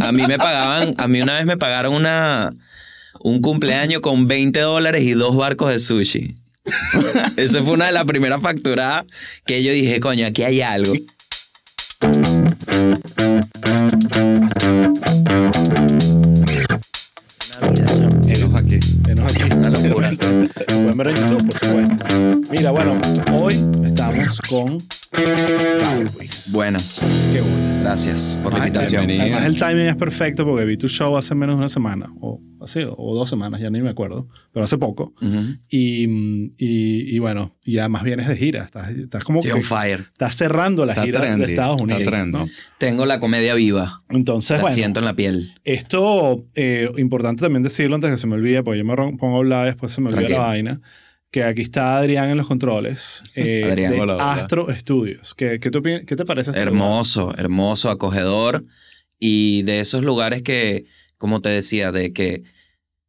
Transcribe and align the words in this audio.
A 0.00 0.12
mí 0.12 0.26
me 0.26 0.38
pagaban, 0.38 0.94
a 0.96 1.08
mí 1.08 1.20
una 1.20 1.36
vez 1.36 1.46
me 1.46 1.56
pagaron 1.56 1.94
una, 1.94 2.52
un 3.20 3.40
cumpleaños 3.40 4.00
con 4.00 4.28
20 4.28 4.60
dólares 4.60 5.02
y 5.04 5.12
dos 5.12 5.36
barcos 5.36 5.70
de 5.70 5.78
sushi. 5.78 6.36
Esa 7.36 7.62
fue 7.62 7.74
una 7.74 7.86
de 7.86 7.92
las 7.92 8.04
primeras 8.04 8.40
facturadas 8.40 9.04
que 9.44 9.62
yo 9.62 9.72
dije, 9.72 10.00
coño, 10.00 10.26
aquí 10.26 10.42
hay 10.42 10.60
algo. 10.60 10.94
Enos 18.26 18.54
aquí. 18.54 18.78
Venos 19.00 19.32
aquí. 19.32 19.44
Una 19.54 19.70
locura. 19.70 20.12
Pueden 20.66 20.96
ver 20.96 21.08
en 21.08 21.16
YouTube, 21.16 21.48
por 21.48 21.58
supuesto. 21.58 22.04
Mira, 22.50 22.70
bueno, 22.70 23.00
hoy 23.40 23.64
estamos 23.84 24.40
con 24.48 24.82
Buenas. 26.52 27.00
Qué 27.32 27.40
bueno. 27.40 27.80
Gracias 27.82 28.38
por 28.42 28.52
la 28.54 28.60
invitación. 28.60 29.06
bienvenido. 29.06 29.36
Además, 29.36 29.54
el 29.54 29.58
timing 29.60 29.86
es 29.86 29.96
perfecto 29.96 30.44
porque 30.46 30.64
vi 30.64 30.76
tu 30.76 30.88
show 30.88 31.16
hace 31.16 31.34
menos 31.34 31.56
de 31.56 31.58
una 31.58 31.68
semana, 31.68 32.06
o 32.20 32.40
así, 32.60 32.80
o 32.86 33.14
dos 33.14 33.28
semanas, 33.28 33.60
ya 33.60 33.68
ni 33.70 33.82
me 33.82 33.90
acuerdo, 33.90 34.28
pero 34.52 34.64
hace 34.64 34.78
poco. 34.78 35.12
Ujú. 35.20 35.40
Y, 35.68 36.04
y, 36.56 37.14
y 37.14 37.18
bueno, 37.18 37.56
y 37.64 37.78
además 37.78 38.04
vienes 38.04 38.28
de 38.28 38.36
gira, 38.36 38.62
estás, 38.64 38.90
estás 38.90 39.24
como 39.24 39.40
que 39.40 39.52
on 39.52 39.62
fire. 39.62 40.00
estás 40.12 40.34
cerrando 40.36 40.86
la 40.86 40.92
Está 40.92 41.04
gira 41.04 41.20
trendy, 41.20 41.44
de 41.46 41.52
Estados 41.52 41.80
está 41.80 41.84
Unidos. 41.96 42.10
trendy. 42.10 42.38
¿no? 42.38 42.48
Tengo 42.78 43.04
la 43.04 43.20
comedia 43.20 43.54
viva. 43.54 44.02
Entonces, 44.08 44.56
La 44.58 44.62
bueno, 44.62 44.74
siento 44.74 45.00
en 45.00 45.04
la 45.06 45.14
piel. 45.14 45.52
esto, 45.64 46.46
eh, 46.54 46.90
importante 46.96 47.42
también 47.42 47.62
decirlo 47.64 47.96
antes 47.96 48.10
que 48.10 48.18
se 48.18 48.26
me 48.28 48.36
olvide, 48.36 48.62
porque 48.62 48.78
yo 48.78 48.84
me 48.84 48.94
ron- 48.94 49.18
pongo 49.18 49.36
a 49.36 49.38
hablar 49.40 49.64
y 49.66 49.70
después 49.70 49.92
se 49.92 50.00
me 50.00 50.10
olvida 50.10 50.28
la 50.30 50.38
vaina, 50.38 50.80
que 51.32 51.42
aquí 51.42 51.62
está 51.62 51.96
Adrián 51.96 52.30
en 52.30 52.36
los 52.36 52.46
controles 52.46 53.24
eh, 53.34 53.64
Adrián. 53.64 53.92
de 53.92 54.00
Hola, 54.00 54.14
hola. 54.14 54.32
Astro 54.34 54.68
Studios. 54.72 55.34
¿Qué, 55.34 55.58
qué, 55.58 55.70
te 55.70 56.04
qué 56.04 56.14
te 56.14 56.24
parece? 56.24 56.50
este 56.50 56.64
lugar? 56.64 56.74
Hermoso, 56.74 57.34
hermoso, 57.36 57.90
acogedor. 57.90 58.64
Y 59.18 59.62
de 59.62 59.80
esos 59.80 60.04
lugares 60.04 60.42
que, 60.42 60.84
como 61.16 61.40
te 61.40 61.48
decía, 61.48 61.90
de 61.90 62.12
que 62.12 62.42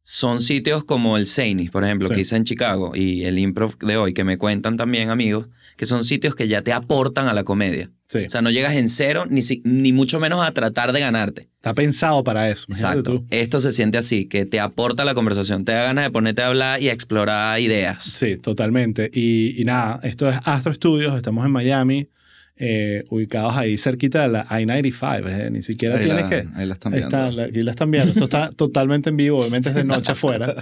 son 0.06 0.42
sitios 0.42 0.84
como 0.84 1.16
el 1.16 1.26
Seinis, 1.26 1.70
por 1.70 1.82
ejemplo, 1.82 2.08
Sí. 2.08 2.14
que 2.14 2.20
hice 2.20 2.36
en 2.36 2.44
Chicago, 2.44 2.92
y 2.94 3.24
el 3.24 3.38
improv 3.38 3.78
de 3.78 3.96
hoy, 3.96 4.12
que 4.12 4.22
me 4.22 4.36
cuentan 4.36 4.76
también 4.76 5.08
amigos, 5.08 5.46
que 5.78 5.86
son 5.86 6.04
sitios 6.04 6.34
que 6.34 6.46
ya 6.46 6.60
te 6.60 6.74
aportan 6.74 7.26
a 7.26 7.32
la 7.32 7.42
comedia. 7.42 7.90
Sí, 8.06 8.26
O 8.26 8.30
sea, 8.30 8.42
no 8.42 8.50
llegas 8.50 8.74
en 8.74 8.90
cero, 8.90 9.24
ni, 9.28 9.40
si- 9.40 9.62
ni 9.64 9.92
mucho 9.94 10.20
menos 10.20 10.46
a 10.46 10.52
tratar 10.52 10.92
de 10.92 11.00
ganarte. 11.00 11.40
está 11.56 11.72
pensado 11.74 12.22
para 12.22 12.50
eso. 12.50 12.66
imagínate 12.68 12.98
Exacto. 12.98 13.20
tú. 13.20 13.26
Esto 13.30 13.58
se 13.60 13.72
siente 13.72 13.96
así, 13.96 14.26
que 14.26 14.44
te 14.44 14.60
aporta 14.60 15.06
la 15.06 15.14
conversación, 15.14 15.64
te 15.64 15.72
da 15.72 15.84
ganas 15.84 16.04
de 16.04 16.10
ponerte 16.10 16.42
a 16.42 16.48
hablar 16.48 16.82
y 16.82 16.90
a 16.90 16.92
explorar 16.92 17.58
ideas. 17.58 18.04
Sí, 18.04 18.36
totalmente. 18.36 19.10
Y, 19.14 19.58
y 19.58 19.64
nada, 19.64 20.00
esto 20.02 20.28
es 20.28 20.36
Astro 20.44 20.74
Studios, 20.74 21.16
estamos 21.16 21.46
en 21.46 21.52
Miami, 21.52 22.08
eh, 22.56 23.04
ubicados 23.10 23.56
ahí 23.56 23.76
cerquita 23.76 24.22
de 24.22 24.28
la 24.28 24.46
I-95. 24.60 25.28
eh, 25.28 25.50
Ni 25.50 25.62
siquiera 25.62 25.96
Ahí 25.96 26.04
tienes 26.04 26.22
la, 26.24 26.28
que... 26.30 26.48
ahí 26.54 26.66
la 26.66 26.74
están 26.74 26.92
viendo. 26.92 27.08
está, 27.08 27.30
la- 27.32 27.42
aquí 27.44 27.60
la 27.60 27.70
están 27.72 27.90
viendo. 27.90 28.10
Esto 28.12 28.24
está 28.24 28.50
totalmente 28.56 29.10
en 29.10 29.16
vivo, 29.16 29.40
obviamente 29.40 29.70
es 29.70 29.74
de 29.74 29.84
noche 29.84 30.12
afuera. 30.12 30.54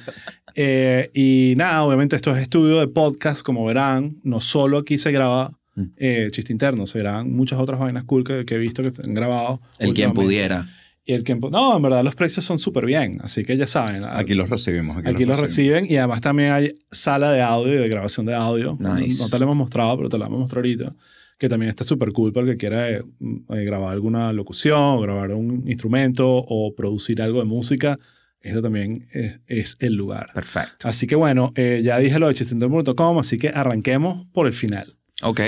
Eh, 0.54 1.10
y 1.14 1.54
nada, 1.56 1.82
obviamente 1.84 2.16
esto 2.16 2.34
es 2.34 2.42
estudio 2.42 2.80
de 2.80 2.88
podcast, 2.88 3.42
como 3.42 3.64
verán. 3.64 4.16
No 4.22 4.40
solo 4.40 4.78
aquí 4.78 4.98
se 4.98 5.12
graba 5.12 5.58
Mm. 5.74 5.82
eh, 5.96 6.28
chiste 6.30 6.52
interno, 6.52 6.86
se 6.86 6.98
graban 6.98 7.30
muchas 7.34 7.58
otras 7.58 7.80
vainas 7.80 8.04
cool 8.04 8.24
que, 8.24 8.44
que 8.44 8.56
he 8.56 8.58
visto 8.58 8.82
que 8.82 8.90
se 8.90 9.02
han 9.02 9.14
grabado. 9.14 9.58
El 9.78 9.94
quien 9.94 10.12
pudiera. 10.12 10.68
Y 11.06 11.14
el 11.14 11.24
pu- 11.24 11.50
No, 11.50 11.74
en 11.74 11.82
verdad 11.82 12.04
los 12.04 12.14
precios 12.14 12.44
son 12.44 12.58
súper 12.58 12.84
bien, 12.84 13.20
así 13.22 13.42
que 13.42 13.56
ya 13.56 13.66
saben. 13.66 14.04
Aquí 14.04 14.34
los 14.34 14.50
recibimos. 14.50 14.98
Aquí, 14.98 15.08
Aquí 15.08 15.24
los 15.24 15.40
reciben 15.40 15.86
y 15.88 15.96
además 15.96 16.20
también 16.20 16.52
hay 16.52 16.76
sala 16.90 17.32
de 17.32 17.40
audio 17.40 17.72
y 17.72 17.76
de 17.78 17.88
grabación 17.88 18.26
de 18.26 18.34
audio. 18.34 18.76
Nice. 18.78 19.16
No, 19.18 19.24
no 19.24 19.30
te 19.30 19.38
lo 19.38 19.44
hemos 19.46 19.56
mostrado, 19.56 19.96
pero 19.96 20.10
te 20.10 20.18
lo 20.18 20.24
vamos 20.24 20.36
a 20.36 20.40
mostrar 20.42 20.58
ahorita. 20.58 20.94
Que 21.42 21.48
también 21.48 21.70
está 21.70 21.82
súper 21.82 22.12
cool 22.12 22.32
para 22.32 22.46
el 22.46 22.52
que 22.52 22.56
quiera 22.56 22.88
eh, 22.88 23.02
eh, 23.18 23.64
grabar 23.64 23.92
alguna 23.92 24.32
locución, 24.32 25.00
grabar 25.00 25.32
un 25.32 25.64
instrumento 25.66 26.24
o 26.24 26.72
producir 26.76 27.20
algo 27.20 27.40
de 27.40 27.46
música. 27.46 27.98
Esto 28.40 28.62
también 28.62 29.08
es, 29.10 29.40
es 29.48 29.76
el 29.80 29.94
lugar. 29.94 30.30
Perfecto. 30.34 30.86
Así 30.86 31.08
que 31.08 31.16
bueno, 31.16 31.52
eh, 31.56 31.80
ya 31.82 31.98
dije 31.98 32.20
lo 32.20 32.28
de 32.28 32.34
chisteinterno.com, 32.34 33.18
así 33.18 33.38
que 33.38 33.48
arranquemos 33.48 34.24
por 34.26 34.46
el 34.46 34.52
final. 34.52 34.96
Ok. 35.22 35.40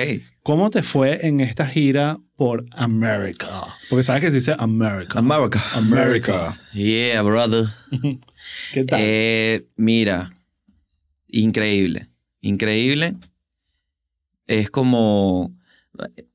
¿Cómo 0.43 0.69
te 0.71 0.83
fue 0.83 1.29
en 1.29 1.39
esta 1.39 1.65
gira 1.65 2.19
por 2.35 2.65
América? 2.73 3.47
Porque 3.89 4.03
sabes 4.03 4.21
que 4.23 4.31
se 4.31 4.39
dice 4.39 4.57
America. 4.59 5.21
America. 5.21 5.63
America. 5.75 6.61
Yeah, 6.73 7.23
brother. 7.23 7.67
¿Qué 8.73 8.83
tal? 8.83 8.99
Eh, 9.01 9.69
mira, 9.77 10.37
increíble, 11.29 12.09
increíble. 12.41 13.15
Es 14.49 14.71
como, 14.71 15.55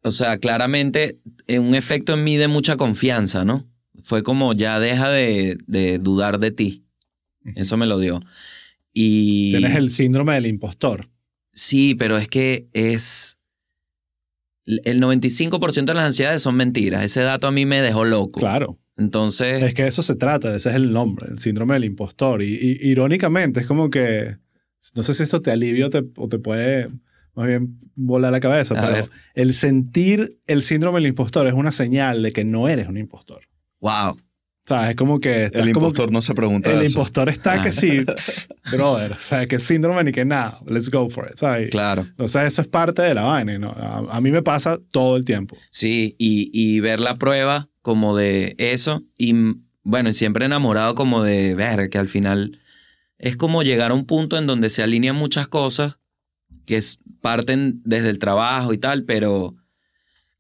o 0.04 0.12
sea, 0.12 0.38
claramente 0.38 1.20
eh, 1.48 1.60
un 1.60 1.76
efecto 1.76 2.14
en 2.14 2.24
mí 2.24 2.38
de 2.38 2.48
mucha 2.48 2.78
confianza, 2.78 3.44
¿no? 3.46 3.68
Fue 4.04 4.24
como 4.24 4.54
ya 4.54 4.80
deja 4.80 5.10
de, 5.10 5.58
de 5.68 5.98
dudar 6.00 6.40
de 6.40 6.52
ti. 6.52 6.86
Eso 7.56 7.76
me 7.78 7.86
lo 7.86 8.00
dio. 8.00 8.20
Y 8.94 9.52
Tienes 9.58 9.76
el 9.76 9.90
síndrome 9.92 10.34
del 10.36 10.46
impostor. 10.48 11.10
sí, 11.54 11.96
pero 11.96 12.18
es 12.18 12.28
que 12.28 12.68
es 12.74 13.40
el 14.66 15.02
95% 15.02 15.86
de 15.86 15.94
las 15.94 16.06
ansiedades 16.06 16.42
son 16.44 16.56
mentiras. 16.56 17.04
Ese 17.04 17.22
dato 17.22 17.48
a 17.48 17.52
mí 17.52 17.66
me 17.66 17.82
dejó 17.82 18.06
loco. 18.06 18.40
Claro. 18.40 18.80
Entonces, 18.98 19.64
Es 19.64 19.74
que 19.74 19.88
eso 19.88 20.04
se 20.04 20.16
trata, 20.16 20.56
ese 20.56 20.70
es 20.70 20.76
el 20.76 20.92
nombre, 20.92 21.28
el 21.32 21.40
síndrome 21.40 21.74
del 21.76 21.86
impostor. 21.86 22.44
Y, 22.44 22.54
y- 22.56 22.90
irónicamente, 22.90 23.62
es 23.62 23.66
como 23.68 23.90
que, 23.90 24.38
no 24.96 25.04
sé 25.04 25.14
si 25.14 25.24
esto 25.24 25.42
te 25.42 25.52
alivia 25.52 25.88
o 25.88 25.90
te, 25.90 26.04
o 26.18 26.28
te 26.28 26.38
puede 26.38 26.90
más 27.40 27.48
bien 27.48 27.80
volar 27.96 28.32
la 28.32 28.40
cabeza, 28.40 28.76
A 28.78 28.82
pero 28.82 28.94
ver. 28.94 29.10
el 29.34 29.54
sentir 29.54 30.38
el 30.46 30.62
síndrome 30.64 30.98
del 31.00 31.08
impostor 31.08 31.48
es 31.48 31.54
una 31.54 31.72
señal 31.72 32.22
de 32.24 32.32
que 32.32 32.44
no 32.46 32.68
eres 32.70 32.88
un 32.88 32.98
impostor. 32.98 33.42
wow. 33.80 34.18
O 34.66 34.70
sea, 34.70 34.92
es 34.92 34.96
como 34.96 35.20
que... 35.20 35.46
El 35.46 35.52
como 35.74 35.88
impostor 35.88 36.12
no 36.12 36.22
se 36.22 36.36
pregunta 36.36 36.70
que 36.70 36.76
el 36.78 36.84
eso. 36.84 36.92
impostor 36.92 37.28
está 37.28 37.54
Ah. 37.54 37.64
que 37.64 37.72
sí, 37.72 38.06
brother, 38.72 39.14
o 39.14 39.18
sea, 39.18 39.48
que 39.48 39.58
síndrome 39.58 40.04
ni 40.04 40.12
que 40.12 40.26
nada, 40.26 40.60
let's 40.68 40.92
go 40.92 41.10
for 41.10 41.28
it, 41.28 41.38
¿sabes? 41.38 41.72
Claro. 41.72 42.04
Entonces 42.04 42.44
eso 42.44 42.62
es 42.62 42.68
parte 42.68 43.02
de 43.02 43.16
la 43.16 43.24
vaina, 43.24 43.58
¿no? 43.58 43.66
A, 43.76 44.16
a 44.16 44.22
mí 44.22 44.30
me 44.30 44.44
pasa 44.44 44.78
todo 44.92 45.18
el 45.18 45.26
tiempo. 45.26 45.58
Sí, 45.72 46.16
y, 46.20 46.52
y 46.54 46.82
ver 46.82 47.00
la 47.00 47.16
prueba 47.16 47.68
como 47.82 48.16
de 48.16 48.54
eso. 48.60 49.02
Y 49.18 49.34
bueno, 49.82 50.10
y 50.10 50.14
siempre 50.14 50.46
enamorado 50.46 50.94
como 50.94 51.24
de 51.24 51.56
ver 51.56 51.90
que 51.90 51.98
al 51.98 52.08
final 52.08 52.60
es 53.18 53.38
como 53.38 53.64
llegar 53.64 53.90
a 53.90 53.96
un 53.96 54.06
punto 54.06 54.38
en 54.38 54.46
donde 54.46 54.70
se 54.70 54.84
alinean 54.84 55.16
muchas 55.16 55.48
cosas 55.48 55.98
que 56.70 56.80
parten 57.20 57.82
desde 57.84 58.12
el 58.12 58.20
trabajo 58.20 58.72
y 58.74 58.78
tal, 58.78 59.04
pero 59.04 59.56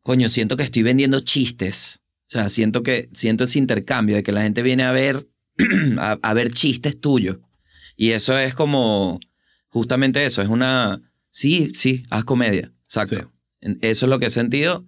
coño, 0.01 0.29
siento 0.29 0.55
que 0.55 0.63
estoy 0.63 0.83
vendiendo 0.83 1.19
chistes. 1.21 2.01
O 2.21 2.31
sea, 2.31 2.49
siento 2.49 2.83
que 2.83 3.09
siento 3.13 3.45
ese 3.45 3.57
intercambio 3.57 4.15
de 4.15 4.21
que 4.21 4.31
la 4.31 4.43
gente 4.43 4.61
viene 4.61 4.83
a 4.83 4.91
ver 4.91 5.27
a, 5.97 6.19
a 6.21 6.33
ver 6.35 6.51
chistes 6.51 7.01
tuyos. 7.01 7.37
Y 7.97 8.11
eso 8.11 8.37
es 8.37 8.53
como 8.53 9.19
justamente 9.69 10.23
eso, 10.23 10.43
es 10.43 10.49
una 10.49 11.01
sí, 11.31 11.71
sí, 11.73 12.03
haz 12.11 12.23
comedia. 12.25 12.71
Exacto. 12.83 13.31
Sí. 13.61 13.77
Eso 13.81 14.05
es 14.05 14.09
lo 14.09 14.19
que 14.19 14.27
he 14.27 14.29
sentido 14.29 14.85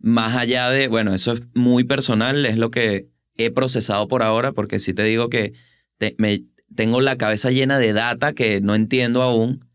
más 0.00 0.36
allá 0.36 0.70
de, 0.70 0.88
bueno, 0.88 1.14
eso 1.14 1.34
es 1.34 1.42
muy 1.54 1.84
personal, 1.84 2.44
es 2.46 2.56
lo 2.58 2.70
que 2.70 3.08
he 3.36 3.50
procesado 3.50 4.08
por 4.08 4.22
ahora, 4.22 4.50
porque 4.52 4.78
sí 4.80 4.92
te 4.94 5.04
digo 5.04 5.28
que 5.28 5.52
te- 5.98 6.14
me, 6.18 6.42
tengo 6.74 7.00
la 7.00 7.16
cabeza 7.16 7.50
llena 7.50 7.78
de 7.78 7.92
data 7.92 8.32
que 8.32 8.60
no 8.60 8.74
entiendo 8.74 9.22
aún. 9.22 9.69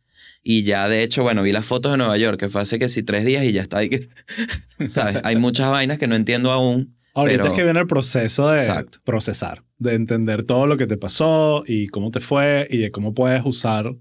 Y 0.47 0.61
ya, 0.61 0.88
de 0.88 1.01
hecho, 1.01 1.23
bueno, 1.23 1.41
vi 1.41 1.51
las 1.51 1.66
fotos 1.66 1.91
de 1.91 1.97
Nueva 1.97 2.16
York, 2.19 2.39
que 2.39 2.50
fue 2.50 2.61
hace 2.61 2.78
que 2.78 2.88
sí 2.88 3.01
tres 3.01 3.25
días 3.25 3.44
y 3.45 3.51
ya 3.51 3.63
está 3.63 3.79
ahí 3.79 3.89
¿sabes? 4.91 5.17
Hay 5.23 5.38
muchas 5.38 5.72
vainas 5.72 5.97
que 5.97 6.06
no 6.07 6.16
entiendo 6.16 6.51
aún. 6.51 6.95
Ahorita 7.16 7.38
Pero- 7.44 7.47
es 7.47 7.53
que 7.53 7.63
viene 7.63 7.79
el 7.79 7.88
proceso 7.88 8.50
de 8.50 8.59
Exacto. 8.59 9.00
procesar, 9.03 9.63
de 9.79 9.95
entender 9.95 10.44
todo 10.44 10.67
lo 10.67 10.78
que 10.78 10.85
te 10.85 10.97
pasó 10.97 11.63
y 11.66 11.88
cómo 11.88 12.11
te 12.11 12.19
fue 12.19 12.67
y 12.69 12.78
de 12.78 12.91
cómo 12.91 13.13
puedes 13.16 13.41
usar 13.44 13.95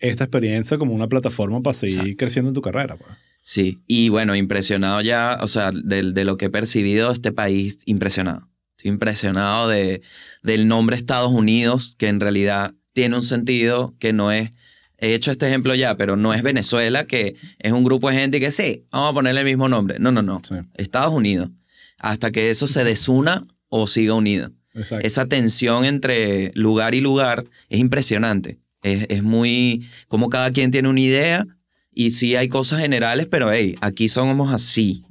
esta 0.00 0.24
experiencia 0.24 0.76
como 0.76 0.92
una 0.92 1.06
plataforma 1.08 1.62
para 1.62 1.74
seguir 1.74 1.98
Exacto. 2.00 2.16
creciendo 2.18 2.48
en 2.50 2.54
tu 2.54 2.62
carrera. 2.62 2.96
pues. 2.96 3.10
Sí, 3.42 3.78
y 3.86 4.08
bueno, 4.08 4.34
impresionado 4.34 5.00
ya, 5.02 5.38
o 5.40 5.46
sea, 5.46 5.70
de, 5.70 6.10
de 6.12 6.24
lo 6.24 6.36
que 6.36 6.46
he 6.46 6.50
percibido 6.50 7.08
de 7.08 7.12
este 7.12 7.30
país, 7.30 7.78
impresionado. 7.84 8.48
Estoy 8.76 8.90
impresionado 8.90 9.68
de, 9.68 10.02
del 10.42 10.66
nombre 10.66 10.96
Estados 10.96 11.30
Unidos, 11.32 11.94
que 11.96 12.08
en 12.08 12.18
realidad 12.18 12.74
tiene 12.92 13.14
un 13.14 13.22
sentido 13.22 13.94
que 14.00 14.12
no 14.12 14.32
es, 14.32 14.50
he 14.98 15.14
hecho 15.14 15.30
este 15.30 15.46
ejemplo 15.46 15.74
ya, 15.74 15.96
pero 15.96 16.16
no 16.16 16.32
es 16.34 16.42
Venezuela, 16.42 17.04
que 17.06 17.34
es 17.58 17.72
un 17.72 17.84
grupo 17.84 18.10
de 18.10 18.16
gente 18.16 18.40
que 18.40 18.50
sí, 18.50 18.84
vamos 18.90 19.10
a 19.10 19.14
ponerle 19.14 19.40
el 19.40 19.46
mismo 19.46 19.68
nombre. 19.68 19.98
No, 19.98 20.10
no, 20.12 20.22
no. 20.22 20.40
Sí, 20.42 20.54
Estados 20.74 21.12
Unidos. 21.12 21.50
Hasta 21.98 22.30
que 22.30 22.50
eso 22.50 22.66
se 22.66 22.84
desuna 22.84 23.46
o 23.68 23.86
siga 23.86 24.14
unido. 24.14 24.52
exacto. 24.74 25.06
Esa 25.06 25.26
tensión 25.26 25.84
entre 25.84 26.52
lugar 26.54 26.94
y 26.94 27.00
lugar 27.00 27.44
es 27.68 27.78
impresionante. 27.80 28.58
Es, 28.82 29.06
es 29.08 29.22
muy, 29.22 29.86
como 30.08 30.28
cada 30.28 30.50
quien 30.50 30.70
tiene 30.70 30.88
una 30.88 31.00
idea 31.00 31.46
y 31.92 32.10
sí 32.10 32.36
hay 32.36 32.48
cosas 32.48 32.80
generales, 32.80 33.26
pero 33.30 33.50
hey, 33.50 33.74
aquí 33.80 34.08
somos 34.08 34.52
así, 34.52 35.02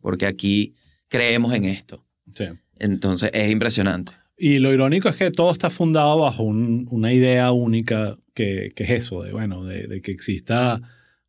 porque 0.00 0.26
aquí 0.26 0.74
creemos 1.08 1.52
en 1.54 1.64
esto. 1.64 2.04
sí. 2.32 2.44
Entonces 2.80 3.30
es 3.34 3.50
impresionante. 3.50 4.12
Y 4.38 4.60
lo 4.60 4.72
irónico 4.72 5.08
es 5.08 5.16
que 5.16 5.32
todo 5.32 5.50
está 5.50 5.68
fundado 5.68 6.18
bajo 6.20 6.44
un- 6.44 6.86
una 6.92 7.12
idea 7.12 7.50
única 7.50 8.16
que, 8.38 8.70
que 8.76 8.84
es 8.84 8.90
eso, 8.90 9.24
de, 9.24 9.32
bueno, 9.32 9.64
de, 9.64 9.88
de 9.88 10.00
que 10.00 10.12
exista 10.12 10.80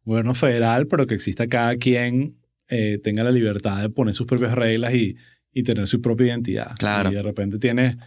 gobierno 0.06 0.36
federal, 0.36 0.86
pero 0.86 1.08
que 1.08 1.16
exista 1.16 1.48
cada 1.48 1.76
quien 1.78 2.36
eh, 2.68 3.00
tenga 3.04 3.24
la 3.24 3.32
libertad 3.32 3.82
de 3.82 3.90
poner 3.90 4.14
sus 4.14 4.28
propias 4.28 4.54
reglas 4.54 4.94
y, 4.94 5.18
y 5.52 5.64
tener 5.64 5.88
su 5.88 6.02
propia 6.02 6.28
identidad. 6.28 6.72
Claro. 6.78 7.12
Y 7.12 7.16
de 7.16 7.24
repente 7.24 7.58
tienes 7.58 7.98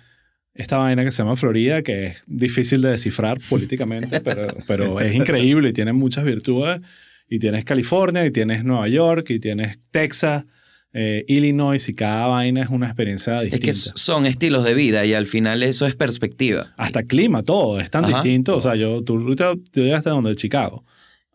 esta 0.55 0.77
vaina 0.77 1.05
que 1.05 1.11
se 1.11 1.25
llama 1.25 1.35
Florida, 1.35 1.83
que 1.83 2.07
es 2.07 2.23
difícil 2.29 2.81
de 2.81 2.91
descifrar 2.91 3.41
políticamente, 3.51 4.21
pero, 4.21 4.47
pero 4.69 5.01
es 5.01 5.17
increíble 5.17 5.71
y 5.71 5.73
tiene 5.73 5.93
muchas 5.93 6.25
virtudes. 6.25 6.81
Y 7.29 7.39
tienes 7.39 7.65
California, 7.65 8.25
y 8.27 8.31
tienes 8.31 8.63
Nueva 8.63 8.87
York, 8.89 9.31
y 9.31 9.41
tienes 9.41 9.79
Texas, 9.91 10.45
eh, 10.95 11.25
Illinois, 11.29 11.89
y 11.89 11.95
cada 11.95 12.27
vaina 12.27 12.63
es 12.63 12.69
una 12.69 12.87
experiencia 12.87 13.43
Es 13.43 13.51
distinta. 13.51 13.67
que 13.67 13.73
son 13.99 14.27
estilos 14.27 14.63
de 14.65 14.75
vida 14.75 15.05
y 15.07 15.15
al 15.15 15.27
final 15.27 15.63
eso 15.63 15.87
es 15.87 15.95
perspectiva. 15.97 16.73
Hasta 16.77 17.03
clima, 17.05 17.43
todo, 17.43 17.81
es 17.81 17.89
tan 17.91 18.05
Ajá. 18.05 18.15
distinto. 18.23 18.57
O 18.57 18.61
sea, 18.61 18.75
yo, 18.77 19.03
tú, 19.03 19.17
ahorita- 19.19 19.55
llegaste 19.73 20.11
a 20.11 20.13
donde, 20.13 20.31
de 20.31 20.37
Chicago. 20.37 20.85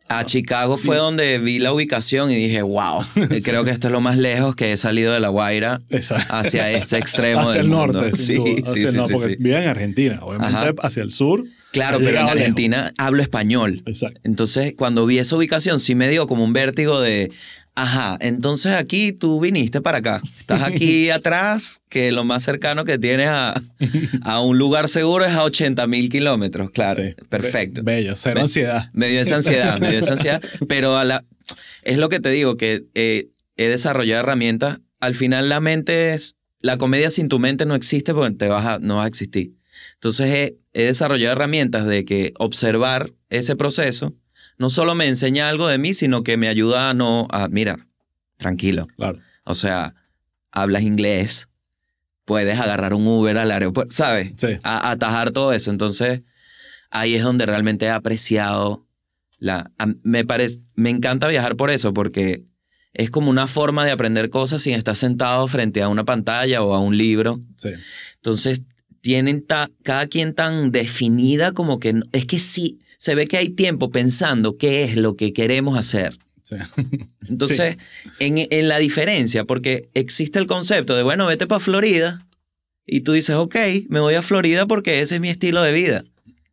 A 0.09 0.23
Chicago 0.23 0.77
fue 0.77 0.95
donde 0.95 1.37
vi 1.37 1.59
la 1.59 1.73
ubicación 1.73 2.31
y 2.31 2.35
dije, 2.35 2.61
wow, 2.61 3.01
creo 3.43 3.65
que 3.65 3.71
esto 3.71 3.87
es 3.87 3.91
lo 3.91 3.99
más 3.99 4.17
lejos 4.17 4.55
que 4.55 4.71
he 4.71 4.77
salido 4.77 5.11
de 5.11 5.19
La 5.19 5.27
Guaira 5.27 5.81
Exacto. 5.89 6.33
hacia 6.33 6.71
este 6.71 6.97
extremo 6.99 7.41
hacia 7.41 7.53
del 7.55 7.61
el 7.63 7.67
mundo. 7.67 7.93
norte, 8.01 8.13
sin 8.15 8.25
Sí, 8.25 8.35
duda, 8.35 8.47
sí, 8.55 8.61
hacia 8.71 8.83
el 8.85 8.91
sí, 8.91 8.97
norte, 8.97 9.13
sí, 9.15 9.19
porque 9.19 9.35
vive 9.37 9.57
en 9.61 9.67
Argentina. 9.67 10.19
Obviamente, 10.21 10.55
Ajá. 10.55 10.73
hacia 10.81 11.03
el 11.03 11.11
sur. 11.11 11.43
Claro, 11.73 11.97
ha 11.97 11.99
pero 11.99 12.09
en 12.11 12.15
lejos. 12.15 12.31
Argentina 12.31 12.93
hablo 12.97 13.21
español. 13.21 13.83
Exacto. 13.85 14.21
Entonces, 14.23 14.73
cuando 14.77 15.05
vi 15.05 15.17
esa 15.19 15.35
ubicación, 15.35 15.77
sí 15.81 15.93
me 15.93 16.07
dio 16.09 16.25
como 16.25 16.45
un 16.45 16.53
vértigo 16.53 17.01
de, 17.01 17.29
ajá, 17.77 18.17
entonces 18.21 18.73
aquí 18.73 19.11
tú 19.11 19.39
viniste 19.39 19.81
para 19.81 19.99
acá. 19.99 20.21
Estás 20.39 20.63
aquí 20.63 21.09
atrás, 21.11 21.81
que 21.89 22.11
lo 22.11 22.23
más 22.23 22.43
cercano 22.43 22.83
que 22.85 22.97
tienes 22.97 23.27
a, 23.29 23.61
a 24.23 24.41
un 24.41 24.57
lugar 24.57 24.89
seguro 24.89 25.23
es 25.25 25.33
a 25.33 25.43
80 25.43 25.85
mil 25.87 26.09
kilómetros. 26.09 26.71
Claro, 26.71 27.03
Sí. 27.03 27.13
perfecto. 27.29 27.83
Be- 27.83 27.95
bello, 27.97 28.15
cero 28.15 28.41
ansiedad. 28.41 28.89
Me 28.93 29.07
dio 29.09 29.21
esa 29.21 29.35
ansiedad, 29.35 29.79
me 29.79 29.91
dio 29.91 29.99
esa 29.99 30.11
ansiedad. 30.17 30.41
Pero 30.67 30.97
a 30.97 31.03
la, 31.05 31.23
es 31.83 31.97
lo 31.97 32.09
que 32.09 32.19
te 32.19 32.29
digo, 32.29 32.57
que 32.57 32.85
eh, 32.95 33.27
he 33.55 33.67
desarrollado 33.67 34.21
herramientas. 34.21 34.79
Al 34.99 35.13
final 35.13 35.47
la 35.47 35.59
mente 35.59 36.13
es, 36.15 36.35
la 36.59 36.77
comedia 36.79 37.11
sin 37.11 37.27
tu 37.29 37.37
mente 37.37 37.65
no 37.67 37.75
existe 37.75 38.13
porque 38.13 38.35
te 38.35 38.47
vas 38.47 38.65
a, 38.65 38.79
no 38.79 38.95
vas 38.97 39.05
a 39.05 39.07
existir. 39.09 39.53
Entonces 39.93 40.27
he, 40.29 40.57
he 40.73 40.83
desarrollado 40.85 41.33
herramientas 41.33 41.85
de 41.85 42.03
que 42.05 42.33
observar 42.39 43.13
ese 43.29 43.55
proceso 43.55 44.15
no 44.57 44.69
solo 44.69 44.95
me 44.95 45.07
enseña 45.07 45.49
algo 45.49 45.67
de 45.67 45.77
mí, 45.77 45.93
sino 45.93 46.23
que 46.23 46.37
me 46.37 46.47
ayuda 46.47 46.89
a 46.89 46.93
no, 46.93 47.27
a, 47.31 47.47
mira, 47.47 47.77
tranquilo. 48.37 48.87
Claro. 48.95 49.19
O 49.43 49.53
sea, 49.53 49.93
hablas 50.51 50.81
inglés, 50.83 51.49
puedes 52.25 52.59
agarrar 52.59 52.93
un 52.93 53.07
Uber 53.07 53.37
al 53.37 53.51
aeropuerto, 53.51 53.93
¿sabes? 53.93 54.31
Sí. 54.37 54.47
a, 54.63 54.89
a 54.89 54.91
atajar 54.91 55.31
todo 55.31 55.53
eso. 55.53 55.71
Entonces, 55.71 56.21
ahí 56.89 57.15
es 57.15 57.23
donde 57.23 57.45
realmente 57.45 57.85
he 57.85 57.89
apreciado 57.89 58.85
la... 59.37 59.71
a- 59.77 59.87
me, 60.03 60.25
parece, 60.25 60.59
me 60.75 60.89
encanta 60.89 61.27
viajar 61.27 61.55
por 61.55 61.69
eso, 61.71 61.93
porque 61.93 62.43
es 62.93 63.11
como 63.11 63.29
una 63.29 63.47
forma 63.47 63.85
de 63.85 63.91
aprender 63.91 64.29
cosas 64.29 64.61
sin 64.63 64.73
estar 64.73 64.95
sentado 64.95 65.47
frente 65.47 65.81
a 65.83 65.87
una 65.87 66.03
pantalla 66.03 66.63
o 66.63 66.73
a 66.73 66.79
un 66.81 66.97
libro. 66.97 67.39
Sí. 67.55 67.69
Entonces, 68.15 68.63
tienen 69.01 69.45
ta- 69.45 69.69
cada 69.83 70.07
quien 70.07 70.33
tan 70.33 70.71
definida 70.71 71.51
como 71.53 71.79
que... 71.79 72.01
es 72.11 72.25
que 72.25 72.39
sí, 72.39 72.79
se 72.97 73.15
ve 73.15 73.25
que 73.25 73.37
hay 73.37 73.49
tiempo 73.49 73.91
pensando 73.91 74.57
qué 74.57 74.83
es 74.83 74.97
lo 74.97 75.15
que 75.15 75.33
queremos 75.33 75.77
hacer. 75.77 76.17
Sí. 76.43 76.55
Entonces, 77.27 77.77
en, 78.19 78.47
en 78.49 78.67
la 78.67 78.79
diferencia, 78.79 79.45
porque 79.45 79.89
existe 79.93 80.39
el 80.39 80.47
concepto 80.47 80.95
de, 80.95 81.03
bueno, 81.03 81.25
vete 81.25 81.47
para 81.47 81.59
Florida 81.59 82.27
y 82.85 83.01
tú 83.01 83.13
dices, 83.13 83.35
ok, 83.35 83.55
me 83.89 83.99
voy 83.99 84.15
a 84.15 84.21
Florida 84.21 84.65
porque 84.65 85.01
ese 85.01 85.15
es 85.15 85.21
mi 85.21 85.29
estilo 85.29 85.61
de 85.61 85.73
vida. 85.73 86.03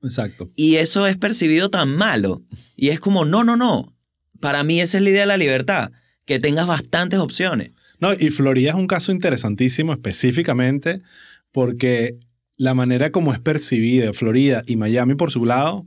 Exacto. 0.02 0.50
Y 0.54 0.76
eso 0.76 1.06
es 1.06 1.16
percibido 1.16 1.70
tan 1.70 1.96
malo. 1.96 2.42
Y 2.76 2.90
es 2.90 3.00
como, 3.00 3.24
no, 3.24 3.44
no, 3.44 3.56
no. 3.56 3.94
Para 4.40 4.64
mí 4.64 4.80
esa 4.80 4.98
es 4.98 5.04
la 5.04 5.10
idea 5.10 5.20
de 5.22 5.26
la 5.26 5.36
libertad, 5.36 5.92
que 6.26 6.38
tengas 6.38 6.66
bastantes 6.66 7.20
opciones. 7.20 7.70
No, 8.00 8.12
y 8.12 8.30
Florida 8.30 8.70
es 8.70 8.76
un 8.76 8.86
caso 8.86 9.12
interesantísimo 9.12 9.92
específicamente 9.92 11.00
porque 11.52 12.18
la 12.56 12.74
manera 12.74 13.10
como 13.10 13.32
es 13.32 13.40
percibida 13.40 14.12
Florida 14.12 14.62
y 14.66 14.76
Miami 14.76 15.14
por 15.14 15.30
su 15.30 15.44
lado 15.44 15.84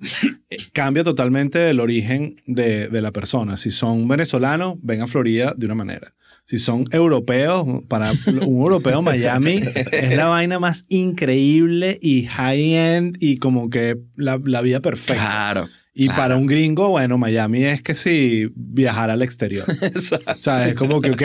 eh, 0.49 0.57
cambia 0.73 1.03
totalmente 1.03 1.69
el 1.69 1.79
origen 1.79 2.41
de, 2.45 2.89
de 2.89 3.01
la 3.01 3.11
persona. 3.11 3.57
Si 3.57 3.71
son 3.71 4.07
venezolanos, 4.07 4.75
ven 4.81 5.01
a 5.01 5.07
Florida 5.07 5.53
de 5.57 5.65
una 5.65 5.75
manera. 5.75 6.13
Si 6.43 6.59
son 6.59 6.85
europeos, 6.91 7.65
para 7.89 8.11
un 8.27 8.61
europeo 8.61 9.01
Miami 9.01 9.61
es 9.91 10.15
la 10.15 10.27
vaina 10.27 10.59
más 10.59 10.85
increíble 10.87 11.97
y 12.01 12.25
high-end 12.25 13.17
y 13.19 13.37
como 13.37 13.69
que 13.69 13.97
la, 14.15 14.39
la 14.43 14.61
vida 14.61 14.79
perfecta. 14.79 15.15
Claro. 15.21 15.69
Y 15.93 16.05
claro. 16.05 16.21
para 16.21 16.37
un 16.37 16.45
gringo, 16.45 16.89
bueno, 16.89 17.17
Miami 17.17 17.65
es 17.65 17.81
que 17.81 17.95
si 17.95 18.49
viajar 18.55 19.09
al 19.09 19.23
exterior. 19.23 19.65
Exacto. 19.81 20.31
O 20.31 20.41
sea, 20.41 20.69
es 20.69 20.75
como 20.75 21.01
que, 21.01 21.11
ok, 21.11 21.21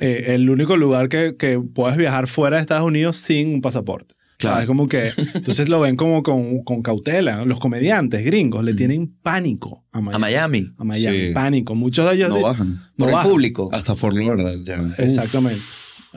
eh, 0.00 0.24
el 0.28 0.48
único 0.48 0.76
lugar 0.76 1.08
que, 1.08 1.34
que 1.36 1.58
puedes 1.58 1.98
viajar 1.98 2.26
fuera 2.26 2.56
de 2.56 2.62
Estados 2.62 2.86
Unidos 2.86 3.16
sin 3.16 3.54
un 3.54 3.60
pasaporte. 3.60 4.14
Claro. 4.38 4.60
Es 4.60 4.66
como 4.66 4.86
que, 4.86 5.12
entonces 5.34 5.68
lo 5.68 5.80
ven 5.80 5.96
como 5.96 6.22
con, 6.22 6.62
con 6.62 6.82
cautela. 6.82 7.44
Los 7.46 7.58
comediantes 7.58 8.24
gringos 8.24 8.62
le 8.64 8.74
tienen 8.74 9.14
pánico 9.22 9.84
a 9.92 10.00
Miami. 10.00 10.14
A 10.14 10.18
Miami. 10.18 10.72
A 10.78 10.84
Miami, 10.84 11.18
Sí. 11.28 11.32
pánico. 11.32 11.74
Muchos 11.74 12.06
de 12.06 12.14
ellos... 12.16 12.28
No 12.28 12.36
de- 12.36 12.42
bajan. 12.42 12.80
no 12.96 13.06
Por 13.06 13.14
el 13.14 13.20
público. 13.20 13.68
Hasta 13.72 13.96
Fort 13.96 14.14
Lauderdale. 14.16 14.92
Exactamente. 14.98 15.60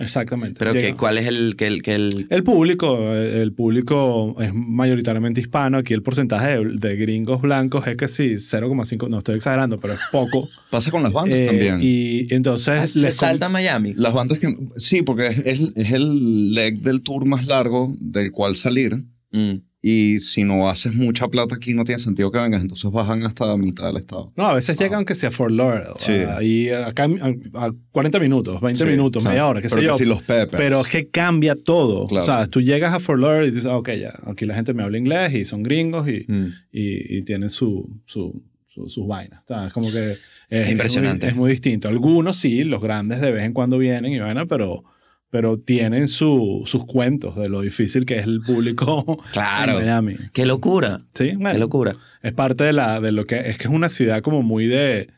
Exactamente. 0.02 0.56
Pero 0.60 0.74
que. 0.74 0.94
¿cuál 0.96 1.18
es 1.18 1.28
el 1.28 1.56
que 1.56 1.68
el, 1.68 1.82
que 1.82 1.96
el 1.96 2.28
El 2.30 2.44
público, 2.44 3.12
el, 3.14 3.28
el 3.42 3.54
público 3.54 4.36
es 4.42 4.52
mayoritariamente 4.54 5.42
hispano. 5.42 5.78
Aquí 5.78 5.94
el 5.94 6.02
porcentaje 6.02 6.58
de, 6.58 6.66
de 6.76 6.96
gringos 6.96 7.42
blancos 7.42 7.88
es 7.88 7.98
que 7.98 8.08
sí, 8.08 8.34
0,5, 8.34 9.10
no 9.10 9.18
estoy 9.20 9.36
exagerando, 9.36 9.80
pero 9.80 9.94
es 9.94 10.00
poco. 10.12 10.48
Pasa 10.70 10.92
con 10.92 11.04
las 11.04 11.12
bandas 11.14 11.38
Eh, 11.40 11.46
también. 11.46 11.80
Y 11.82 12.34
entonces 12.34 12.80
Ah, 12.80 12.88
se 12.88 13.00
les 13.00 13.16
salta 13.16 13.48
a 13.48 13.50
Miami? 13.50 13.94
Las 13.94 14.14
bandas 14.14 14.40
que... 14.40 14.56
Sí, 14.78 15.02
porque 15.02 15.28
es, 15.28 15.40
es, 15.46 15.62
es 15.76 15.92
el 15.92 16.54
leg 16.54 16.80
del 16.82 17.02
tour 17.02 17.26
más 17.26 17.46
largo 17.46 17.96
del 18.00 18.32
cual 18.32 18.56
salir. 18.56 19.04
Mm. 19.32 19.56
Y 19.82 20.20
si 20.20 20.44
no 20.44 20.70
haces 20.70 20.94
mucha 20.94 21.30
plata 21.30 21.56
aquí, 21.56 21.74
no 21.74 21.86
tiene 21.86 22.00
sentido 22.00 22.30
que 22.32 22.38
vengas. 22.38 22.62
Entonces 22.62 22.92
bajan 22.92 23.24
hasta 23.24 23.46
la 23.46 23.56
mitad 23.56 23.86
del 23.88 23.98
estado. 23.98 24.30
No, 24.36 24.46
a 24.48 24.54
veces 24.54 24.76
Wow. 24.78 24.86
llegan 24.86 25.06
que 25.06 25.16
sea 25.16 25.32
Fort 25.32 25.52
Lauderdale. 25.54 25.94
Sí. 26.00 26.12
Ahí 26.12 26.68
acá 26.70 27.06
a, 27.54 27.66
a 27.68 27.72
40 27.92 28.20
minutos, 28.20 28.60
20 28.60 28.84
Sí, 28.84 28.90
minutos, 28.92 29.22
o 29.22 29.24
sea, 29.24 29.30
media 29.32 29.48
hora, 29.48 29.62
qué 29.62 29.70
sé 29.70 29.82
yo. 29.82 29.94
que 29.94 29.98
si 30.00 30.06
los 30.06 30.22
Peppers. 30.22 30.50
Pero 30.62 30.82
es 30.82 30.88
que 30.90 31.08
cambia 31.08 31.56
todo. 31.56 32.08
Claro. 32.08 32.24
O 32.24 32.26
sea, 32.26 32.46
tú 32.48 32.60
llegas 32.62 32.94
a 32.94 33.00
Fort 33.00 33.22
Lauderdale 33.22 33.48
y 33.48 33.52
dices, 33.52 33.68
ah, 33.72 33.78
ok, 33.78 33.90
ya, 33.92 34.14
aquí 34.28 34.46
la 34.46 34.56
gente 34.56 34.74
me 34.74 34.84
habla 34.84 34.98
inglés 34.98 35.34
y 35.34 35.46
son 35.46 35.64
gringos 35.64 36.08
y, 36.10 36.26
Mm. 36.28 36.48
y, 36.74 37.18
y 37.20 37.22
tienen 37.24 37.50
su, 37.50 38.02
su, 38.06 38.44
su- 38.68 38.90
sus 38.90 39.08
vainas. 39.08 39.42
O 39.46 39.48
sea, 39.48 39.68
es 39.68 39.74
como 39.74 39.90
que 39.90 40.14
es, 40.50 40.70
impresionante. 40.72 41.28
Es 41.28 41.32
muy, 41.34 41.38
es 41.38 41.40
muy 41.40 41.52
distinto. 41.52 41.88
Algunos 41.88 42.36
sí, 42.36 42.66
los 42.66 42.82
grandes 42.82 43.22
de 43.22 43.32
vez 43.32 43.44
en 43.46 43.54
cuando 43.54 43.78
vienen 43.78 44.12
y 44.12 44.20
vaina, 44.20 44.46
pero, 44.46 44.84
pero 45.32 45.58
tienen 45.58 46.08
su, 46.08 46.64
sus 46.66 46.86
cuentos 46.86 47.36
de 47.36 47.50
lo 47.50 47.62
difícil 47.62 48.06
que 48.06 48.18
es 48.18 48.26
el 48.26 48.42
público 48.42 49.22
Claro. 49.32 49.74
en 49.80 49.86
Miami. 49.86 50.16
Qué 50.34 50.46
locura. 50.46 51.02
Sí, 51.14 51.32
bueno, 51.36 51.52
Qué 51.54 51.58
locura. 51.60 51.94
es 52.24 52.34
parte 52.34 52.64
de, 52.64 52.74
la, 52.74 53.00
de 53.00 53.12
lo 53.12 53.26
que 53.28 53.40
es 53.50 53.58
que 53.58 53.68
es 53.68 53.74
una 53.74 53.90
ciudad 53.90 54.22
como 54.22 54.42
muy 54.44 54.66
de 54.68 55.10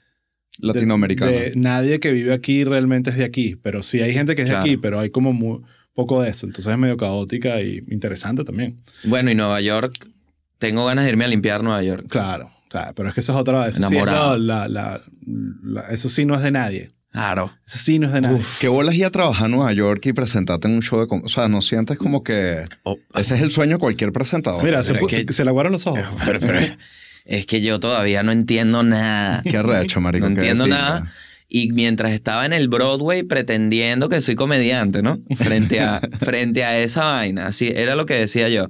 Latinoamericana. 0.59 1.31
de- 1.31 1.49
de 1.51 1.55
nadie 1.55 1.99
que 1.99 2.11
vive 2.11 2.33
aquí 2.33 2.63
realmente 2.63 3.09
es 3.09 3.15
de 3.17 3.23
aquí, 3.23 3.55
pero 3.55 3.83
sí 3.83 4.01
hay 4.01 4.13
gente 4.13 4.35
que 4.35 4.41
es 4.43 4.49
Claro. 4.49 4.63
de 4.63 4.69
aquí, 4.71 4.77
pero 4.77 4.99
hay 4.99 5.09
como 5.09 5.33
muy 5.33 5.61
poco 5.93 6.21
de 6.21 6.29
eso. 6.29 6.45
Entonces 6.45 6.71
es 6.71 6.77
medio 6.77 6.97
caótica 6.97 7.61
y 7.61 7.83
interesante 7.89 8.43
también. 8.43 8.81
Bueno, 9.05 9.31
y 9.31 9.35
Nueva 9.35 9.61
York, 9.61 10.07
tengo 10.59 10.85
ganas 10.85 11.05
de 11.05 11.11
irme 11.11 11.25
a 11.25 11.27
limpiar 11.29 11.63
Nueva 11.63 11.81
York. 11.83 12.05
Claro, 12.09 12.49
claro, 12.69 12.93
pero 12.95 13.09
es 13.09 13.15
que 13.15 13.21
eso 13.21 13.33
es 13.33 13.39
otra 13.39 13.65
vez. 13.65 13.75
Sí, 13.75 13.81
Enamorado. 13.81 14.37
lo- 14.37 14.43
la- 14.43 14.67
la- 14.67 15.01
la- 15.63 15.81
eso 15.89 16.09
sí 16.09 16.25
no 16.25 16.35
es 16.35 16.41
de 16.41 16.51
nadie. 16.51 16.91
Claro. 17.11 17.51
Eso 17.67 17.77
sí 17.77 17.99
no 17.99 18.07
es 18.07 18.13
de 18.13 18.21
nadie. 18.21 18.41
¿Qué 18.61 18.67
bolas 18.69 18.95
ir 18.95 19.05
a 19.05 19.11
trabajar 19.11 19.45
a 19.45 19.49
Nueva 19.49 19.73
York 19.73 20.05
y 20.05 20.13
presentarte 20.13 20.67
en 20.67 20.75
un 20.75 20.81
show 20.81 20.99
de... 21.01 21.07
com- 21.07 21.21
O 21.25 21.29
sea, 21.29 21.47
¿no 21.49 21.61
sientes 21.61 21.97
como 21.97 22.23
que... 22.23 22.63
Oh, 22.83 22.97
Ese 23.15 23.35
es 23.35 23.41
el 23.41 23.51
sueño 23.51 23.73
de 23.73 23.79
cualquier 23.79 24.11
presentador? 24.13 24.63
Mira, 24.63 24.83
se, 24.83 24.93
que- 24.93 25.09
se, 25.09 25.33
se 25.33 25.43
le 25.43 25.49
aguaron 25.49 25.73
los 25.73 25.85
ojos. 25.87 26.01
pero- 26.25 26.39
pero- 26.39 26.59
es 27.25 27.45
que 27.45 27.61
yo 27.61 27.79
todavía 27.79 28.23
no 28.23 28.31
entiendo 28.31 28.81
nada. 28.83 29.41
Qué 29.43 29.57
arrecho, 29.57 30.01
marico. 30.01 30.27
No 30.27 30.35
entiendo 30.35 30.65
nada. 30.67 31.11
Y 31.47 31.71
mientras 31.73 32.13
estaba 32.13 32.45
en 32.45 32.53
el 32.53 32.67
Broadway 32.69 33.23
pretendiendo 33.23 34.07
que 34.09 34.21
soy 34.21 34.35
comediante, 34.35 35.01
¿no? 35.01 35.19
Frente 35.35 35.81
a, 35.81 35.99
frente 36.19 36.63
a 36.63 36.79
esa 36.79 37.03
vaina. 37.05 37.47
Así 37.47 37.67
era 37.75 37.95
lo 37.95 38.05
que 38.05 38.13
decía 38.15 38.47
yo. 38.49 38.69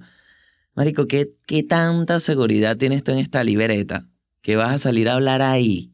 Marico, 0.75 1.07
¿qué, 1.07 1.29
¿qué 1.45 1.63
tanta 1.63 2.19
seguridad 2.19 2.75
tienes 2.77 3.03
tú 3.03 3.11
en 3.11 3.19
esta 3.19 3.43
libreta? 3.43 4.07
Que 4.41 4.55
vas 4.55 4.73
a 4.73 4.77
salir 4.79 5.09
a 5.09 5.13
hablar 5.13 5.41
ahí. 5.43 5.90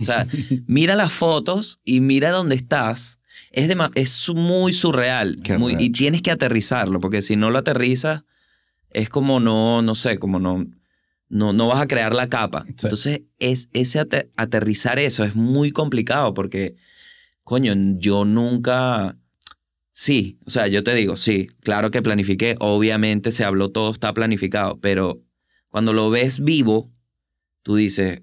O 0.00 0.04
sea, 0.04 0.26
mira 0.66 0.96
las 0.96 1.12
fotos 1.12 1.80
y 1.84 2.00
mira 2.00 2.30
dónde 2.30 2.56
estás. 2.56 3.20
Es, 3.52 3.68
dema- 3.68 3.90
es 3.94 4.28
muy 4.34 4.72
surreal. 4.72 5.38
Muy- 5.58 5.76
y 5.78 5.90
tienes 5.90 6.22
que 6.22 6.30
aterrizarlo, 6.30 7.00
porque 7.00 7.22
si 7.22 7.36
no 7.36 7.50
lo 7.50 7.58
aterrizas, 7.58 8.22
es 8.90 9.08
como 9.08 9.40
no, 9.40 9.82
no 9.82 9.94
sé, 9.94 10.18
como 10.18 10.38
no, 10.38 10.66
no, 11.28 11.52
no 11.52 11.66
vas 11.68 11.80
a 11.80 11.86
crear 11.86 12.14
la 12.14 12.28
capa. 12.28 12.64
Sí. 12.66 12.72
Entonces, 12.82 13.20
es, 13.38 13.68
ese 13.72 14.00
ate- 14.00 14.30
aterrizar 14.36 14.98
eso 14.98 15.22
es 15.24 15.34
muy 15.36 15.70
complicado 15.70 16.34
porque, 16.34 16.76
coño, 17.44 17.74
yo 17.98 18.24
nunca... 18.24 19.16
Sí, 19.92 20.38
o 20.46 20.50
sea, 20.50 20.66
yo 20.68 20.82
te 20.82 20.94
digo, 20.94 21.16
sí, 21.16 21.48
claro 21.62 21.90
que 21.90 22.00
planifiqué, 22.00 22.56
obviamente 22.60 23.32
se 23.32 23.44
habló, 23.44 23.70
todo 23.70 23.90
está 23.90 24.14
planificado, 24.14 24.78
pero 24.80 25.20
cuando 25.68 25.92
lo 25.92 26.08
ves 26.10 26.42
vivo, 26.42 26.90
tú 27.62 27.76
dices, 27.76 28.22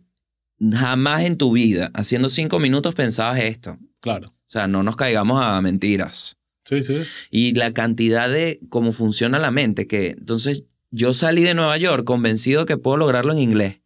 jamás 0.59 1.23
en 1.23 1.37
tu 1.37 1.51
vida, 1.51 1.91
haciendo 1.93 2.29
cinco 2.29 2.59
minutos 2.59 2.95
pensabas 2.95 3.39
esto. 3.39 3.77
Claro. 4.01 4.29
O 4.29 4.49
sea, 4.49 4.67
no 4.67 4.83
nos 4.83 4.95
caigamos 4.95 5.43
a 5.43 5.59
mentiras. 5.61 6.37
Sí, 6.63 6.83
sí. 6.83 7.01
Y 7.31 7.53
la 7.53 7.73
cantidad 7.73 8.29
de 8.29 8.59
cómo 8.69 8.91
funciona 8.91 9.39
la 9.39 9.51
mente, 9.51 9.87
que 9.87 10.11
entonces 10.17 10.63
yo 10.91 11.13
salí 11.13 11.43
de 11.43 11.53
Nueva 11.53 11.77
York 11.77 12.05
convencido 12.05 12.65
que 12.65 12.77
puedo 12.77 12.97
lograrlo 12.97 13.33
en 13.33 13.39
inglés. 13.39 13.81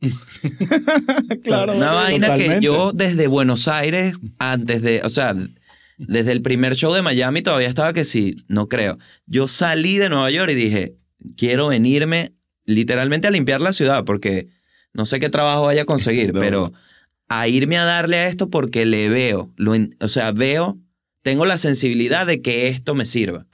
claro. 1.42 1.76
Una 1.76 1.92
vaina 1.92 2.28
totalmente. 2.28 2.60
que 2.60 2.64
yo 2.64 2.92
desde 2.92 3.26
Buenos 3.26 3.68
Aires, 3.68 4.14
antes 4.38 4.82
de, 4.82 5.02
o 5.04 5.08
sea, 5.08 5.36
desde 5.98 6.32
el 6.32 6.40
primer 6.40 6.74
show 6.74 6.94
de 6.94 7.02
Miami 7.02 7.42
todavía 7.42 7.68
estaba 7.68 7.92
que 7.92 8.04
sí, 8.04 8.44
no 8.48 8.68
creo. 8.68 8.98
Yo 9.26 9.48
salí 9.48 9.98
de 9.98 10.08
Nueva 10.08 10.30
York 10.30 10.50
y 10.52 10.54
dije, 10.54 10.96
quiero 11.36 11.68
venirme 11.68 12.32
literalmente 12.64 13.28
a 13.28 13.30
limpiar 13.30 13.60
la 13.60 13.72
ciudad 13.72 14.04
porque 14.04 14.48
no 14.94 15.04
sé 15.06 15.20
qué 15.20 15.28
trabajo 15.30 15.64
vaya 15.66 15.82
a 15.82 15.86
conseguir, 15.86 16.32
pero 16.40 16.72
a 17.28 17.46
irme 17.48 17.78
a 17.78 17.84
darle 17.84 18.16
a 18.18 18.28
esto 18.28 18.50
porque 18.50 18.84
le 18.86 19.08
veo, 19.08 19.50
lo 19.56 19.74
o 20.00 20.08
sea, 20.08 20.32
veo, 20.32 20.78
tengo 21.22 21.44
la 21.46 21.58
sensibilidad 21.58 22.26
de 22.26 22.42
que 22.42 22.68
esto 22.68 22.94
me 22.94 23.04
sirva. 23.06 23.46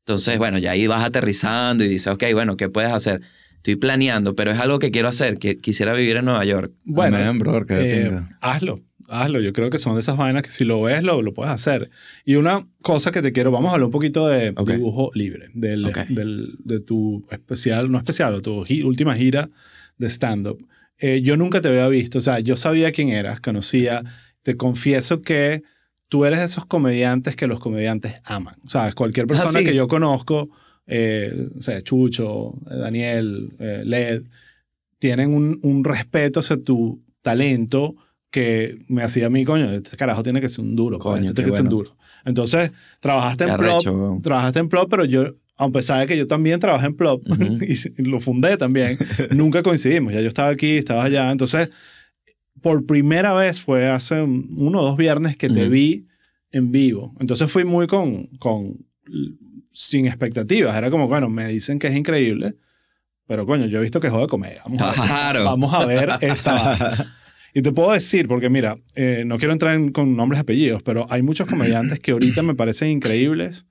Entonces, 0.00 0.36
bueno, 0.38 0.58
ya 0.58 0.72
ahí 0.72 0.86
vas 0.86 1.04
aterrizando 1.04 1.84
y 1.84 1.88
dices, 1.88 2.12
ok, 2.12 2.24
bueno, 2.32 2.56
¿qué 2.56 2.68
puedes 2.68 2.90
hacer? 2.92 3.20
Estoy 3.56 3.76
planeando, 3.76 4.34
pero 4.34 4.50
es 4.50 4.58
algo 4.58 4.78
que 4.80 4.90
quiero 4.90 5.08
hacer, 5.08 5.38
que 5.38 5.56
quisiera 5.58 5.94
vivir 5.94 6.16
en 6.16 6.24
Nueva 6.24 6.44
York. 6.44 6.72
Bueno, 6.84 7.16
Amén, 7.18 7.38
brother, 7.38 7.64
eh, 7.70 8.08
hazlo, 8.40 8.80
hazlo. 9.08 9.40
Yo 9.40 9.52
creo 9.52 9.70
que 9.70 9.78
son 9.78 9.94
de 9.94 10.00
esas 10.00 10.16
vainas 10.16 10.42
que 10.42 10.50
si 10.50 10.64
lo 10.64 10.82
ves, 10.82 11.04
lo, 11.04 11.22
lo 11.22 11.32
puedes 11.32 11.52
hacer. 11.52 11.88
Y 12.24 12.34
una 12.34 12.66
cosa 12.82 13.12
que 13.12 13.22
te 13.22 13.30
quiero, 13.32 13.52
vamos 13.52 13.70
a 13.70 13.74
hablar 13.74 13.84
un 13.86 13.92
poquito 13.92 14.26
de 14.26 14.52
dibujo 14.74 15.12
libre, 15.14 15.50
del, 15.54 15.84
del- 16.08 16.56
de 16.64 16.80
tu 16.80 17.24
especial, 17.30 17.90
no 17.92 17.98
especial, 17.98 18.42
tu 18.42 18.64
gi- 18.64 18.82
última 18.82 19.14
gira 19.14 19.48
de 20.02 20.10
stand-up. 20.10 20.66
Eh, 20.98 21.22
yo 21.22 21.36
nunca 21.36 21.60
te 21.60 21.68
había 21.68 21.88
visto, 21.88 22.18
o 22.18 22.20
sea, 22.20 22.40
yo 22.40 22.56
sabía 22.56 22.92
quién 22.92 23.08
eras, 23.08 23.40
conocía, 23.40 24.02
te 24.42 24.56
confieso 24.56 25.22
que 25.22 25.62
tú 26.08 26.24
eres 26.24 26.40
de 26.40 26.44
esos 26.44 26.66
comediantes 26.66 27.36
que 27.36 27.46
los 27.46 27.60
comediantes 27.60 28.20
aman. 28.24 28.56
O 28.64 28.68
sea, 28.68 28.92
cualquier 28.92 29.26
persona 29.26 29.60
sí. 29.60 29.64
que 29.64 29.74
yo 29.74 29.88
conozco, 29.88 30.50
eh, 30.86 31.48
o 31.56 31.62
sea, 31.62 31.80
Chucho, 31.80 32.54
eh, 32.70 32.76
Daniel, 32.76 33.54
eh, 33.58 33.82
Led, 33.84 34.24
tienen 34.98 35.34
un, 35.34 35.58
un 35.62 35.84
respeto 35.84 36.40
hacia 36.40 36.62
tu 36.62 37.02
talento 37.22 37.94
que 38.30 38.78
me 38.88 39.02
hacía 39.02 39.26
a 39.26 39.30
mí, 39.30 39.44
coño, 39.44 39.70
este 39.70 39.96
carajo 39.96 40.22
tiene 40.22 40.40
que 40.40 40.48
ser 40.48 40.64
un 40.64 40.74
duro, 40.74 40.98
pues, 40.98 41.18
Coño, 41.18 41.28
este 41.28 41.34
tiene 41.34 41.50
que 41.50 41.56
ser 41.56 41.64
un 41.64 41.70
duro. 41.70 41.96
Entonces, 42.24 42.72
trabajaste 43.00 43.44
en 43.44 43.56
Plop, 43.56 44.22
trabajaste 44.22 44.58
en 44.58 44.68
Plop, 44.68 44.90
pero 44.90 45.04
yo, 45.04 45.34
a 45.64 45.70
pesar 45.70 46.00
de 46.00 46.06
que 46.06 46.16
yo 46.16 46.26
también 46.26 46.58
trabajé 46.60 46.86
en 46.86 46.94
Plop 46.96 47.22
Ujú. 47.28 47.58
y 47.98 48.02
lo 48.02 48.20
fundé 48.20 48.56
también, 48.56 48.98
nunca 49.30 49.62
coincidimos. 49.62 50.12
Ya 50.12 50.20
yo 50.20 50.28
estaba 50.28 50.48
aquí, 50.48 50.76
estabas 50.76 51.04
allá. 51.06 51.30
Entonces, 51.30 51.68
por 52.60 52.86
primera 52.86 53.32
vez 53.34 53.60
fue 53.60 53.88
hace 53.88 54.20
un- 54.22 54.48
uno 54.56 54.80
o 54.80 54.84
dos 54.84 54.96
viernes 54.96 55.36
que 55.36 55.48
te 55.48 55.62
Ujú. 55.62 55.70
vi 55.70 56.06
en 56.52 56.70
vivo. 56.70 57.14
Entonces 57.20 57.50
fui 57.50 57.64
muy 57.64 57.86
con, 57.86 58.26
con, 58.38 58.76
sin 59.70 60.06
expectativas. 60.06 60.76
Era 60.76 60.90
como, 60.90 61.08
bueno, 61.08 61.28
me 61.28 61.48
dicen 61.48 61.78
que 61.78 61.86
es 61.88 61.94
increíble, 61.96 62.54
pero 63.26 63.46
coño, 63.46 63.66
yo 63.66 63.78
he 63.78 63.82
visto 63.82 64.00
que 64.00 64.10
juega 64.10 64.26
comedia. 64.26 64.62
Vamos 64.64 64.82
a 64.82 64.86
ver, 64.90 64.94
Claro. 65.08 65.44
vamos 65.44 65.72
a 65.74 65.86
ver 65.86 66.10
esta. 66.20 67.16
Y 67.54 67.60
te 67.60 67.70
puedo 67.70 67.92
decir, 67.92 68.28
porque 68.28 68.48
mira, 68.48 68.78
eh, 68.94 69.24
no 69.26 69.36
quiero 69.36 69.52
entrar 69.52 69.74
en- 69.74 69.92
con 69.92 70.16
nombres 70.16 70.38
y 70.38 70.40
apellidos, 70.40 70.82
pero 70.82 71.06
hay 71.10 71.20
muchos 71.20 71.46
comediantes 71.46 72.00
que 72.00 72.12
ahorita 72.12 72.42
me 72.42 72.54
parecen 72.54 72.88
increíbles, 72.88 73.66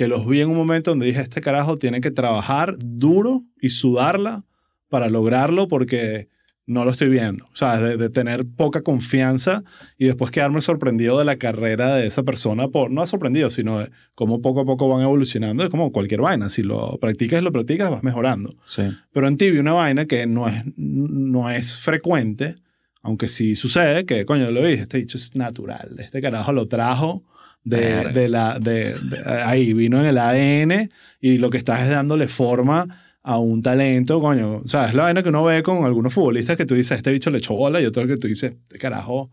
que 0.00 0.08
los 0.08 0.26
vi 0.26 0.40
en 0.40 0.48
un 0.48 0.56
momento 0.56 0.92
donde 0.92 1.04
dije, 1.04 1.20
este 1.20 1.42
carajo 1.42 1.76
tiene 1.76 2.00
que 2.00 2.10
trabajar 2.10 2.74
duro 2.82 3.44
y 3.60 3.68
sudarla 3.68 4.46
para 4.88 5.10
lograrlo 5.10 5.68
porque 5.68 6.28
no 6.64 6.86
lo 6.86 6.90
estoy 6.90 7.10
viendo. 7.10 7.44
O 7.44 7.54
sea, 7.54 7.78
de, 7.78 7.98
de 7.98 8.08
tener 8.08 8.46
poca 8.46 8.80
confianza 8.80 9.62
y 9.98 10.06
después 10.06 10.30
quedarme 10.30 10.62
sorprendido 10.62 11.18
de 11.18 11.26
la 11.26 11.36
carrera 11.36 11.96
de 11.96 12.06
esa 12.06 12.22
persona, 12.22 12.68
por, 12.68 12.90
no 12.90 13.06
sorprendido, 13.06 13.50
sino 13.50 13.80
de 13.80 13.90
cómo 14.14 14.40
poco 14.40 14.60
a 14.60 14.64
poco 14.64 14.88
van 14.88 15.02
evolucionando. 15.02 15.64
Es 15.64 15.68
como 15.68 15.92
cualquier 15.92 16.22
vaina. 16.22 16.48
Si 16.48 16.62
lo 16.62 16.96
practicas 16.98 17.42
lo 17.42 17.52
practicas, 17.52 17.90
vas 17.90 18.02
mejorando. 18.02 18.54
Sí. 18.64 18.84
Pero 19.12 19.28
en 19.28 19.36
ti 19.36 19.50
vi 19.50 19.58
una 19.58 19.74
vaina 19.74 20.06
que 20.06 20.26
no 20.26 20.48
es, 20.48 20.62
no 20.76 21.50
es 21.50 21.78
frecuente, 21.78 22.54
aunque 23.02 23.28
sí 23.28 23.54
sucede, 23.54 24.06
que 24.06 24.24
coño, 24.24 24.50
lo 24.50 24.64
dije, 24.64 24.80
este 24.80 24.96
dicho 24.96 25.18
es 25.18 25.36
natural. 25.36 25.96
Este 25.98 26.22
carajo 26.22 26.54
lo 26.54 26.68
trajo 26.68 27.22
de, 27.64 28.04
de 28.12 28.28
la, 28.28 28.58
de, 28.58 28.94
de- 28.94 29.22
ahí, 29.44 29.72
vino 29.74 30.00
en 30.00 30.06
el 30.06 30.18
ADN 30.18 30.88
y 31.20 31.38
lo 31.38 31.50
que 31.50 31.58
estás 31.58 31.80
es 31.82 31.90
dándole 31.90 32.28
forma 32.28 32.86
a 33.22 33.38
un 33.38 33.62
talento, 33.62 34.20
coño. 34.20 34.56
O 34.64 34.66
sea, 34.66 34.86
es 34.88 34.94
la 34.94 35.02
vaina 35.04 35.22
que 35.22 35.28
uno 35.28 35.44
ve 35.44 35.62
con 35.62 35.84
algunos 35.84 36.14
futbolistas 36.14 36.56
que 36.56 36.64
tú 36.64 36.74
dices, 36.74 36.96
este 36.96 37.12
bicho 37.12 37.30
le 37.30 37.38
echó 37.38 37.54
bola 37.54 37.80
y 37.80 37.84
otro 37.86 38.06
que 38.06 38.16
tú 38.16 38.28
dices, 38.28 38.52
este 38.62 38.78
carajo, 38.78 39.30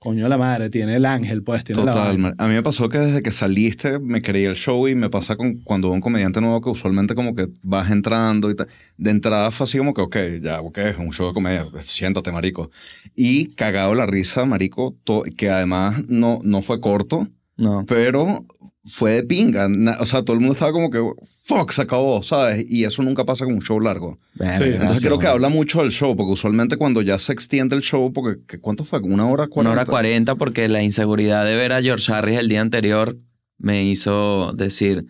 coño 0.00 0.24
de 0.24 0.28
la 0.28 0.38
madre, 0.38 0.70
tiene 0.70 0.96
el 0.96 1.06
ángel, 1.06 1.42
pues, 1.44 1.62
tiene 1.62 1.84
la 1.84 1.92
Total, 1.92 2.18
man. 2.18 2.34
A 2.38 2.48
mí 2.48 2.54
me 2.54 2.62
pasó 2.64 2.88
que 2.88 2.98
desde 2.98 3.22
que 3.22 3.30
saliste 3.30 4.00
me 4.00 4.22
quería 4.22 4.48
el 4.50 4.56
show 4.56 4.88
y 4.88 4.96
me 4.96 5.08
pasa 5.08 5.36
con 5.36 5.58
cuando 5.62 5.88
veo 5.88 5.94
un 5.94 6.00
comediante 6.00 6.40
nuevo 6.40 6.60
que 6.60 6.70
usualmente 6.70 7.14
como 7.14 7.34
que 7.36 7.46
vas 7.62 7.90
entrando 7.92 8.50
y 8.50 8.56
tal. 8.56 8.66
De 8.96 9.10
entrada 9.12 9.50
fue 9.52 9.64
así 9.64 9.78
como 9.78 9.94
que, 9.94 10.00
ok, 10.02 10.16
ya, 10.42 10.60
ok, 10.60 10.78
es 10.78 10.98
un 10.98 11.12
show 11.12 11.28
de 11.28 11.34
comedia, 11.34 11.64
siéntate, 11.80 12.32
marico. 12.32 12.70
Y 13.14 13.54
cagado 13.54 13.94
la 13.94 14.06
risa, 14.06 14.44
marico, 14.44 14.96
que 15.36 15.48
además 15.50 16.02
no, 16.08 16.40
no 16.42 16.60
fue 16.62 16.80
corto, 16.80 17.28
No. 17.58 17.84
pero 17.86 18.46
fue 18.86 19.10
de 19.12 19.22
pinga. 19.24 19.68
O 20.00 20.06
sea, 20.06 20.22
todo 20.22 20.32
el 20.34 20.40
mundo 20.40 20.54
estaba 20.54 20.72
como 20.72 20.88
que, 20.90 20.98
fuck, 21.44 21.72
se 21.72 21.82
acabó, 21.82 22.22
¿sabes? 22.22 22.64
Y 22.70 22.84
eso 22.84 23.02
nunca 23.02 23.24
pasa 23.26 23.44
con 23.44 23.52
un 23.54 23.60
show 23.60 23.78
largo. 23.80 24.18
Sí, 24.34 24.44
Entonces 24.44 24.78
gracias, 24.78 25.00
creo 25.02 25.18
que 25.18 25.26
habla 25.26 25.50
mucho 25.50 25.80
del 25.82 25.90
show, 25.90 26.16
porque 26.16 26.32
usualmente 26.32 26.76
cuando 26.78 27.02
ya 27.02 27.18
se 27.18 27.32
extiende 27.32 27.76
el 27.76 27.82
show, 27.82 28.10
porque 28.12 28.40
¿qué- 28.46 28.60
¿cuánto 28.60 28.84
fue? 28.84 29.00
¿Una 29.00 29.26
hora 29.26 29.48
cuarenta? 29.48 29.60
Una 29.60 29.70
hora 29.72 29.84
cuarenta 29.84 30.34
porque 30.36 30.68
la 30.68 30.82
inseguridad 30.82 31.44
de 31.44 31.56
ver 31.56 31.72
a 31.74 31.82
George 31.82 32.10
Harris 32.12 32.38
el 32.38 32.48
día 32.48 32.62
anterior 32.62 33.18
me 33.58 33.84
hizo 33.84 34.52
decir, 34.54 35.04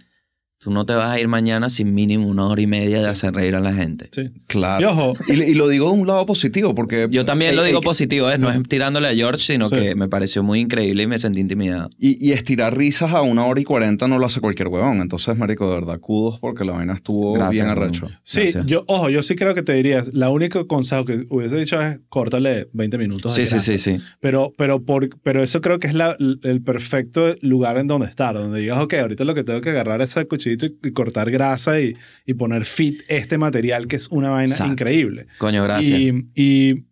tú 0.59 0.71
no 0.73 0.85
te 0.85 0.93
vas 0.95 1.11
a 1.15 1.21
ir 1.21 1.29
mañana 1.29 1.71
sin 1.71 1.95
mínimo 1.95 2.27
una 2.27 2.47
hora 2.47 2.61
y 2.61 2.67
media 2.67 3.01
de 3.01 3.09
hacer 3.09 3.33
reír 3.35 3.55
a 3.55 3.61
la 3.61 3.73
gente. 3.73 4.09
Sí. 4.13 4.31
Claro. 4.49 4.83
Y 4.83 4.85
ojo, 4.87 5.15
Y, 5.29 5.33
y 5.43 5.55
lo 5.55 5.69
digo 5.69 5.87
de 5.87 5.93
un 5.99 6.07
lado 6.07 6.27
positivo, 6.27 6.75
porque... 6.75 7.07
Yo 7.11 7.25
también 7.25 7.55
lo 7.55 7.63
el- 7.63 7.69
digo 7.69 7.79
el- 7.79 7.85
positivo, 7.85 8.29
¿eh? 8.31 8.39
no 8.39 8.51
es 8.51 8.61
tirándole 8.69 9.09
a 9.09 9.15
George, 9.15 9.41
sino 9.43 9.69
Sí. 9.69 9.77
que 9.77 9.95
me 9.95 10.09
pareció 10.09 10.43
muy 10.43 10.59
increíble 10.61 11.05
y 11.05 11.07
me 11.07 11.19
sentí 11.19 11.39
intimidado. 11.41 11.91
Y, 11.99 12.25
y 12.27 12.33
estirar 12.33 12.77
risas 12.77 13.13
a 13.13 13.23
una 13.23 13.47
hora 13.47 13.61
y 13.61 13.65
cuarenta 13.65 14.09
no 14.09 14.19
lo 14.19 14.27
hace 14.27 14.41
cualquier 14.41 14.69
huevón. 14.69 15.01
Entonces, 15.01 15.37
marico, 15.39 15.69
de 15.71 15.77
verdad, 15.77 16.01
kudos 16.01 16.39
porque 16.41 16.65
la 16.65 16.73
vaina 16.73 16.95
estuvo 16.95 17.35
Gracias, 17.35 17.53
bien 17.53 17.67
arrecho. 17.67 18.09
Sí, 18.25 18.41
Gracias. 18.41 18.67
yo, 18.67 18.83
ojo, 18.89 19.11
yo 19.11 19.23
sí 19.23 19.37
creo 19.37 19.55
que 19.55 19.63
te 19.63 19.75
dirías, 19.75 20.13
la 20.13 20.31
única 20.31 20.65
consejo 20.65 21.05
que 21.05 21.25
hubiese 21.31 21.57
dicho 21.57 21.81
es 21.81 22.01
córtale 22.09 22.69
20 22.73 22.99
minutos. 22.99 23.33
Sí, 23.35 23.47
sí, 23.47 23.61
sí, 23.61 23.79
sí. 23.79 23.97
Pero, 24.21 24.53
pero, 24.59 24.83
por, 24.83 25.09
pero 25.23 25.43
eso 25.43 25.61
creo 25.61 25.79
que 25.79 25.87
es 25.87 25.95
la- 25.95 26.17
el 26.19 26.63
perfecto 26.63 27.35
lugar 27.43 27.79
en 27.79 27.87
donde 27.87 28.07
estar, 28.09 28.35
donde 28.35 28.59
digas, 28.61 28.79
ok, 28.79 28.95
ahorita 28.95 29.25
lo 29.25 29.35
que 29.35 29.45
tengo 29.45 29.61
que 29.61 29.71
agarrar 29.71 30.03
es 30.03 30.17
el 30.17 30.27
cuchillito 30.57 30.89
y, 30.89 30.93
cortar 30.93 31.31
grasa 31.31 31.81
y, 31.81 31.97
y 32.27 32.35
poner 32.35 32.65
fit 32.65 33.01
este 33.09 33.39
material 33.39 33.87
que 33.87 33.97
es 33.97 34.09
una 34.09 34.31
vaina 34.31 34.53
Exacto. 34.53 34.73
increíble. 34.73 35.27
Coño, 35.39 35.63
gracias. 35.65 35.99
Y, 35.99 36.31
y 36.35 36.85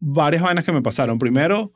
varias 0.00 0.42
vainas 0.42 0.64
que 0.64 0.72
me 0.72 0.82
pasaron. 0.82 1.18
Primero, 1.18 1.72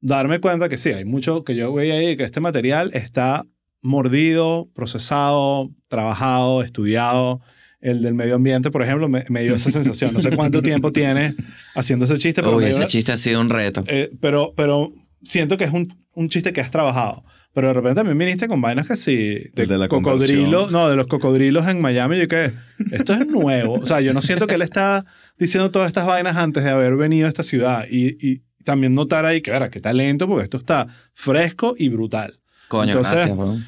darme 0.00 0.40
cuenta 0.40 0.68
que 0.68 0.78
sí, 0.78 0.90
hay 0.90 1.04
mucho 1.04 1.44
que 1.44 1.54
yo 1.54 1.72
veía 1.72 1.94
ahí, 1.94 2.16
que 2.16 2.24
este 2.24 2.40
material 2.40 2.90
está 2.94 3.44
mordido, 3.82 4.70
procesado, 4.74 5.70
trabajado, 5.88 6.62
estudiado. 6.62 7.40
El 7.80 8.00
del 8.00 8.14
medio 8.14 8.36
ambiente, 8.36 8.70
por 8.70 8.82
ejemplo, 8.82 9.10
me, 9.10 9.24
me 9.28 9.42
dio 9.42 9.54
esa 9.54 9.70
sensación. 9.70 10.14
No 10.14 10.20
sé 10.22 10.34
cuánto 10.34 10.62
tiempo 10.62 10.90
tienes 10.90 11.34
haciendo 11.74 12.06
ese 12.06 12.16
chiste, 12.16 12.42
pero, 12.42 12.56
Uy, 12.56 12.64
me 12.64 12.70
dio- 12.70 12.78
ese 12.78 12.86
chiste 12.86 13.12
ha 13.12 13.16
sido 13.18 13.40
un 13.42 13.50
reto. 13.50 13.84
eh, 13.86 14.10
pero, 14.20 14.54
pero 14.56 14.92
siento 15.22 15.58
que 15.58 15.64
es 15.64 15.70
un, 15.72 15.94
un 16.14 16.28
chiste 16.30 16.54
que 16.54 16.62
has 16.62 16.70
trabajado. 16.70 17.24
Pero 17.54 17.68
de 17.68 17.74
repente 17.74 17.94
también 17.96 18.18
viniste 18.18 18.48
con 18.48 18.60
vainas 18.60 18.86
que 18.86 18.96
sí, 18.96 19.50
de, 19.54 19.66
de 19.66 19.78
la 19.78 19.86
cocodrilo, 19.88 20.42
conversión. 20.62 20.72
no, 20.72 20.88
de 20.90 20.96
los 20.96 21.06
cocodrilos 21.06 21.66
en 21.68 21.80
Miami. 21.80 22.18
Yo 22.18 22.26
que 22.28 22.50
esto 22.90 23.12
es 23.12 23.26
nuevo. 23.28 23.74
O 23.74 23.86
sea, 23.86 24.00
yo 24.00 24.12
no 24.12 24.22
siento 24.22 24.46
que 24.48 24.56
él 24.56 24.62
está 24.62 25.06
diciendo 25.38 25.70
todas 25.70 25.86
estas 25.86 26.04
vainas 26.04 26.36
antes 26.36 26.64
de 26.64 26.70
haber 26.70 26.96
venido 26.96 27.26
a 27.26 27.28
esta 27.28 27.44
ciudad. 27.44 27.84
Y, 27.88 28.16
y 28.20 28.42
también 28.64 28.94
notar 28.94 29.24
ahí 29.24 29.40
que, 29.40 29.52
verá, 29.52 29.70
qué 29.70 29.80
talento, 29.80 30.26
porque 30.26 30.44
esto 30.44 30.56
está 30.56 30.88
fresco 31.12 31.74
y 31.78 31.88
brutal. 31.90 32.40
Coño, 32.68 32.90
entonces, 32.90 33.14
gracias, 33.14 33.36
weón. 33.38 33.64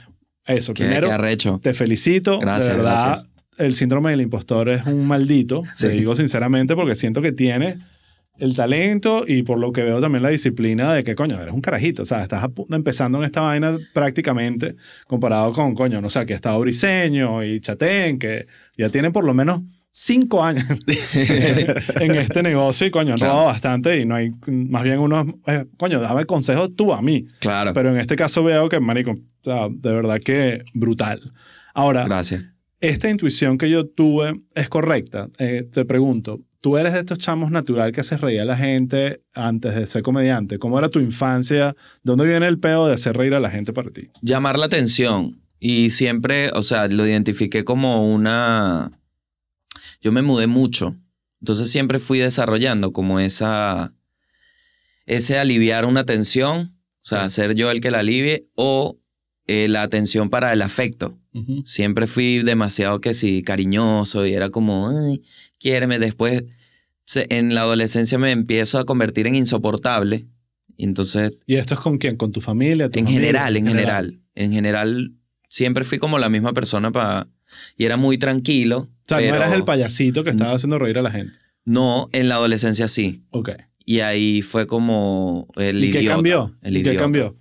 Eso, 0.47 0.75
Qué, 0.75 0.85
primero, 0.85 1.09
qué 1.09 1.15
arrecho. 1.15 1.61
te 1.63 1.73
felicito. 1.75 2.39
Gracias, 2.41 2.71
de 2.71 2.77
verdad, 2.77 3.07
gracias. 3.09 3.29
el 3.59 3.75
síndrome 3.77 4.11
del 4.11 4.21
impostor 4.23 4.69
es 4.69 4.85
un 4.87 5.07
maldito. 5.07 5.63
Sí. 5.75 5.87
Te 5.87 5.93
digo 5.93 6.17
sinceramente 6.17 6.75
porque 6.75 6.95
siento 6.97 7.23
que 7.23 7.33
tiene 7.33 7.79
el 8.39 8.55
talento 8.55 9.25
y 9.27 9.43
por 9.43 9.59
lo 9.59 9.73
que 9.73 9.83
veo 9.83 10.01
también 10.01 10.23
la 10.23 10.29
disciplina 10.31 10.93
de 10.95 11.05
que, 11.05 11.15
coño, 11.15 11.41
eres 11.41 11.55
un 11.55 11.61
carajito. 11.61 12.03
O 12.03 12.07
sea, 12.07 12.23
estás 12.23 12.45
a 12.45 12.51
empezando 12.75 13.19
en 13.19 13.25
esta 13.25 13.41
vaina 13.41 13.77
prácticamente 13.95 14.77
comparado 15.07 15.53
con, 15.53 15.75
coño, 15.75 16.01
no 16.01 16.11
sé, 16.11 16.19
ha 16.21 16.23
estado 16.23 16.61
Briseño 16.61 17.45
y 17.45 17.61
Chatén, 17.61 18.19
que 18.19 18.47
ya 18.77 18.89
tienen 18.91 19.13
por 19.13 19.25
lo 19.25 19.35
menos 19.35 19.61
cinco 19.91 20.45
años 20.45 20.65
en 21.15 22.15
este 22.17 22.43
negocio 22.43 22.87
y, 22.87 22.91
coño, 22.91 23.13
han 23.13 23.19
Claro. 23.19 23.33
robado 23.33 23.47
bastante 23.49 23.99
y 24.01 24.05
no 24.07 24.15
hay, 24.15 24.31
más 24.47 24.83
bien 24.83 24.99
unos, 24.99 25.27
eh, 25.47 25.65
coño, 25.79 26.01
dame 26.01 26.25
consejos 26.27 26.75
tú 26.75 26.93
a 26.93 27.01
mí. 27.03 27.27
Claro. 27.41 27.73
Pero 27.73 27.91
en 27.91 27.99
este 27.99 28.17
caso 28.17 28.43
veo 28.45 28.69
que, 28.69 28.81
marico, 28.81 29.13
o 29.13 29.17
sea, 29.43 29.69
de 29.71 29.93
verdad 29.93 30.21
que 30.23 30.63
brutal. 30.75 31.21
Ahora, 31.75 32.05
Gracias. 32.05 32.45
esta 32.81 33.11
intuición 33.11 33.57
que 33.59 33.71
yo 33.71 33.87
tuve 33.87 34.41
es 34.55 34.69
correcta. 34.69 35.29
Eh, 35.39 35.67
te 35.73 35.85
pregunto, 35.85 36.41
tú 36.61 36.77
eres 36.77 36.93
de 36.93 37.01
estos 37.01 37.19
chamos 37.19 37.51
natural 37.51 37.93
que 37.93 38.01
haces 38.01 38.21
reír 38.21 38.41
a 38.41 38.45
la 38.45 38.57
gente 38.57 39.23
antes 39.35 39.75
de 39.75 39.87
ser 39.87 40.03
comediante. 40.03 40.59
¿Cómo 40.59 40.79
era 40.79 40.89
tu 40.89 41.01
infancia? 41.01 41.75
¿Dónde 42.03 42.25
viene 42.25 42.47
el 42.47 42.59
pedo 42.59 42.87
de 42.87 42.95
hacer 42.95 43.17
reír 43.17 43.35
a 43.35 43.41
la 43.41 43.51
gente 43.51 43.73
para 43.73 43.91
ti? 43.91 44.09
Llamar 44.23 44.59
la 44.59 44.67
atención. 44.67 45.41
Y 45.59 45.91
siempre, 45.91 46.51
o 46.53 46.63
sea, 46.63 46.89
lo 46.89 47.07
identifiqué 47.07 47.65
como 47.65 48.13
una... 48.13 48.93
Yo 50.01 50.13
me 50.13 50.23
mudé 50.23 50.47
mucho. 50.47 50.97
Entonces 51.41 51.71
siempre 51.71 51.99
fui 51.99 52.19
desarrollando 52.19 52.93
como 52.93 53.21
esa... 53.21 53.93
Ese 55.07 55.39
aliviar 55.39 55.85
una 55.85 56.05
tensión, 56.05 56.77
o 57.01 57.07
sea, 57.07 57.31
ser 57.31 57.55
yo 57.55 57.71
el 57.71 57.81
que 57.81 57.93
la 57.93 58.01
alivie, 58.01 58.49
o 58.57 58.99
eh, 59.47 59.69
la 59.69 59.83
atención 59.83 60.31
para 60.31 60.53
el 60.53 60.63
afecto. 60.63 61.19
Siempre 61.67 62.07
fui 62.07 62.39
demasiado 62.43 63.01
que 63.03 63.13
sí, 63.13 63.43
cariñoso 63.43 64.27
y 64.27 64.33
era 64.33 64.49
como, 64.49 64.89
ay, 64.89 65.23
quiéreme. 65.59 65.99
Después, 65.99 66.45
se- 67.05 67.27
en 67.29 67.55
la 67.55 67.61
adolescencia 67.61 68.17
me 68.19 68.33
empiezo 68.33 68.79
a 68.79 68.87
convertir 68.87 69.27
en 69.27 69.35
insoportable. 69.35 70.27
Y 70.79 70.85
entonces, 70.85 71.35
¿Y 71.47 71.57
esto 71.57 71.75
es 71.75 71.81
con 71.81 71.99
quién? 71.99 72.17
¿Con 72.17 72.33
tu 72.33 72.41
familia? 72.41 72.89
tu 72.89 72.99
en 72.99 73.05
familia? 73.05 73.21
general, 73.27 73.57
en 73.59 73.67
general, 73.67 74.21
en 74.35 74.53
general, 74.53 75.13
siempre 75.49 75.85
fui 75.85 75.99
como 75.99 76.19
la 76.19 76.29
misma 76.31 76.53
persona 76.55 76.91
para... 76.91 77.29
Y 77.77 77.85
era 77.85 77.97
muy 77.99 78.17
tranquilo. 78.19 78.79
O 78.79 78.89
sea, 79.07 79.19
pero 79.19 79.31
no 79.33 79.37
eras 79.37 79.53
el 79.53 79.65
payasito 79.65 80.25
que 80.25 80.31
estaba 80.31 80.53
haciendo 80.55 80.79
reír 80.79 80.99
a 80.99 81.03
la 81.03 81.11
gente. 81.11 81.37
No, 81.67 82.09
en 82.13 82.29
la 82.29 82.37
adolescencia 82.37 82.89
sí. 82.89 83.21
Ok. 83.31 83.51
Y 83.85 84.01
ahí 84.01 84.41
fue 84.43 84.67
como 84.67 85.49
el 85.57 85.85
¿Y 85.85 85.93
qué 85.93 85.99
idiota. 86.01 86.15
cambió? 86.17 86.57
El 86.63 86.77
¿Y 86.79 86.83
qué 86.83 86.97
cambió? 86.97 87.37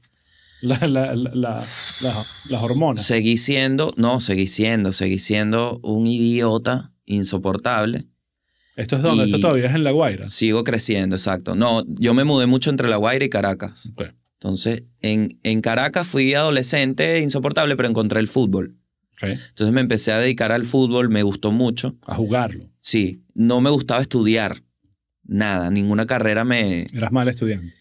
La- 0.61 0.87
la- 0.87 1.15
la- 1.15 1.31
la- 1.35 1.65
la- 2.01 2.25
las 2.49 2.63
hormonas. 2.63 3.05
Seguí 3.05 3.37
siendo, 3.37 3.93
no, 3.97 4.19
seguí 4.19 4.47
siendo, 4.47 4.93
seguí 4.93 5.19
siendo 5.19 5.79
un 5.83 6.07
idiota 6.07 6.91
insoportable. 7.05 8.05
¿Esto 8.75 8.95
es 8.97 9.01
donde? 9.03 9.25
¿Esto 9.25 9.39
todavía 9.39 9.67
es 9.67 9.75
en 9.75 9.83
La 9.83 9.91
Guaira? 9.91 10.29
Sigo 10.29 10.63
creciendo, 10.63 11.15
exacto. 11.15 11.55
No, 11.55 11.83
yo 11.87 12.13
me 12.13 12.23
mudé 12.23 12.45
mucho 12.45 12.69
entre 12.69 12.89
La 12.89 12.97
Guaira 12.97 13.23
y 13.25 13.29
Caracas. 13.29 13.93
Entonces, 14.33 14.83
en, 15.01 15.39
en 15.43 15.61
Caracas 15.61 16.07
fui 16.07 16.33
adolescente 16.33 17.19
insoportable, 17.21 17.75
pero 17.77 17.87
encontré 17.89 18.19
el 18.19 18.27
fútbol. 18.27 18.75
Entonces 19.21 19.73
me 19.73 19.79
empecé 19.81 20.11
a 20.11 20.19
dedicar 20.19 20.51
al 20.51 20.65
fútbol, 20.65 21.09
me 21.09 21.23
gustó 21.23 21.51
mucho. 21.53 21.95
A 22.05 22.15
jugarlo. 22.15 22.65
Sí, 22.81 23.23
no 23.33 23.61
me 23.61 23.69
gustaba 23.69 24.01
estudiar. 24.01 24.61
Nada, 25.23 25.71
ninguna 25.71 26.05
carrera 26.05 26.43
me, 26.43 26.85
Eras 26.93 27.11
mal 27.13 27.27
estudiante. 27.29 27.73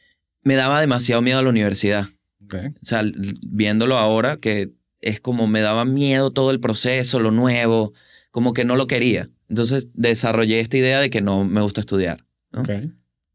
me 0.43 0.55
daba 0.55 0.81
demasiado 0.81 1.21
miedo 1.23 1.39
a 1.41 1.43
la 1.43 1.51
universidad. 1.51 2.07
Ok. 2.45 2.55
O 2.83 2.85
sea, 2.87 3.03
viéndolo 3.47 3.97
ahora, 3.99 4.37
que 4.39 4.71
es 5.01 5.21
como 5.21 5.47
me 5.47 5.61
daba 5.61 5.85
miedo 5.85 6.31
todo 6.33 6.51
el 6.51 6.61
proceso, 6.61 7.19
lo 7.21 7.31
nuevo, 7.31 7.93
como 8.31 8.53
que 8.53 8.65
no 8.65 8.77
lo 8.77 8.87
quería. 8.87 9.29
Entonces 9.49 9.91
desarrollé 9.95 10.61
esta 10.61 10.77
idea 10.79 11.01
de 11.01 11.11
que 11.11 11.21
no 11.21 11.45
me 11.45 11.61
gusta 11.61 11.81
estudiar. 11.81 12.25
¿no? 12.53 12.63
Ok. 12.63 12.69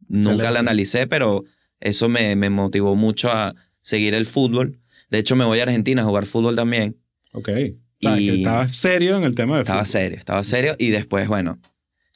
Nunca 0.08 0.20
Excelente. 0.32 0.52
la 0.54 0.60
analicé, 0.60 1.08
pero 1.08 1.44
eso 1.80 2.10
me, 2.10 2.36
me 2.36 2.50
motivó 2.50 2.96
mucho 2.96 3.30
a 3.32 3.56
seguir 3.82 4.14
el 4.16 4.26
fútbol. 4.26 4.80
De 5.10 5.20
hecho, 5.20 5.36
me 5.36 5.46
voy 5.46 5.60
a 5.60 5.64
Argentina 5.64 6.02
a 6.02 6.06
jugar 6.06 6.26
fútbol 6.26 6.56
también. 6.56 6.98
Ok. 7.34 7.50
Y- 8.00 8.40
estabas 8.40 8.76
serio 8.76 9.18
en 9.18 9.24
el 9.24 9.36
tema 9.36 9.58
de 9.58 9.62
Estaba 9.64 9.82
fútbol. 9.86 9.92
serio, 9.92 10.18
estaba 10.18 10.44
serio. 10.44 10.76
Y 10.80 10.90
después, 10.90 11.28
bueno, 11.28 11.60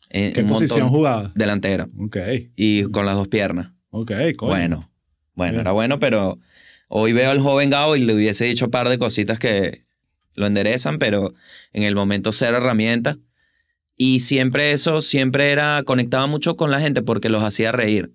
en 0.09 0.33
¿Qué 0.33 0.41
un 0.41 0.47
posición 0.47 0.89
jugabas? 0.89 1.33
Delantero. 1.35 1.87
Ok. 1.99 2.17
Y 2.55 2.83
con 2.85 3.05
las 3.05 3.15
dos 3.15 3.27
piernas. 3.27 3.71
Ok, 3.89 4.11
coño. 4.37 4.49
Bueno, 4.51 4.91
bueno, 5.35 5.51
Bien. 5.53 5.61
era 5.61 5.71
bueno, 5.71 5.99
pero 5.99 6.39
hoy 6.95 7.11
veo 7.13 7.31
al 7.31 7.39
joven 7.39 7.69
Gabo 7.71 7.95
y 7.95 8.03
le 8.03 8.13
hubiese 8.13 8.45
dicho 8.45 8.65
un 8.65 8.71
par 8.71 8.87
de 8.87 8.99
cositas 8.99 9.39
que 9.39 9.85
lo 10.35 10.45
enderezan, 10.45 10.99
pero 10.99 11.33
en 11.73 11.83
el 11.83 11.95
momento 11.95 12.31
cero 12.31 12.57
herramienta. 12.57 13.17
Y 13.97 14.19
siempre 14.19 14.71
eso, 14.73 15.01
siempre 15.01 15.51
era, 15.51 15.81
conectaba 15.83 16.27
mucho 16.27 16.55
con 16.55 16.69
la 16.71 16.79
gente 16.79 17.01
porque 17.01 17.29
los 17.29 17.43
hacía 17.43 17.71
reír. 17.71 18.13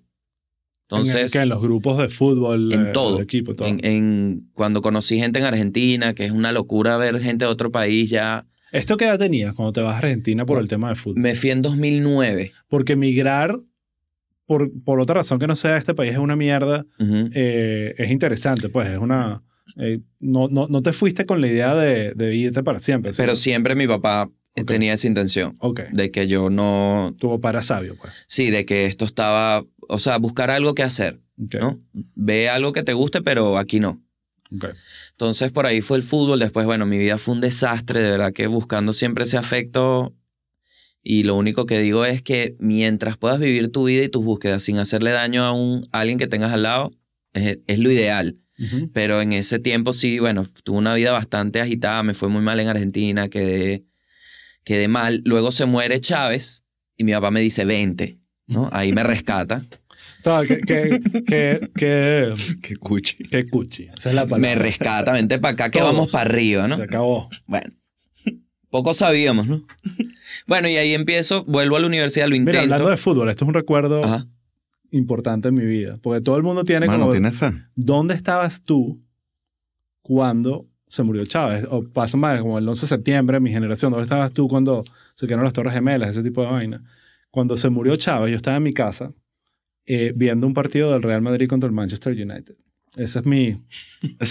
Entonces, 0.83 1.15
en, 1.23 1.29
que 1.29 1.39
en 1.43 1.49
los 1.49 1.61
grupos 1.61 1.97
de 1.99 2.09
fútbol, 2.09 2.73
en 2.73 2.87
eh, 2.87 2.91
todo. 2.93 3.21
equipo, 3.21 3.53
todo. 3.53 3.67
en, 3.67 3.83
en- 3.85 4.49
cuando 4.53 4.81
conocí 4.81 5.19
gente 5.19 5.39
en 5.39 5.45
Argentina, 5.45 6.13
que 6.13 6.25
es 6.25 6.31
una 6.31 6.51
locura 6.51 6.97
ver 6.97 7.21
gente 7.21 7.45
de 7.45 7.51
otro 7.51 7.71
país 7.71 8.09
ya, 8.09 8.45
¿Esto 8.71 8.97
qué 8.97 9.05
edad 9.05 9.17
tenías 9.17 9.53
cuando 9.53 9.73
te 9.73 9.81
vas 9.81 9.95
a 9.95 9.97
Argentina 9.99 10.45
por 10.45 10.59
el 10.59 10.67
tema 10.67 10.89
de 10.89 10.95
fútbol? 10.95 11.19
me 11.21 11.33
fui 11.35 11.49
en 11.49 11.61
2009. 11.63 12.51
Porque 12.67 12.95
migrar, 12.95 13.59
por, 14.49 14.71
por 14.83 14.99
otra 14.99 15.13
razón 15.15 15.37
que 15.37 15.45
no 15.45 15.55
sea 15.55 15.77
este 15.77 15.93
país 15.93 16.11
es 16.13 16.17
una 16.17 16.35
mierda, 16.35 16.83
eh, 16.99 17.93
es 17.97 18.09
interesante, 18.09 18.67
pues 18.69 18.87
es 18.89 18.97
una... 18.97 19.43
eh, 19.77 19.99
no, 20.19 20.47
no, 20.49 20.65
no 20.67 20.81
te 20.81 20.91
fuiste 20.91 21.25
con 21.27 21.39
la 21.39 21.47
idea 21.47 21.75
de, 21.75 22.13
de 22.15 22.35
irte 22.35 22.63
para 22.63 22.79
siempre. 22.79 23.13
¿sí? 23.13 23.17
Pero 23.21 23.35
siempre 23.35 23.75
mi 23.75 23.85
papá 23.87 24.27
tenía 24.65 24.93
esa 24.93 25.07
intención 25.07 25.55
Ok. 25.59 25.81
de 25.91 26.09
que 26.09 26.27
yo 26.27 26.49
no, 26.49 27.15
Tu 27.19 27.29
papá 27.29 27.51
era 27.51 27.61
sabio, 27.63 27.95
pues. 27.95 28.11
sí, 28.27 28.49
de 28.49 28.65
que 28.65 28.87
esto 28.87 29.05
estaba, 29.05 29.63
o 29.87 29.99
sea, 29.99 30.17
buscar 30.17 30.49
algo 30.49 30.73
que 30.73 30.81
hacer. 30.83 31.19
Ok. 31.45 31.55
¿no? 31.61 31.79
Ve 32.15 32.49
algo 32.49 32.73
que 32.73 32.81
te 32.83 32.93
guste, 32.93 33.21
pero 33.21 33.57
aquí 33.59 33.79
no. 33.79 34.01
Entonces 35.11 35.51
por 35.51 35.67
ahí 35.67 35.81
fue 35.81 35.97
el 35.97 36.03
fútbol, 36.03 36.39
después, 36.39 36.65
bueno, 36.65 36.87
mi 36.87 36.97
vida 36.97 37.19
fue 37.19 37.35
un 37.35 37.41
desastre, 37.41 38.01
de 38.01 38.09
verdad 38.09 38.33
que 38.33 38.47
buscando 38.47 38.93
siempre 38.93 39.25
ese 39.25 39.37
afecto 39.37 40.15
y 41.03 41.23
lo 41.23 41.35
único 41.35 41.65
que 41.65 41.79
digo 41.79 42.05
es 42.05 42.21
que 42.21 42.55
mientras 42.59 43.17
puedas 43.17 43.39
vivir 43.39 43.71
tu 43.71 43.85
vida 43.85 44.03
y 44.03 44.09
tus 44.09 44.23
búsquedas 44.23 44.63
sin 44.63 44.77
hacerle 44.79 45.11
daño 45.11 45.45
a, 45.45 45.51
un, 45.53 45.87
a 45.91 46.01
alguien 46.01 46.17
que 46.19 46.27
tengas 46.27 46.51
al 46.51 46.63
lado, 46.63 46.91
es, 47.33 47.59
es 47.67 47.79
lo 47.79 47.91
ideal. 47.91 48.37
Pero 48.91 49.21
en 49.21 49.31
ese 49.31 49.57
tiempo 49.59 49.93
sí, 49.93 50.19
bueno, 50.19 50.45
tuve 50.65 50.77
una 50.79 50.93
vida 50.93 51.13
bastante 51.13 51.61
agitada, 51.61 52.03
me 52.03 52.13
fue 52.13 52.27
muy 52.27 52.41
mal 52.41 52.59
en 52.59 52.67
Argentina, 52.67 53.29
quedé, 53.29 53.85
quedé 54.65 54.89
mal. 54.89 55.21
Luego 55.23 55.51
se 55.51 55.65
muere 55.65 56.01
Chávez 56.01 56.65
y 56.97 57.05
mi 57.05 57.13
papá 57.13 57.31
me 57.31 57.39
dice, 57.39 57.63
vente, 57.63 58.19
¿no? 58.47 58.69
Ahí 58.73 58.91
me 58.93 59.03
rescata. 59.03 59.61
Que, 60.21 60.59
que, 60.67 60.99
que, 61.25 61.69
que, 61.75 62.33
Qué 62.61 62.75
cuchi. 62.75 63.15
que 63.23 63.47
cuchi. 63.49 63.83
Esa 63.97 64.09
es 64.09 64.15
la 64.15 64.25
me 64.25 64.29
palabra. 64.31 64.55
rescata, 64.55 65.13
vente 65.13 65.39
para 65.39 65.53
acá 65.53 65.71
que 65.71 65.79
Todos. 65.79 65.93
vamos 65.93 66.11
para 66.11 66.29
arriba, 66.29 66.67
¿no? 66.67 66.75
Se 66.75 66.83
acabó. 66.83 67.29
Bueno, 67.47 67.71
poco 68.69 68.93
sabíamos, 68.93 69.47
¿no? 69.47 69.63
Bueno, 70.47 70.67
y 70.67 70.77
ahí 70.77 70.93
empiezo, 70.93 71.43
vuelvo 71.45 71.75
a 71.75 71.79
la 71.79 71.87
universidad, 71.87 72.27
lo 72.27 72.35
intento. 72.35 72.51
Mira, 72.61 72.63
hablando 72.75 72.89
de 72.89 72.97
fútbol, 72.97 73.29
esto 73.29 73.45
es 73.45 73.47
un 73.47 73.53
recuerdo 73.53 74.03
Ajá. 74.03 74.27
importante 74.91 75.47
en 75.49 75.55
mi 75.55 75.65
vida. 75.65 75.97
Porque 76.01 76.21
todo 76.21 76.37
el 76.37 76.43
mundo 76.43 76.63
tiene 76.63 76.87
Mano, 76.87 77.01
como... 77.01 77.11
¿tienes 77.11 77.35
fe? 77.35 77.51
¿Dónde 77.75 78.13
estabas 78.13 78.61
tú 78.61 79.01
cuando 80.01 80.67
se 80.87 81.03
murió 81.03 81.25
Chávez? 81.25 81.67
O 81.69 81.83
pasa 81.83 82.17
mal, 82.17 82.41
como 82.41 82.57
el 82.57 82.67
11 82.67 82.81
de 82.81 82.87
septiembre, 82.87 83.39
mi 83.39 83.51
generación. 83.51 83.91
¿Dónde 83.91 84.03
estabas 84.03 84.31
tú 84.31 84.47
cuando 84.47 84.83
se 85.15 85.25
quedaron 85.27 85.45
las 85.45 85.53
Torres 85.53 85.73
Gemelas, 85.73 86.11
ese 86.11 86.23
tipo 86.23 86.41
de 86.41 86.51
vaina? 86.51 86.83
Cuando 87.31 87.57
se 87.57 87.69
murió 87.69 87.95
Chávez, 87.95 88.31
yo 88.31 88.37
estaba 88.37 88.57
en 88.57 88.63
mi 88.63 88.73
casa 88.73 89.13
eh, 89.85 90.13
viendo 90.15 90.47
un 90.47 90.53
partido 90.53 90.91
del 90.91 91.01
Real 91.01 91.21
Madrid 91.21 91.47
contra 91.47 91.67
el 91.67 91.73
Manchester 91.73 92.13
United. 92.13 92.55
Ese 92.97 93.19
es 93.19 93.25
mi 93.25 93.57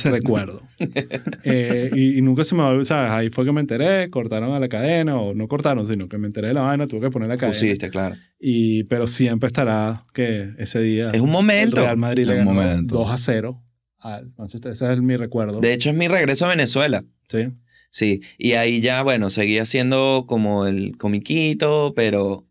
recuerdo. 0.05 0.63
Eh, 1.45 1.91
y, 1.95 2.19
y 2.19 2.23
nunca 2.23 2.45
se 2.45 2.55
me 2.55 2.63
olvidó, 2.63 2.85
¿sabes? 2.85 3.11
Ahí 3.11 3.31
fue 3.31 3.45
que 3.45 3.53
me 3.53 3.61
enteré, 3.61 4.11
cortaron 4.11 4.53
a 4.53 4.61
la 4.61 4.69
cadena, 4.69 5.19
o 5.19 5.35
no 5.35 5.49
cortaron, 5.49 5.87
sino 5.87 6.09
que 6.09 6.19
me 6.19 6.27
enteré 6.27 6.49
de 6.49 6.55
la 6.55 6.63
vaina, 6.63 6.87
tuve 6.87 7.03
que 7.03 7.11
poner 7.11 7.29
la 7.29 7.37
cadena. 7.37 7.53
Pusiste, 7.55 7.89
claro. 7.91 8.17
Y, 8.39 8.85
pero 8.85 9.07
siempre 9.07 9.47
estará 9.47 10.05
que 10.13 10.51
ese 10.59 10.81
día 10.83 11.11
Es 11.13 11.21
un 11.21 11.29
el 11.29 11.33
momento. 11.33 11.81
Real 11.81 11.97
Madrid 11.97 12.27
le 12.27 12.37
ganó 12.37 12.53
momento. 12.53 12.95
2 12.97 13.11
a 13.11 13.17
0 13.19 13.63
al 14.01 14.33
Manchester. 14.37 14.73
Ese 14.73 14.93
es 14.93 15.01
mi 15.01 15.17
recuerdo. 15.17 15.61
De 15.61 15.73
hecho, 15.73 15.91
es 15.91 15.97
mi 15.97 16.09
regreso 16.09 16.47
a 16.47 16.49
Venezuela. 16.51 17.05
sí. 17.29 17.49
Sí, 17.91 18.21
y 18.37 18.53
ahí 18.53 18.83
ya, 18.83 19.03
bueno, 19.03 19.31
seguía 19.31 19.65
siendo 19.65 20.27
como 20.29 20.67
el 20.67 20.99
comiquito, 20.99 21.95
pero... 21.97 22.47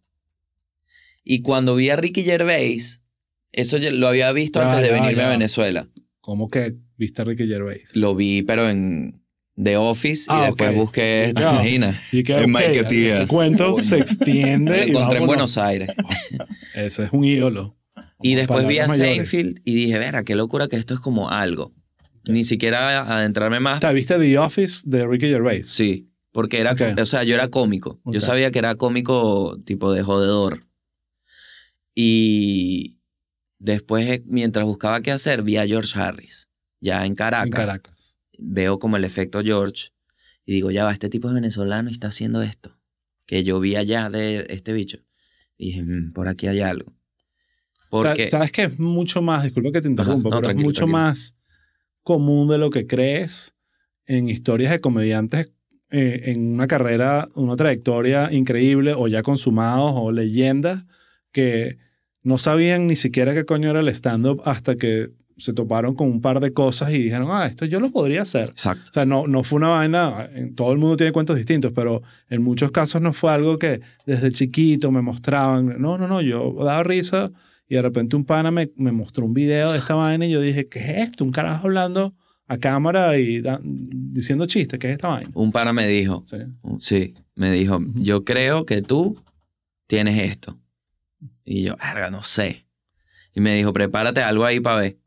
Y 1.23 1.43
cuando 1.43 1.75
vi 1.75 1.91
a 1.91 1.95
Ricky 1.95 2.23
Gervais, 2.23 3.03
eso 3.51 3.77
lo 3.91 4.07
había 4.07 4.31
visto 4.31 4.59
Ya, 4.59 4.65
antes 4.71 4.81
de 4.81 4.87
ya, 4.89 4.93
venirme 4.99 5.21
ya. 5.21 5.27
a 5.27 5.31
Venezuela. 5.31 5.87
¿Cómo 6.27 6.49
que 6.49 6.75
viste 6.97 7.21
a 7.21 7.25
Ricky 7.25 7.47
Gervais? 7.47 7.95
Lo 7.95 8.13
vi, 8.13 8.41
pero 8.41 8.69
en 8.69 9.23
The 9.55 9.77
Office, 9.77 10.23
y 10.29 10.33
Ah, 10.33 10.45
después 10.47 10.71
ok. 10.71 10.75
busqué, 10.75 11.33
Ya. 11.33 11.53
imagina, 11.53 12.01
y 12.11 12.21
que, 12.23 12.33
En 12.35 12.53
ok, 12.53 12.61
Mike 12.61 12.83
Tía. 12.89 13.21
el 13.21 13.27
cuento 13.29 13.77
se 13.77 13.97
extiende. 13.99 14.79
lo 14.79 14.85
y 14.87 14.89
encontré 14.89 15.19
en. 15.19 15.25
Buenos 15.25 15.57
Aires. 15.57 15.87
Ese 16.75 17.03
es 17.05 17.09
un 17.13 17.23
ídolo. 17.23 17.77
Y 18.21 18.35
después 18.35 18.67
vi 18.67 18.79
a. 18.79 18.89
Seinfeld 18.89 19.61
y 19.63 19.73
dije, 19.73 19.97
verá, 19.99 20.25
qué 20.25 20.35
locura 20.35 20.67
que 20.67 20.75
esto 20.75 20.93
es 20.95 20.99
como 20.99 21.29
algo. 21.29 21.73
Ni 22.27 22.43
siquiera 22.43 22.99
adentrarme 23.15 23.61
más. 23.61 23.79
¿Te 23.79 23.93
viste 23.93 24.19
The 24.19 24.37
Office 24.37 24.81
de 24.85 25.07
Ricky 25.07 25.27
Gervais? 25.29 25.69
Sí, 25.69 26.11
porque 26.33 26.59
era, 26.59 26.75
o 27.01 27.05
sea, 27.05 27.23
yo 27.23 27.35
era 27.35 27.47
cómico. 27.47 28.01
Yo 28.03 28.19
sabía 28.19 28.51
que 28.51 28.59
era 28.59 28.75
cómico 28.75 29.57
tipo 29.65 29.93
de 29.93 30.03
jodedor. 30.03 30.67
Y 31.95 32.96
después, 33.59 34.07
eh, 34.07 34.23
mientras 34.25 34.65
buscaba 34.65 35.01
qué 35.01 35.11
hacer, 35.11 35.43
vi 35.43 35.57
a 35.57 35.65
George 35.67 35.97
Harris, 35.99 36.49
ya 36.79 37.05
en 37.05 37.15
Caracas. 37.15 37.45
En 37.47 37.51
Caracas. 37.51 38.17
Veo 38.39 38.79
como 38.79 38.97
el 38.97 39.03
efecto 39.03 39.41
George 39.41 39.89
y 40.45 40.53
digo, 40.53 40.71
ya 40.71 40.83
va, 40.83 40.93
este 40.93 41.09
tipo 41.09 41.27
es 41.27 41.33
venezolano 41.33 41.89
y 41.89 41.93
está 41.93 42.07
haciendo 42.09 42.41
esto. 42.41 42.77
Que 43.25 43.43
yo 43.43 43.59
vi 43.59 43.75
allá 43.75 44.09
de 44.09 44.45
este 44.49 44.71
bicho. 44.73 44.99
Y 45.57 45.67
dije, 45.71 45.83
"Mm, 45.83 46.13
por 46.13 46.27
aquí 46.27 46.47
hay 46.47 46.61
algo. 46.61 46.93
O 47.89 48.01
sea, 48.01 48.11
Porque, 48.11 48.27
Sabes 48.29 48.51
que 48.51 48.63
es 48.63 48.79
mucho 48.79 49.21
más, 49.21 49.43
disculpa 49.43 49.71
que 49.71 49.81
te 49.81 49.87
interrumpa, 49.87 50.29
no, 50.29 50.37
pero 50.41 50.49
es 50.51 50.55
mucho 50.55 50.81
tranquilo. 50.85 50.87
más 50.87 51.35
común 52.03 52.47
de 52.47 52.57
lo 52.57 52.69
que 52.69 52.85
crees 52.87 53.55
en 54.05 54.29
historias 54.29 54.71
de 54.71 54.79
comediantes 54.79 55.51
eh, 55.89 56.23
en 56.31 56.53
una 56.53 56.67
carrera, 56.67 57.27
una 57.35 57.55
trayectoria 57.55 58.31
increíble 58.33 58.93
o 58.93 59.07
ya 59.07 59.23
consumados 59.23 59.93
o 59.95 60.11
leyendas 60.11 60.83
que 61.31 61.77
no 62.27 62.37
sabían 62.37 62.87
ni 62.87 62.95
siquiera 62.95 63.33
qué 63.33 63.45
coño 63.45 63.69
era 63.69 63.79
el 63.79 63.87
stand-up 63.89 64.41
hasta 64.45 64.75
que 64.75 65.09
se 65.37 65.53
toparon 65.53 65.93
con 65.95 66.07
un 66.09 66.19
par 66.19 66.39
de 66.39 66.51
cosas 66.51 66.91
y 66.91 66.97
dijeron, 67.03 67.27
ah, 67.31 67.45
esto 67.45 67.65
yo 67.65 67.79
lo 67.79 67.91
podría 67.91 68.23
hacer. 68.23 68.49
Exacto. 68.49 68.83
O 68.89 68.93
sea, 68.93 69.05
no, 69.05 69.27
no 69.27 69.43
fue 69.43 69.57
una 69.57 69.67
vaina, 69.69 70.27
en- 70.33 70.55
todo 70.55 70.71
el 70.71 70.79
mundo 70.79 70.97
tiene 70.97 71.11
cuentos 71.13 71.35
distintos, 71.35 71.71
pero 71.75 72.01
en 72.29 72.41
muchos 72.43 72.71
casos 72.71 73.01
no 73.01 73.13
fue 73.13 73.31
algo 73.31 73.57
que 73.59 73.79
desde 74.05 74.31
chiquito 74.31 74.91
me 74.91 75.01
mostraban. 75.01 75.79
No, 75.79 75.97
no, 75.97 76.07
no, 76.07 76.21
yo 76.21 76.55
daba 76.59 76.83
risa 76.83 77.31
y 77.69 77.75
de 77.75 77.81
repente 77.83 78.15
un 78.15 78.25
pana 78.25 78.49
me, 78.51 78.71
me 78.77 78.91
mostró 78.91 79.25
un 79.25 79.33
video 79.35 79.71
de 79.71 79.77
esta 79.77 79.93
vaina 79.95 80.25
y 80.25 80.31
yo 80.31 80.41
dije, 80.41 80.67
¿qué 80.67 80.79
es 80.79 81.09
esto? 81.09 81.23
Un 81.23 81.31
carajo 81.31 81.67
hablando 81.67 82.15
a 82.47 82.57
cámara 82.57 83.17
y 83.19 83.39
da- 83.41 83.61
diciendo 83.63 84.47
chistes, 84.47 84.79
¿qué 84.79 84.87
es 84.87 84.93
esta 84.93 85.09
vaina? 85.09 85.29
Un 85.35 85.51
pana 85.51 85.71
me 85.71 85.87
dijo, 85.87 86.23
Sí. 86.25 86.37
sí, 86.79 87.13
me 87.35 87.51
dijo, 87.51 87.79
yo 87.93 88.23
creo 88.23 88.65
que 88.65 88.81
tú 88.81 89.21
tienes 89.85 90.19
esto. 90.31 90.57
Y 91.49 91.63
yo, 91.63 91.77
verga, 91.77 92.09
no 92.11 92.21
sé. 92.21 92.67
Y 93.33 93.39
me 93.41 93.55
dijo, 93.55 93.71
prepárate 93.71 94.21
algo 94.21 94.45
ahí 94.45 94.59
para 94.59 94.81
ver. 94.81 94.97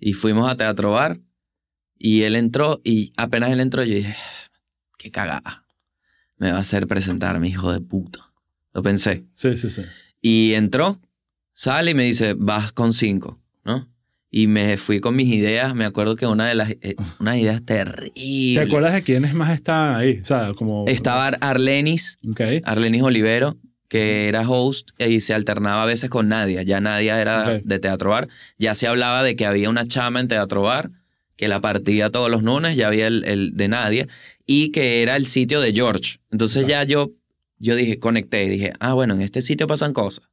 Y 0.00 0.12
fuimos 0.12 0.50
a 0.50 0.56
Teatro 0.56 0.92
Bar 0.92 1.20
y 1.98 2.22
él 2.22 2.34
entró 2.36 2.80
y 2.84 3.12
apenas 3.16 3.50
él 3.52 3.60
entró 3.60 3.84
yo 3.84 3.94
dije, 3.94 4.14
qué 4.98 5.10
cagada. 5.10 5.64
Me 6.36 6.50
va 6.50 6.58
a 6.58 6.60
hacer 6.62 6.86
presentarme, 6.88 7.48
hijo 7.48 7.72
de 7.72 7.80
puta. 7.80 8.32
Lo 8.72 8.82
pensé. 8.82 9.24
Sí, 9.34 9.56
sí, 9.56 9.70
sí. 9.70 9.82
Y 10.20 10.54
entró, 10.54 11.00
sale 11.52 11.92
y 11.92 11.94
me 11.94 12.04
dice, 12.04 12.34
vas 12.36 12.72
con 12.72 12.92
cinco, 12.92 13.40
¿no? 13.64 13.88
Y 14.30 14.48
me 14.48 14.76
fui 14.78 14.98
con 14.98 15.14
mis 15.14 15.28
ideas. 15.32 15.76
Me 15.76 15.84
acuerdo 15.84 16.16
que 16.16 16.26
una 16.26 16.48
de 16.48 16.56
las, 16.56 16.70
eh, 16.80 16.96
unas 17.20 17.36
ideas 17.36 17.60
¿Te 17.64 17.76
terribles. 17.84 18.66
acuerdas 18.66 18.92
de 18.94 19.02
quiénes 19.04 19.32
más 19.34 19.52
estaban 19.54 19.94
ahí? 19.94 20.18
O 20.20 20.24
sea, 20.24 20.52
como... 20.54 20.84
Estaba 20.88 21.28
Ar- 21.28 21.38
Arlenis, 21.40 22.18
Ok. 22.28 22.40
Arlenis 22.64 23.02
Olivero, 23.02 23.56
que 23.88 24.28
era 24.28 24.48
host 24.48 24.90
y 24.98 25.20
se 25.20 25.34
alternaba 25.34 25.82
a 25.82 25.86
veces 25.86 26.10
con 26.10 26.28
Nadia. 26.28 26.62
Ya 26.62 26.80
Nadia 26.80 27.20
era 27.20 27.60
de 27.62 27.78
Teatro 27.78 28.10
Bar. 28.10 28.28
Ya 28.58 28.74
se 28.74 28.86
hablaba 28.86 29.22
de 29.22 29.36
que 29.36 29.46
había 29.46 29.70
una 29.70 29.86
chama 29.86 30.20
en 30.20 30.28
Teatro 30.28 30.62
Bar 30.62 30.90
que 31.36 31.48
la 31.48 31.60
partía 31.60 32.10
todos 32.10 32.30
los 32.30 32.42
lunes, 32.44 32.76
ya 32.76 32.86
había 32.86 33.08
el, 33.08 33.24
el 33.24 33.56
de 33.56 33.66
Nadia, 33.68 34.06
y 34.46 34.70
que 34.70 35.02
era 35.02 35.16
el 35.16 35.26
sitio 35.26 35.60
de 35.60 35.72
George. 35.72 36.18
Entonces 36.30 36.66
ya 36.66 36.84
yo, 36.84 37.10
yo 37.58 37.74
dije, 37.74 37.98
conecté, 37.98 38.48
dije, 38.48 38.72
ah, 38.78 38.92
bueno, 38.92 39.14
en 39.14 39.20
este 39.20 39.42
sitio 39.42 39.66
pasan 39.66 39.92
cosas. 39.92 40.28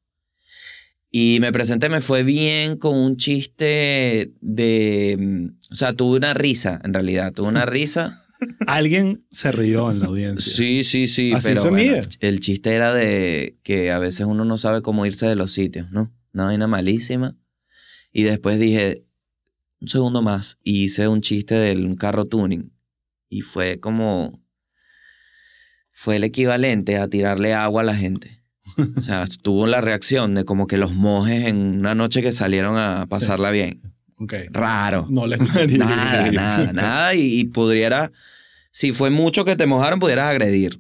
Y 1.09 1.39
me 1.41 1.51
presenté, 1.51 1.89
me 1.89 1.99
fue 2.01 2.23
bien 2.23 2.77
con 2.77 2.95
un 2.95 3.17
chiste 3.17 4.31
de... 4.39 5.17
mm, 5.19 5.45
O 5.71 5.75
sea, 5.75 5.93
tuve 5.93 6.17
una 6.17 6.33
risa, 6.33 6.79
en 6.83 6.93
realidad, 6.93 7.33
tuve 7.33 7.47
una 7.49 7.65
risa. 7.65 8.20
Alguien 8.67 9.25
se 9.29 9.51
rió 9.51 9.91
en 9.91 9.99
la 9.99 10.07
audiencia. 10.07 10.51
Sí, 10.51 10.83
sí, 10.83 11.07
sí. 11.07 11.31
Así 11.33 11.49
pero 11.49 11.61
se 11.61 11.69
bueno, 11.69 11.83
mide. 11.83 12.07
el 12.19 12.39
chiste 12.39 12.73
era 12.73 12.93
de 12.93 13.57
que 13.63 13.91
a 13.91 13.99
veces 13.99 14.25
uno 14.25 14.45
no 14.45 14.57
sabe 14.57 14.81
cómo 14.81 15.05
irse 15.05 15.27
de 15.27 15.35
los 15.35 15.51
sitios, 15.51 15.91
¿no? 15.91 16.11
Una 16.33 16.45
vaina 16.45 16.67
malísima. 16.67 17.37
Y 18.11 18.23
después 18.23 18.59
dije, 18.59 19.05
un 19.79 19.87
segundo 19.87 20.21
más, 20.21 20.57
y 20.63 20.85
hice 20.85 21.07
un 21.07 21.21
chiste 21.21 21.55
de 21.55 21.75
un 21.75 21.95
carro 21.95 22.25
tuning. 22.25 22.71
Y 23.29 23.41
fue 23.41 23.79
como. 23.79 24.41
Fue 25.91 26.15
el 26.15 26.23
equivalente 26.23 26.97
a 26.97 27.07
tirarle 27.07 27.53
agua 27.53 27.81
a 27.81 27.85
la 27.85 27.95
gente. 27.95 28.43
O 28.97 29.01
sea, 29.01 29.25
tuvo 29.41 29.67
la 29.67 29.81
reacción 29.81 30.35
de 30.35 30.45
como 30.45 30.67
que 30.67 30.77
los 30.77 30.93
mojes 30.93 31.47
en 31.47 31.79
una 31.79 31.95
noche 31.95 32.21
que 32.21 32.31
salieron 32.31 32.77
a 32.77 33.05
pasarla 33.07 33.51
bien. 33.51 33.81
Ok. 34.21 34.33
Raro. 34.51 35.07
No 35.09 35.25
les 35.27 35.39
Nada, 35.77 36.31
nada, 36.31 36.73
nada. 36.73 37.15
Y, 37.15 37.39
y 37.39 37.45
pudiera, 37.45 38.11
si 38.71 38.91
fue 38.93 39.09
mucho 39.09 39.45
que 39.45 39.55
te 39.55 39.65
mojaron, 39.65 39.99
pudieras 39.99 40.29
agredir 40.29 40.79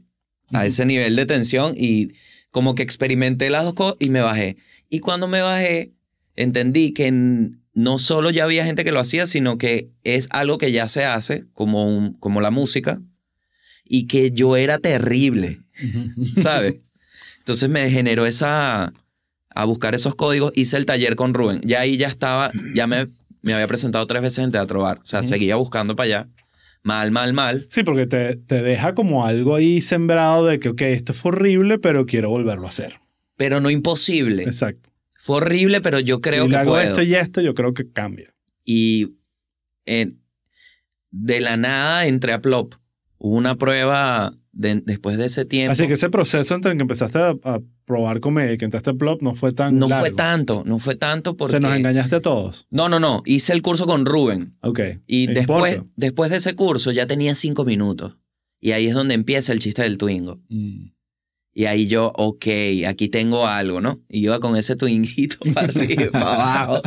a 0.51 0.65
ese 0.65 0.85
nivel 0.85 1.15
de 1.15 1.25
tensión. 1.25 1.73
Y 1.75 2.11
como 2.51 2.75
que 2.75 2.83
experimenté 2.83 3.49
las 3.49 3.63
dos 3.63 3.73
cosas 3.73 3.95
y 3.99 4.09
me 4.09 4.21
bajé. 4.21 4.57
Y 4.89 4.99
cuando 4.99 5.27
me 5.27 5.41
bajé, 5.41 5.91
entendí 6.35 6.91
que 6.93 7.11
no 7.73 7.97
solo 7.97 8.29
ya 8.29 8.43
había 8.43 8.65
gente 8.65 8.83
que 8.83 8.91
lo 8.91 8.99
hacía, 8.99 9.25
sino 9.25 9.57
que 9.57 9.89
es 10.03 10.27
algo 10.31 10.57
que 10.57 10.71
ya 10.71 10.89
se 10.89 11.05
hace, 11.05 11.45
como, 11.53 11.87
un- 11.87 12.13
como 12.13 12.41
la 12.41 12.51
música, 12.51 13.01
y 13.85 14.07
que 14.07 14.31
yo 14.31 14.55
era 14.57 14.77
terrible, 14.77 15.59
¿sabes? 16.41 16.75
Entonces 17.39 17.69
me 17.69 17.89
generó 17.89 18.25
esa 18.25 18.93
a 19.53 19.65
buscar 19.65 19.95
esos 19.95 20.15
códigos, 20.15 20.53
hice 20.55 20.77
el 20.77 20.85
taller 20.85 21.15
con 21.15 21.33
Rubén. 21.33 21.59
Ya 21.63 21.81
ahí 21.81 21.97
ya 21.97 22.07
estaba, 22.07 22.51
ya 22.73 22.87
me, 22.87 23.07
me 23.41 23.53
había 23.53 23.67
presentado 23.67 24.05
tres 24.07 24.21
veces 24.21 24.39
en 24.43 24.51
Teatro 24.51 24.81
Bar. 24.81 24.99
O 24.99 25.05
sea, 25.05 25.23
seguía 25.23 25.55
buscando 25.55 25.95
para 25.95 26.05
allá. 26.05 26.29
Mal, 26.83 27.11
mal, 27.11 27.33
mal. 27.33 27.67
Sí, 27.69 27.83
porque 27.83 28.07
te, 28.07 28.35
te 28.37 28.61
deja 28.63 28.95
como 28.95 29.25
algo 29.25 29.55
ahí 29.55 29.81
sembrado 29.81 30.45
de 30.47 30.59
que, 30.59 30.69
ok, 30.69 30.81
esto 30.81 31.13
fue 31.13 31.31
horrible, 31.31 31.77
pero 31.77 32.05
quiero 32.05 32.29
volverlo 32.29 32.65
a 32.65 32.69
hacer. 32.69 32.99
Pero 33.37 33.59
no 33.59 33.69
imposible. 33.69 34.43
Exacto. 34.43 34.89
Fue 35.15 35.37
horrible, 35.37 35.81
pero 35.81 35.99
yo 35.99 36.19
creo 36.19 36.43
si 36.45 36.49
que 36.49 36.53
le 36.55 36.57
hago 36.57 36.71
puedo. 36.71 36.83
esto 36.83 37.01
y 37.03 37.13
esto, 37.13 37.41
yo 37.41 37.53
creo 37.53 37.73
que 37.75 37.91
cambia. 37.91 38.29
Y 38.65 39.15
en- 39.85 40.19
de 41.11 41.39
la 41.39 41.57
nada 41.57 42.07
entré 42.07 42.33
a 42.33 42.41
Plop. 42.41 42.73
Hubo 43.17 43.35
una 43.35 43.55
prueba 43.55 44.33
de- 44.51 44.81
después 44.85 45.17
de 45.17 45.25
ese 45.25 45.45
tiempo. 45.45 45.71
Así 45.73 45.87
que 45.87 45.93
ese 45.93 46.09
proceso 46.09 46.55
entre 46.55 46.71
el 46.71 46.77
que 46.77 46.83
empezaste 46.83 47.19
a, 47.19 47.35
a 47.43 47.59
probar 47.85 48.19
comedia 48.19 48.53
y 48.53 48.57
que 48.57 48.65
entraste 48.65 48.89
a 48.91 48.93
Plop 48.93 49.21
no 49.21 49.33
fue 49.35 49.51
tan 49.51 49.77
no 49.79 49.87
largo. 49.87 50.05
fue 50.07 50.15
tanto, 50.15 50.63
no 50.65 50.79
fue 50.79 50.95
tanto 50.95 51.35
porque... 51.37 51.51
Se 51.53 51.59
nos 51.59 51.75
engañaste 51.75 52.15
a 52.17 52.21
todos. 52.21 52.67
No, 52.69 52.89
no, 52.89 52.99
no. 52.99 53.21
Hice 53.25 53.53
el 53.53 53.61
curso 53.61 53.85
con 53.85 54.05
Rubén. 54.05 54.53
Ok. 54.61 54.79
Y 55.07 55.27
después, 55.27 55.73
importa. 55.75 55.91
después 55.95 56.31
de 56.31 56.37
ese 56.37 56.55
curso 56.55 56.91
ya 56.91 57.05
tenía 57.07 57.35
cinco 57.35 57.65
minutos. 57.65 58.17
Y 58.59 58.71
ahí 58.73 58.87
es 58.87 58.93
donde 58.93 59.15
empieza 59.15 59.53
el 59.53 59.59
chiste 59.59 59.81
del 59.81 59.97
Twingo. 59.97 60.39
Mm. 60.49 60.87
Y 61.53 61.65
ahí 61.65 61.87
yo, 61.87 62.13
ok, 62.15 62.45
aquí 62.87 63.09
tengo 63.09 63.45
algo, 63.45 63.81
¿no? 63.81 63.99
Y 64.09 64.23
iba 64.23 64.39
con 64.39 64.55
ese 64.55 64.75
twinguito 64.75 65.37
para 65.53 65.67
arriba 65.67 66.03
y 66.05 66.09
para 66.09 66.33
abajo, 66.33 66.81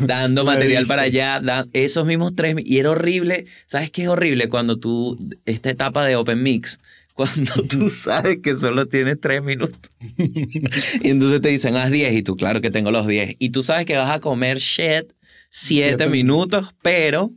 dando 0.00 0.44
material 0.44 0.86
para 0.86 1.02
allá, 1.02 1.40
da- 1.40 1.66
esos 1.72 2.04
mismos 2.04 2.34
tres. 2.34 2.56
Y 2.64 2.78
era 2.78 2.90
horrible. 2.90 3.46
¿Sabes 3.66 3.90
qué 3.90 4.02
es 4.02 4.08
horrible? 4.08 4.48
Cuando 4.48 4.78
tú, 4.78 5.16
esta 5.46 5.70
etapa 5.70 6.04
de 6.04 6.16
Open 6.16 6.42
Mix, 6.42 6.80
cuando 7.14 7.52
tú 7.68 7.88
sabes 7.90 8.38
que 8.42 8.54
solo 8.54 8.86
tienes 8.86 9.20
tres 9.20 9.42
minutos. 9.42 9.78
y 10.18 11.08
entonces 11.10 11.40
te 11.40 11.48
dicen, 11.48 11.76
haz 11.76 11.90
10 11.90 12.14
y 12.14 12.22
tú, 12.22 12.36
claro 12.36 12.60
que 12.60 12.70
tengo 12.70 12.90
los 12.90 13.06
10. 13.06 13.36
Y 13.38 13.50
tú 13.50 13.62
sabes 13.62 13.86
que 13.86 13.96
vas 13.96 14.10
a 14.10 14.20
comer 14.20 14.58
shit 14.58 15.12
siete 15.50 15.96
Siete 15.96 16.08
minutos, 16.08 16.74
pero 16.82 17.30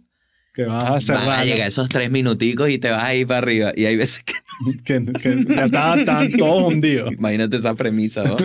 Que 0.54 0.64
vas 0.66 0.84
a 0.84 0.88
van 0.90 0.98
a 0.98 1.02
cerrar. 1.02 1.46
llegar 1.46 1.68
esos 1.68 1.88
tres 1.90 2.12
minuticos 2.12 2.70
y 2.70 2.78
te 2.78 2.90
vas 2.92 3.04
a 3.04 3.16
ir 3.16 3.26
para 3.26 3.38
arriba. 3.40 3.72
Y 3.76 3.86
hay 3.86 3.96
veces 3.96 4.24
que 4.24 4.34
Que, 4.86 5.04
que 5.04 5.46
ya 5.48 5.66
estaban 5.66 6.00
estaban 6.02 6.32
todos 6.34 6.74
hundidos. 6.74 7.14
Imagínate 7.14 7.58
esa 7.58 7.74
premisa, 7.76 8.24
¿no? 8.24 8.38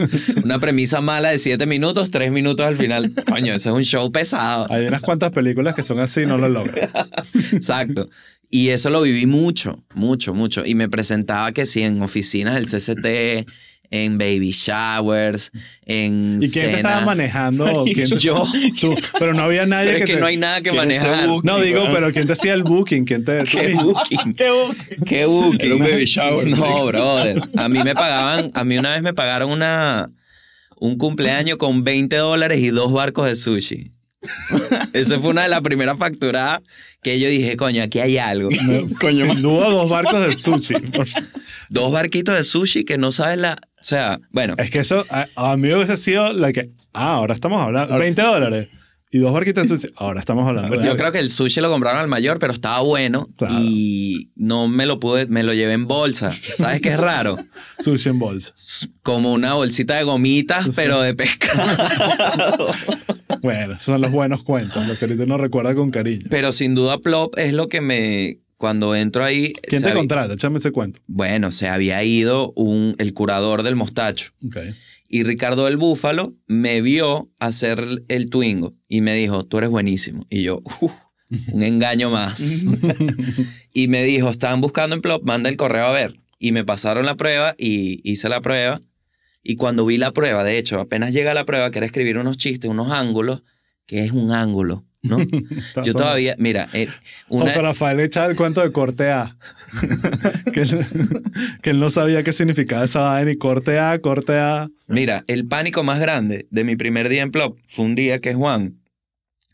Una 0.44 0.58
premisa 0.58 1.00
mala 1.00 1.30
de 1.30 1.38
siete 1.38 1.66
minutos, 1.66 2.10
tres 2.10 2.30
minutos 2.30 2.64
al 2.64 2.76
final. 2.76 3.12
Coño, 3.28 3.52
ese 3.54 3.68
es 3.68 3.74
un 3.74 3.84
show 3.84 4.10
pesado. 4.12 4.66
Hay 4.70 4.86
unas 4.86 5.02
cuantas 5.02 5.32
películas 5.32 5.74
que 5.74 5.82
son 5.82 5.98
así 6.00 6.22
y 6.22 6.26
no 6.26 6.38
lo 6.38 6.48
logran. 6.48 6.90
Exacto. 7.52 8.08
Y 8.48 8.68
eso 8.68 8.90
lo 8.90 9.02
viví 9.02 9.26
mucho, 9.26 9.84
mucho, 9.94 10.32
mucho. 10.32 10.64
Y 10.64 10.74
me 10.74 10.88
presentaba 10.88 11.52
que 11.52 11.66
sí, 11.66 11.82
en 11.82 12.00
oficinas 12.00 12.54
del 12.54 12.66
CCT, 12.66 13.50
en 13.90 14.18
baby 14.18 14.50
showers, 14.52 15.52
en 15.84 16.38
¿Y 16.42 16.50
quién 16.50 16.70
te 16.70 16.76
estaba 16.76 17.00
manejando? 17.04 17.84
¿Quién- 17.94 18.18
Yo. 18.18 18.44
Tú, 18.80 18.94
pero 19.18 19.34
no 19.34 19.42
había 19.42 19.66
nadie 19.66 19.86
Pero 19.92 19.98
es 19.98 20.02
que, 20.02 20.06
que 20.08 20.14
te- 20.14 20.20
no 20.20 20.26
hay 20.26 20.36
nada 20.36 20.60
que 20.60 20.70
¿Quién 20.70 20.90
es 20.90 20.98
ese 20.98 21.08
manejar. 21.10 21.44
No, 21.44 21.60
digo, 21.60 21.84
pero 21.92 22.10
¿quién 22.12 22.26
te 22.26 22.32
hacía 22.34 22.54
el 22.54 22.62
booking? 22.62 23.04
¿Quién 23.04 23.24
te... 23.24 23.44
¿Qué 23.50 23.74
booking? 23.74 24.34
¿Qué 24.34 24.50
booking? 24.50 25.04
¿Qué 25.06 25.24
booking? 25.26 25.60
Era 25.66 25.74
un 25.76 25.80
baby 25.82 26.04
shower. 26.04 26.46
No, 26.46 26.86
brother. 26.86 27.40
A 27.56 27.68
mí 27.68 27.82
me 27.82 27.94
pagaban, 27.94 28.50
a 28.54 28.64
mí 28.64 28.78
una 28.78 28.92
vez 28.92 29.02
me 29.02 29.14
pagaron 29.14 29.50
una, 29.50 30.10
un 30.78 30.98
cumpleaños 30.98 31.56
con 31.58 31.84
20 31.84 32.16
dólares 32.16 32.60
y 32.60 32.68
dos 32.70 32.92
barcos 32.92 33.26
de 33.26 33.36
sushi. 33.36 33.90
Esa 34.92 35.18
fue 35.20 35.30
una 35.30 35.42
de 35.44 35.48
las 35.48 35.60
primeras 35.60 35.98
facturadas 35.98 36.60
que 37.02 37.18
yo 37.20 37.28
dije, 37.28 37.56
coño, 37.56 37.82
aquí 37.82 37.98
hay 38.00 38.18
algo. 38.18 38.48
Coño, 39.00 39.24
Sin 39.32 39.42
duda, 39.42 39.68
dos 39.68 39.88
barcos 39.88 40.20
de 40.26 40.36
sushi. 40.36 40.74
Dos 41.68 41.92
barquitos 41.92 42.34
de 42.36 42.42
sushi 42.42 42.84
que 42.84 42.98
no 42.98 43.12
sabes 43.12 43.38
la... 43.38 43.52
O 43.80 43.84
sea, 43.84 44.18
bueno, 44.30 44.54
Es 44.58 44.70
que 44.70 44.80
eso 44.80 45.04
a, 45.10 45.26
a 45.36 45.56
mí 45.56 45.72
hubiese 45.72 45.96
sido 45.96 46.32
la 46.32 46.52
que... 46.52 46.70
Ah, 46.92 47.14
ahora 47.14 47.34
estamos 47.34 47.60
hablando... 47.60 47.96
20 47.98 48.20
dólares. 48.22 48.68
Y 49.12 49.18
dos 49.18 49.32
barquitos 49.32 49.68
de 49.68 49.76
sushi. 49.78 49.92
Ahora 49.96 50.18
estamos 50.18 50.46
hablando 50.48 50.82
yo 50.82 50.96
creo 50.96 51.12
que 51.12 51.20
el 51.20 51.30
sushi 51.30 51.60
lo 51.60 51.70
compraron 51.70 52.00
al 52.00 52.08
mayor, 52.08 52.38
pero 52.40 52.52
estaba 52.52 52.80
bueno 52.80 53.28
Claro. 53.36 53.54
y 53.60 54.30
no 54.34 54.66
me 54.66 54.84
lo 54.84 54.98
pude, 54.98 55.26
me 55.26 55.44
lo 55.44 55.54
llevé 55.54 55.74
en 55.74 55.86
bolsa. 55.86 56.34
¿Sabes 56.56 56.82
qué 56.82 56.90
es 56.90 56.98
raro? 56.98 57.36
Sushi 57.78 58.08
en 58.08 58.18
bolsa. 58.18 58.52
Como 59.02 59.32
una 59.32 59.54
bolsita 59.54 59.94
de 59.94 60.02
gomitas, 60.02 60.64
Sí. 60.66 60.72
pero 60.74 61.00
de 61.02 61.14
pescado. 61.14 62.66
Bueno, 63.42 63.78
son 63.78 64.00
los 64.00 64.10
buenos 64.12 64.42
cuentos, 64.42 64.86
los 64.86 64.98
que 64.98 65.04
ahorita 65.06 65.24
uno 65.24 65.38
recuerda 65.38 65.74
con 65.74 65.90
cariño. 65.90 66.26
Pero 66.30 66.52
sin 66.52 66.74
duda 66.74 66.98
Plop 66.98 67.38
es 67.38 67.52
lo 67.52 67.68
que 67.68 67.80
me... 67.80 68.38
Cuando 68.56 68.96
entro 68.96 69.22
ahí... 69.22 69.52
¿Quién 69.68 69.82
te 69.82 69.88
había- 69.88 69.98
contrata? 69.98 70.32
Échame 70.34 70.56
ese 70.56 70.70
cuento. 70.72 71.00
Bueno, 71.06 71.52
se 71.52 71.68
había 71.68 72.02
ido 72.04 72.52
un, 72.56 72.94
el 72.98 73.12
curador 73.12 73.62
del 73.62 73.76
mostacho. 73.76 74.30
Ok. 74.46 74.56
Y 75.10 75.24
Ricardo 75.24 75.66
del 75.66 75.76
Búfalo 75.76 76.34
me 76.46 76.80
vio 76.80 77.30
hacer 77.38 77.84
el 78.08 78.30
Twingo 78.30 78.74
y 78.88 79.02
me 79.02 79.14
dijo, 79.14 79.44
tú 79.44 79.58
eres 79.58 79.68
buenísimo. 79.70 80.24
Y 80.30 80.42
yo, 80.42 80.62
"Uf, 80.80 80.90
un 81.52 81.62
engaño 81.62 82.08
más. 82.10 82.64
y 83.74 83.88
me 83.88 84.04
dijo, 84.04 84.30
estaban 84.30 84.60
buscando 84.60 84.96
en 84.96 85.02
Plop, 85.02 85.22
manda 85.24 85.48
el 85.50 85.56
correo 85.56 85.84
a 85.86 85.92
ver. 85.92 86.18
Y 86.38 86.52
me 86.52 86.64
pasaron 86.64 87.06
la 87.06 87.14
prueba 87.16 87.54
y 87.58 88.00
hice 88.10 88.28
la 88.28 88.40
prueba. 88.40 88.80
Y 89.48 89.54
cuando 89.56 89.86
vi 89.86 89.96
la 89.96 90.12
prueba, 90.12 90.42
de 90.42 90.58
hecho, 90.58 90.80
apenas 90.80 91.12
llega 91.12 91.32
la 91.32 91.46
prueba, 91.46 91.70
que 91.70 91.78
era 91.78 91.86
escribir 91.86 92.18
unos 92.18 92.36
chistes, 92.36 92.68
unos 92.68 92.90
ángulos, 92.90 93.44
que 93.86 94.04
es 94.04 94.10
un 94.10 94.32
ángulo, 94.32 94.84
¿no? 95.02 95.18
Yo 95.84 95.94
todavía, 95.94 96.34
mira, 96.38 96.68
eh, 96.72 96.88
una, 97.28 97.46
José 97.46 97.62
Rafael 97.62 98.00
echaba 98.00 98.26
el 98.26 98.34
cuento 98.34 98.60
de 98.60 98.72
corte 98.72 99.10
A. 99.10 99.36
que, 100.52 100.62
él, 100.62 100.86
que 101.62 101.70
él 101.70 101.78
no 101.78 101.90
sabía 101.90 102.24
qué 102.24 102.32
significaba 102.32 102.84
esa 102.84 103.02
vaina 103.02 103.30
y 103.30 103.36
corte 103.36 103.78
A, 103.78 103.96
corte 104.00 104.32
A. 104.32 104.68
Mira, 104.88 105.22
el 105.28 105.46
pánico 105.46 105.84
más 105.84 106.00
grande 106.00 106.48
de 106.50 106.64
mi 106.64 106.74
primer 106.74 107.08
día 107.08 107.22
en 107.22 107.30
Plop 107.30 107.56
fue 107.68 107.84
un 107.84 107.94
día 107.94 108.18
que 108.18 108.34
Juan 108.34 108.80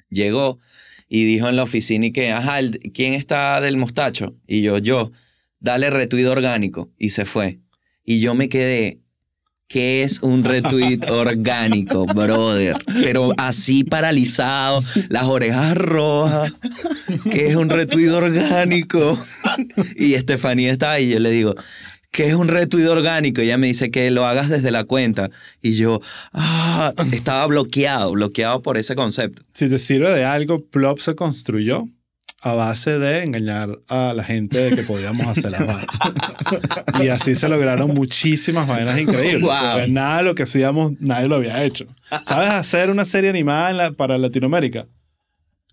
llegó 0.09 0.59
y 1.07 1.25
dijo 1.25 1.51
en 1.51 1.57
la 1.57 1.65
oficina 1.65 2.07
y 2.07 2.13
que, 2.13 2.33
ajá, 2.33 2.61
¿quién 2.95 3.13
está 3.13 3.61
del 3.61 3.77
mostacho? 3.77 4.35
Y 4.47 4.63
yo, 4.63 4.79
yo, 4.79 5.13
dale 5.61 5.91
retweet 5.91 6.27
orgánico. 6.27 6.91
Y 6.97 7.11
se 7.11 7.27
fue. 7.27 7.59
Y 8.05 8.21
yo 8.21 8.35
me 8.35 8.49
quedé, 8.49 9.02
¿qué 9.69 10.03
es 10.03 10.23
un 10.23 10.45
retweet 10.45 11.01
orgánico, 11.11 12.07
brother? 12.07 12.77
Pero 13.03 13.33
así 13.39 13.85
paralizado, 13.85 14.83
las 15.09 15.25
orejas 15.25 15.77
rojas. 15.77 16.53
¿Qué 17.31 17.49
es 17.49 17.57
un 17.57 17.69
retweet 17.69 18.11
orgánico? 18.11 19.19
Y 19.97 20.15
Estefanía 20.15 20.73
está 20.73 20.93
ahí 20.93 21.07
y 21.07 21.15
yo 21.15 21.21
le 21.21 21.31
digo, 21.31 21.55
¿qué 22.11 22.29
es 22.29 22.35
un 22.35 22.49
retweet 22.49 22.87
orgánico? 22.87 23.41
Y 23.41 23.47
ella 23.47 23.59
me 23.59 23.67
dice 23.67 23.91
que 23.91 24.11
lo 24.11 24.27
hagas 24.27 24.49
desde 24.49 24.71
la 24.71 24.85
cuenta. 24.85 25.31
Y 25.61 25.75
yo, 25.75 26.01
ah, 26.33 26.93
estaba 27.13 27.47
bloqueado, 27.47 28.13
bloqueado 28.13 28.63
por 28.63 28.77
ese 28.79 28.95
concepto. 28.95 29.43
Si 29.55 29.69
te 29.69 29.79
sirve 29.79 30.11
de 30.13 30.25
algo, 30.25 30.65
Plop 30.65 30.99
se 30.99 31.15
construyó 31.15 31.89
a 32.45 32.55
base 32.55 32.99
de 32.99 33.23
engañar 33.23 33.79
a 33.89 34.13
la 34.15 34.25
gente 34.25 34.59
de 34.59 34.77
que 34.77 34.83
podíamos 34.83 35.27
hacer 35.27 35.53
las 35.53 35.65
vainas. 35.67 35.87
y 37.03 37.09
así 37.09 37.35
se 37.37 37.49
lograron 37.49 37.95
muchísimas 37.95 38.67
vainas 38.67 38.99
increíbles. 38.99 39.43
Wow. 39.43 39.53
Porque 39.75 39.89
nada 39.89 40.19
de 40.19 40.23
lo 40.25 40.35
que 40.35 40.43
hacíamos, 40.43 40.93
nadie 41.01 41.29
lo 41.29 41.37
había 41.37 41.63
hecho. 41.65 41.87
¿Sabes 42.25 42.51
hacer 42.51 42.91
una 42.91 43.05
serie 43.05 43.31
animada 43.31 43.71
en 43.71 43.77
la- 43.77 43.93
para 43.93 44.19
Latinoamérica? 44.19 44.87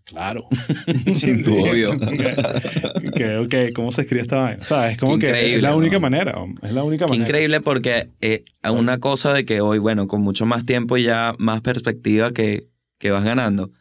Claro. 0.06 0.48
Sin 1.14 1.44
duda. 1.44 1.72
Obvio. 1.72 1.92
que, 3.16 3.38
ok, 3.38 3.74
¿cómo 3.76 3.92
se 3.92 4.02
escribe 4.02 4.22
esta 4.22 4.38
vaina? 4.38 4.62
O 4.62 4.66
sea, 4.66 4.90
es 4.92 4.98
como 4.98 5.20
que 5.20 5.56
es 5.56 5.62
la 5.62 5.76
única 5.76 5.96
¿no? 5.96 6.02
manera. 6.02 6.36
Es 6.64 6.72
la 6.72 6.84
única 6.84 7.06
Qué 7.06 7.12
manera. 7.12 7.28
increíble 7.30 7.62
porque 7.62 8.10
eh, 8.22 8.44
una 8.72 9.00
cosa 9.00 9.34
de 9.34 9.46
que 9.46 9.62
hoy, 9.62 9.78
bueno, 9.80 10.08
con 10.08 10.22
mucho 10.24 10.46
más 10.46 10.66
tiempo 10.66 10.98
y 10.98 11.04
ya 11.04 11.36
más 11.38 11.62
perspectiva 11.62 12.32
que, 12.32 12.66
que 12.98 13.12
vas 13.12 13.24
ganando, 13.24 13.72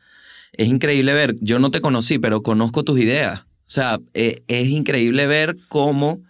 es 0.58 0.68
increíble 0.68 1.14
ver, 1.14 1.36
yo 1.40 1.58
no 1.58 1.70
te 1.70 1.80
conocí, 1.80 2.18
pero 2.18 2.42
conozco 2.42 2.84
tus 2.84 3.00
ideas. 3.00 3.42
O 3.42 3.70
sea, 3.70 4.00
eh, 4.12 4.42
es 4.48 4.66
increíble 4.66 5.26
ver 5.26 5.56
cómo 5.68 6.20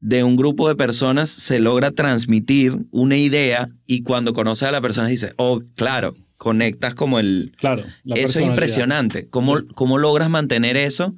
de 0.00 0.24
un 0.24 0.36
grupo 0.36 0.68
de 0.68 0.76
personas 0.76 1.28
se 1.28 1.58
logra 1.58 1.90
transmitir 1.90 2.76
una 2.90 3.16
idea 3.16 3.68
y 3.86 4.02
cuando 4.02 4.32
conoces 4.32 4.68
a 4.68 4.72
la 4.72 4.80
persona 4.80 5.08
dices, 5.08 5.34
oh, 5.36 5.62
claro, 5.74 6.14
conectas 6.38 6.94
como 6.94 7.18
el... 7.18 7.52
Claro. 7.58 7.84
la 8.04 8.16
eso 8.16 8.38
es 8.40 8.46
impresionante. 8.46 9.28
¿Cómo, 9.28 9.58
Sí. 9.58 9.66
¿Cómo 9.74 9.98
logras 9.98 10.30
mantener 10.30 10.76
eso? 10.76 11.14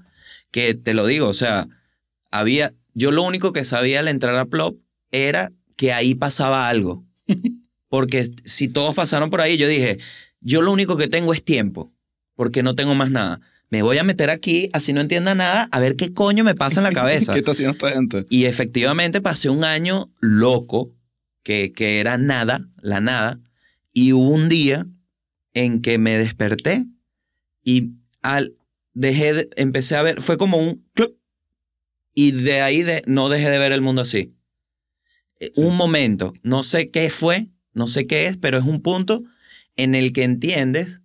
Que 0.51 0.75
te 0.75 0.95
lo 0.95 1.07
digo, 1.07 1.29
o 1.29 1.35
sea, 1.35 1.69
había, 2.31 2.75
yo 2.95 3.13
lo 3.13 3.23
único 3.23 3.53
que 3.53 3.65
sabía 3.65 4.01
al 4.01 4.09
entrar 4.09 4.37
a 4.37 4.47
Plop 4.47 4.79
era 5.13 5.53
que 5.77 5.93
ahí 5.93 6.17
pasaba 6.17 6.69
algo. 6.69 7.05
Porque 7.89 8.31
si 8.45 8.69
todos 8.69 8.97
pasaron 8.97 9.31
por 9.31 9.41
ahí, 9.41 9.57
yo 9.59 9.69
dije, 9.69 9.99
yo 10.41 10.61
lo 10.61 10.73
único 10.73 10.97
que 10.97 11.09
tengo 11.09 11.33
es 11.33 11.45
tiempo, 11.45 11.93
porque 12.39 12.63
no 12.63 12.77
tengo 12.77 12.95
más 12.95 13.11
nada. 13.11 13.41
Me 13.69 13.83
voy 13.83 13.99
a 13.99 14.05
meter 14.05 14.31
aquí, 14.31 14.71
así 14.73 14.93
no 14.93 15.01
entienda 15.01 15.35
nada, 15.35 15.69
a 15.73 15.81
ver 15.81 15.97
qué 15.97 16.15
coño 16.15 16.45
me 16.45 16.55
pasa 16.55 16.79
en 16.79 16.85
la 16.85 16.93
cabeza. 16.93 17.33
¿Qué 17.35 17.41
está 17.41 17.51
haciendo 17.51 17.73
esta 17.73 17.91
gente? 17.91 18.27
Y 18.31 18.45
efectivamente 18.45 19.21
pasé 19.21 19.51
un 19.51 19.65
año 19.65 20.13
loco, 20.21 20.95
que, 21.43 21.73
que 21.73 21.99
era 21.99 22.17
nada, 22.17 22.61
la 22.81 23.01
nada, 23.01 23.41
y 23.93 24.13
hubo 24.13 24.31
un 24.31 24.49
día 24.49 24.87
en 25.53 25.83
que 25.83 25.99
me 25.99 26.17
desperté 26.17 26.87
y 27.65 27.95
al, 28.23 28.55
dejé 28.95 29.35
de- 29.35 29.51
empecé 29.57 29.97
a 29.97 30.03
ver, 30.03 30.23
fue 30.23 30.39
como 30.39 30.59
un 30.59 30.87
clup, 30.95 31.19
y 32.15 32.31
de 32.31 32.61
ahí 32.63 32.83
de, 32.85 33.03
no 33.07 33.29
dejé 33.29 33.51
de 33.51 33.59
ver 33.59 33.73
el 33.73 33.81
mundo 33.83 34.03
así. 34.03 34.33
Eh, 35.41 35.51
Sí. 35.55 35.63
Un 35.63 35.77
momento, 35.77 36.33
no 36.45 36.63
sé 36.63 36.91
qué 36.91 37.11
fue, 37.11 37.49
no 37.75 37.89
sé 37.89 38.07
qué 38.07 38.29
es, 38.29 38.37
pero 38.37 38.59
es 38.59 38.65
un 38.65 38.81
punto 38.81 39.25
en 39.77 39.95
el 39.97 40.13
que 40.13 40.23
entiendes 40.23 41.01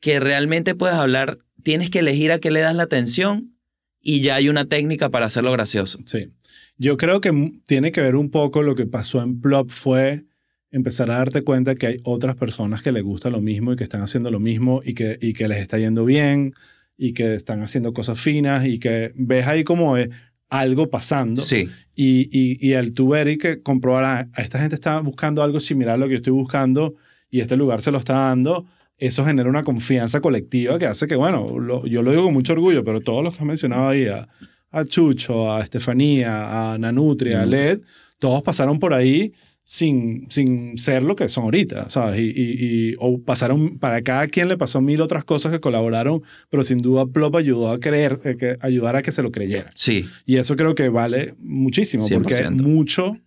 que 0.00 0.20
realmente 0.20 0.74
puedes 0.74 0.96
hablar, 0.96 1.38
tienes 1.62 1.90
que 1.90 2.00
elegir 2.00 2.32
a 2.32 2.38
qué 2.38 2.50
le 2.50 2.60
das 2.60 2.74
la 2.74 2.84
atención 2.84 3.54
y 4.00 4.20
ya 4.20 4.36
hay 4.36 4.48
una 4.48 4.66
técnica 4.66 5.10
para 5.10 5.26
hacerlo 5.26 5.52
gracioso. 5.52 5.98
Sí. 6.04 6.32
Yo 6.76 6.96
creo 6.96 7.20
que 7.20 7.52
tiene 7.66 7.92
que 7.92 8.00
ver 8.00 8.16
un 8.16 8.30
poco 8.30 8.62
lo 8.62 8.74
que 8.74 8.86
pasó 8.86 9.22
en 9.22 9.40
Plop 9.40 9.70
fue 9.70 10.24
empezar 10.70 11.10
a 11.10 11.18
darte 11.18 11.42
cuenta 11.42 11.74
que 11.74 11.86
hay 11.86 11.96
otras 12.04 12.36
personas 12.36 12.82
que 12.82 12.92
les 12.92 13.02
gusta 13.02 13.30
lo 13.30 13.40
mismo 13.40 13.72
y 13.72 13.76
que 13.76 13.84
están 13.84 14.02
haciendo 14.02 14.30
lo 14.30 14.38
mismo 14.38 14.80
y 14.84 14.94
que, 14.94 15.18
y 15.20 15.32
que 15.32 15.48
les 15.48 15.58
está 15.58 15.78
yendo 15.78 16.04
bien 16.04 16.52
y 16.96 17.14
que 17.14 17.34
están 17.34 17.62
haciendo 17.62 17.92
cosas 17.92 18.20
finas 18.20 18.66
y 18.66 18.78
que 18.78 19.12
ves 19.16 19.46
ahí 19.46 19.64
como 19.64 19.96
eh, 19.96 20.10
algo 20.48 20.88
pasando. 20.90 21.42
Sí. 21.42 21.68
Y, 21.94 22.28
y, 22.30 22.66
y 22.66 22.74
al 22.74 22.92
tú 22.92 23.08
ver 23.08 23.28
y 23.28 23.38
que 23.38 23.62
comprobar, 23.62 24.04
ah, 24.04 24.28
a 24.34 24.42
esta 24.42 24.58
gente 24.58 24.74
está 24.74 25.00
buscando 25.00 25.42
algo 25.42 25.60
similar 25.60 25.94
a 25.94 25.98
lo 25.98 26.06
que 26.06 26.12
yo 26.12 26.16
estoy 26.18 26.32
buscando 26.32 26.94
y 27.30 27.40
este 27.40 27.56
lugar 27.56 27.80
se 27.80 27.90
lo 27.90 27.98
está 27.98 28.14
dando, 28.14 28.66
eso 28.98 29.24
genera 29.24 29.48
una 29.48 29.62
confianza 29.64 30.20
colectiva 30.20 30.78
que 30.78 30.86
hace 30.86 31.06
que, 31.06 31.16
bueno, 31.16 31.58
lo- 31.58 31.86
yo 31.86 32.02
lo 32.02 32.10
digo 32.10 32.24
con 32.24 32.34
mucho 32.34 32.52
orgullo, 32.52 32.82
pero 32.84 33.00
todos 33.00 33.22
los 33.24 33.34
que 33.34 33.40
has 33.42 33.46
mencionado 33.46 33.88
ahí, 33.88 34.06
a, 34.06 34.28
a 34.70 34.84
Chucho, 34.84 35.52
a 35.52 35.60
Estefanía, 35.62 36.72
a 36.72 36.78
Nanutria, 36.78 37.42
a. 37.42 37.46
Led, 37.46 37.80
todos 38.18 38.42
pasaron 38.42 38.78
por 38.78 38.92
ahí 38.94 39.32
sin, 39.62 40.26
sin 40.30 40.78
ser 40.78 41.02
lo 41.02 41.14
que 41.14 41.28
son 41.28 41.44
ahorita, 41.44 41.90
¿sabes? 41.90 42.18
Y, 42.20 42.24
y, 42.24 42.90
y- 42.90 42.94
o 42.98 43.20
pasaron, 43.22 43.78
para 43.78 44.00
cada 44.02 44.26
quien 44.26 44.48
le 44.48 44.56
pasó 44.56 44.80
mil 44.80 45.00
otras 45.02 45.24
cosas 45.24 45.52
que 45.52 45.60
colaboraron, 45.60 46.22
pero 46.50 46.62
sin 46.62 46.78
duda 46.78 47.06
Plop 47.06 47.36
ayudó 47.36 47.70
a 47.70 47.78
creer, 47.78 48.18
eh, 48.24 48.36
que, 48.38 48.56
ayudar 48.60 48.96
a 48.96 49.02
que 49.02 49.12
se 49.12 49.22
lo 49.22 49.30
creyera. 49.30 49.70
Sí, 49.74 50.06
Y 50.26 50.36
eso 50.36 50.56
creo 50.56 50.74
que 50.74 50.88
vale 50.88 51.34
muchísimo, 51.38 52.06
porque 52.14 52.34
100%. 52.34 52.62
mucho 52.62 53.18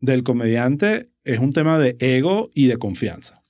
del 0.00 0.22
comediante 0.22 1.08
es 1.24 1.40
un 1.40 1.50
tema 1.50 1.78
de 1.78 1.96
ego 1.98 2.50
y 2.54 2.68
de 2.68 2.76
confianza. 2.76 3.42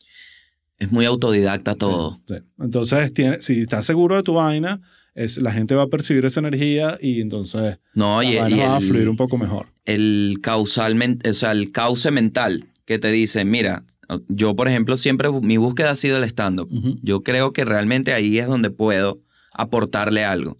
Es 0.78 0.92
muy 0.92 1.04
autodidacta 1.04 1.74
todo. 1.74 2.20
Sí. 2.26 2.36
Entonces, 2.58 3.12
tiene, 3.12 3.40
si 3.40 3.60
estás 3.60 3.86
seguro 3.86 4.16
de 4.16 4.22
tu 4.22 4.34
vaina, 4.34 4.80
es, 5.14 5.38
la 5.38 5.52
gente 5.52 5.74
va 5.74 5.84
a 5.84 5.88
percibir 5.88 6.24
esa 6.24 6.40
energía 6.40 6.96
y 7.00 7.20
entonces 7.20 7.78
No, 7.94 8.22
y, 8.22 8.36
van 8.36 8.52
a 8.60 8.80
fluir 8.80 9.08
un 9.08 9.16
poco 9.16 9.36
mejor. 9.36 9.66
el 9.84 10.38
causalmente, 10.40 11.28
o 11.30 11.34
sea, 11.34 11.52
el 11.52 11.72
cauce 11.72 12.10
mental 12.10 12.66
que 12.84 12.98
te 12.98 13.10
dice, 13.10 13.44
mira, 13.44 13.84
yo 14.28 14.54
por 14.54 14.68
ejemplo 14.68 14.96
siempre 14.96 15.30
mi 15.42 15.56
búsqueda 15.56 15.90
ha 15.90 15.94
sido 15.96 16.16
el 16.16 16.24
stand-up. 16.24 16.70
Yo 17.02 17.22
creo 17.22 17.52
que 17.52 17.64
realmente 17.64 18.14
ahí 18.14 18.38
es 18.38 18.46
donde 18.46 18.70
puedo 18.70 19.20
aportarle 19.52 20.24
algo. 20.24 20.56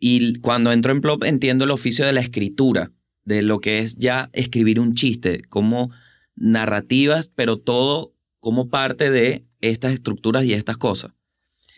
Y 0.00 0.34
cuando 0.40 0.72
entro 0.72 0.92
en 0.92 1.00
Plop 1.00 1.22
entiendo 1.24 1.64
el 1.64 1.70
oficio 1.70 2.04
de 2.04 2.12
la 2.12 2.20
escritura, 2.20 2.90
de 3.24 3.42
lo 3.42 3.60
que 3.60 3.78
es 3.78 3.96
ya 3.96 4.30
escribir 4.32 4.80
un 4.80 4.94
chiste, 4.94 5.42
como 5.48 5.90
narrativas, 6.34 7.28
pero 7.28 7.58
todo 7.58 8.11
como 8.42 8.68
parte 8.68 9.12
de 9.12 9.44
estas 9.60 9.92
estructuras 9.92 10.42
y 10.44 10.52
estas 10.52 10.76
cosas. 10.76 11.12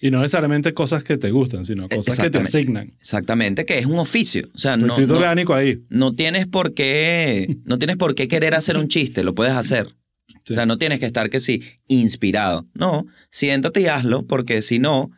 Y 0.01 0.11
no 0.11 0.21
necesariamente 0.21 0.73
cosas 0.73 1.05
que 1.05 1.19
te 1.19 1.31
gustan, 1.31 1.67
sino 1.67 1.91
cosas 1.91 2.19
que 2.19 2.31
te 2.31 2.39
asignan. 2.39 2.95
Exactamente, 2.99 3.67
que 3.67 3.79
es 3.79 3.85
un 3.87 3.99
oficio. 3.99 4.49
O 4.55 4.59
sea, 4.59 4.75
Tu 4.79 4.87
no, 4.87 4.97
no- 4.97 5.15
orgánico 5.15 5.53
ahí. 5.55 5.83
no 5.91 6.15
tienes 6.15 6.47
por 6.47 6.73
qué, 6.73 7.59
no 7.67 7.79
tienes 7.79 7.99
por 7.99 8.15
qué 8.15 8.29
querer 8.29 8.55
hacer 8.55 8.79
un 8.79 8.89
chiste, 8.89 9.23
lo 9.23 9.35
puedes 9.35 9.53
hacer. 9.53 9.95
Sí. 10.45 10.55
O 10.55 10.55
sea, 10.55 10.65
no 10.65 10.79
tienes 10.79 11.01
que 11.01 11.07
estar 11.07 11.29
que 11.29 11.39
sí, 11.39 11.63
inspirado. 11.87 12.67
No, 12.73 13.07
siéntate 13.31 13.83
y 13.83 13.87
hazlo, 13.89 14.27
porque 14.27 14.63
si 14.63 14.79
no, 14.79 15.11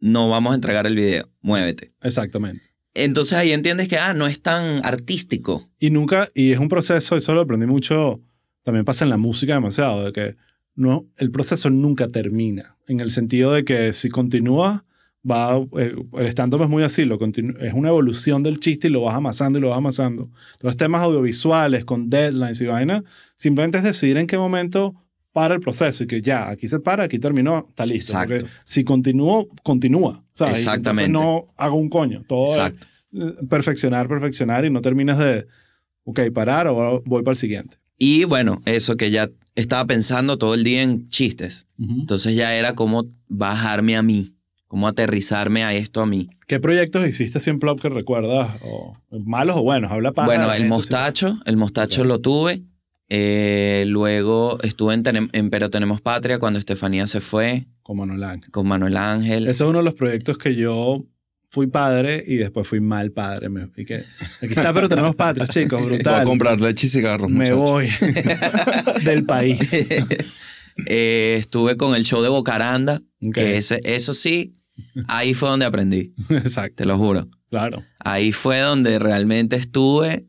no 0.00 0.28
vamos 0.28 0.50
a 0.50 0.56
entregar 0.56 0.86
el 0.88 0.96
video. 0.96 1.30
Muévete. 1.42 1.92
Exactamente. 2.02 2.74
Entonces 2.94 3.34
ahí 3.34 3.52
entiendes 3.52 3.86
que, 3.86 3.98
ah, 3.98 4.14
no 4.14 4.26
es 4.26 4.42
tan 4.42 4.84
artístico. 4.84 5.68
Y 5.78 5.90
nunca, 5.90 6.28
y 6.34 6.50
es 6.50 6.58
un 6.58 6.68
proceso, 6.68 7.16
eso 7.16 7.34
lo 7.34 7.42
aprendí 7.42 7.66
mucho, 7.66 8.20
también 8.64 8.84
pasa 8.84 9.04
en 9.04 9.10
la 9.10 9.16
música 9.16 9.54
demasiado, 9.54 10.04
de 10.04 10.12
que 10.12 10.34
no, 10.78 11.06
el 11.16 11.30
proceso 11.32 11.70
nunca 11.70 12.06
termina, 12.06 12.76
en 12.86 13.00
el 13.00 13.10
sentido 13.10 13.52
de 13.52 13.64
que 13.64 13.92
si 13.92 14.08
continúa, 14.10 14.84
va, 15.28 15.58
eh, 15.76 15.96
el 16.12 16.26
stand-up 16.28 16.62
es 16.62 16.68
muy 16.68 16.84
así, 16.84 17.04
lo 17.04 17.18
es 17.20 17.72
una 17.74 17.88
evolución 17.88 18.44
del 18.44 18.60
chiste 18.60 18.86
y 18.86 18.90
lo 18.92 19.00
vas 19.02 19.16
amasando 19.16 19.58
y 19.58 19.62
lo 19.62 19.70
vas 19.70 19.78
amasando. 19.78 20.30
Entonces 20.52 20.76
temas 20.76 21.02
audiovisuales 21.02 21.84
con 21.84 22.08
deadlines 22.08 22.60
y 22.60 22.66
vaina, 22.66 23.02
simplemente 23.34 23.78
es 23.78 23.84
decidir 23.84 24.16
en 24.18 24.28
qué 24.28 24.38
momento 24.38 24.94
para 25.32 25.54
el 25.54 25.60
proceso 25.60 26.04
y 26.04 26.06
que 26.06 26.20
ya, 26.22 26.48
aquí 26.48 26.68
se 26.68 26.78
para, 26.78 27.02
aquí 27.04 27.18
terminó, 27.18 27.66
está 27.68 27.84
listo. 27.84 28.12
Exacto. 28.12 28.34
Porque 28.36 28.48
si 28.64 28.84
continúo, 28.84 29.48
continúa. 29.64 30.24
¿sabes? 30.32 30.60
Entonces 30.60 30.78
Exactamente. 30.78 31.10
no 31.12 31.48
hago 31.56 31.76
un 31.76 31.88
coño. 31.88 32.22
Todo 32.28 32.44
es- 32.44 32.50
Exacto. 32.52 32.86
eh, 33.14 33.46
perfeccionar, 33.50 34.06
perfeccionar 34.08 34.64
y 34.64 34.70
no 34.70 34.80
terminas 34.80 35.18
de, 35.18 35.44
ok, 36.04 36.20
parar 36.32 36.68
o 36.68 37.02
voy 37.04 37.22
para 37.24 37.32
el 37.32 37.36
siguiente. 37.38 37.76
Y 37.98 38.22
bueno, 38.24 38.62
eso 38.64 38.96
que 38.96 39.10
ya 39.10 39.28
estaba 39.60 39.84
pensando 39.86 40.38
todo 40.38 40.54
el 40.54 40.64
día 40.64 40.82
en 40.82 41.08
chistes. 41.08 41.66
Entonces 41.78 42.34
ya 42.36 42.54
era 42.54 42.74
como 42.74 43.06
bajarme 43.28 43.96
a 43.96 44.02
mí. 44.02 44.32
cómo 44.68 44.86
aterrizarme 44.86 45.64
a 45.64 45.72
esto 45.74 46.02
a 46.02 46.04
mí. 46.04 46.28
¿Qué 46.46 46.60
proyectos 46.60 47.06
hiciste 47.08 47.38
en 47.50 47.58
Plop 47.58 47.80
que 47.80 47.88
recuerdas? 47.88 48.58
O, 48.62 48.96
¿Malos 49.24 49.56
o 49.56 49.62
buenos? 49.62 49.90
Habla 49.90 50.12
paja. 50.12 50.26
bueno, 50.28 50.52
el 50.52 50.68
mostacho, 50.68 51.38
el 51.46 51.56
mostacho 51.56 52.04
lo 52.04 52.18
tuve. 52.20 52.62
Eh, 53.08 53.84
luego 53.88 54.58
estuve 54.62 54.92
en, 54.92 55.02
Tenem- 55.02 55.30
en 55.32 55.48
Pero 55.48 55.70
Tenemos 55.70 56.02
Patria 56.02 56.38
cuando 56.38 56.58
Estefanía 56.58 57.06
se 57.06 57.20
fue, 57.22 57.66
Con 57.82 57.96
Manuel 57.96 58.22
Ángel. 58.24 58.50
con 58.50 58.68
Manuel 58.68 58.96
Ángel. 58.98 59.44
Ese 59.44 59.64
es 59.64 59.68
uno 59.70 59.78
de 59.78 59.84
los 59.84 59.94
proyectos 59.94 60.36
que 60.36 60.54
yo 60.54 61.02
fui 61.50 61.66
padre 61.66 62.22
y 62.26 62.36
después 62.36 62.66
fui 62.68 62.80
mal 62.80 63.10
padre. 63.12 63.48
Me- 63.48 63.68
y 63.76 63.84
que, 63.84 63.96
aquí 64.42 64.48
está, 64.54 64.72
pero 64.74 64.88
tenemos 64.88 65.14
patria, 65.16 65.46
chicos, 65.46 65.80
Voy 65.80 65.88
a 65.90 65.94
brutal. 65.94 66.24
comprar 66.24 66.60
leche 66.60 66.86
y 66.86 66.90
cigarros, 66.90 67.30
Me 67.30 67.52
voy 67.52 67.88
del 69.04 69.24
país. 69.24 69.86
Eh, 70.86 71.38
estuve 71.40 71.76
con 71.76 71.96
el 71.96 72.04
show 72.04 72.22
de 72.22 72.28
Bocaranda, 72.28 73.02
que 73.34 73.56
ese, 73.56 73.80
eso 73.82 74.14
sí, 74.14 74.54
ahí 75.08 75.34
fue 75.34 75.48
donde 75.48 75.66
aprendí, 75.66 76.14
Exacto, 76.30 76.76
te 76.76 76.84
lo 76.84 76.96
juro. 76.96 77.28
claro. 77.50 77.82
Ahí 77.98 78.30
fue 78.30 78.60
donde 78.60 79.00
realmente 79.00 79.56
estuve 79.56 80.26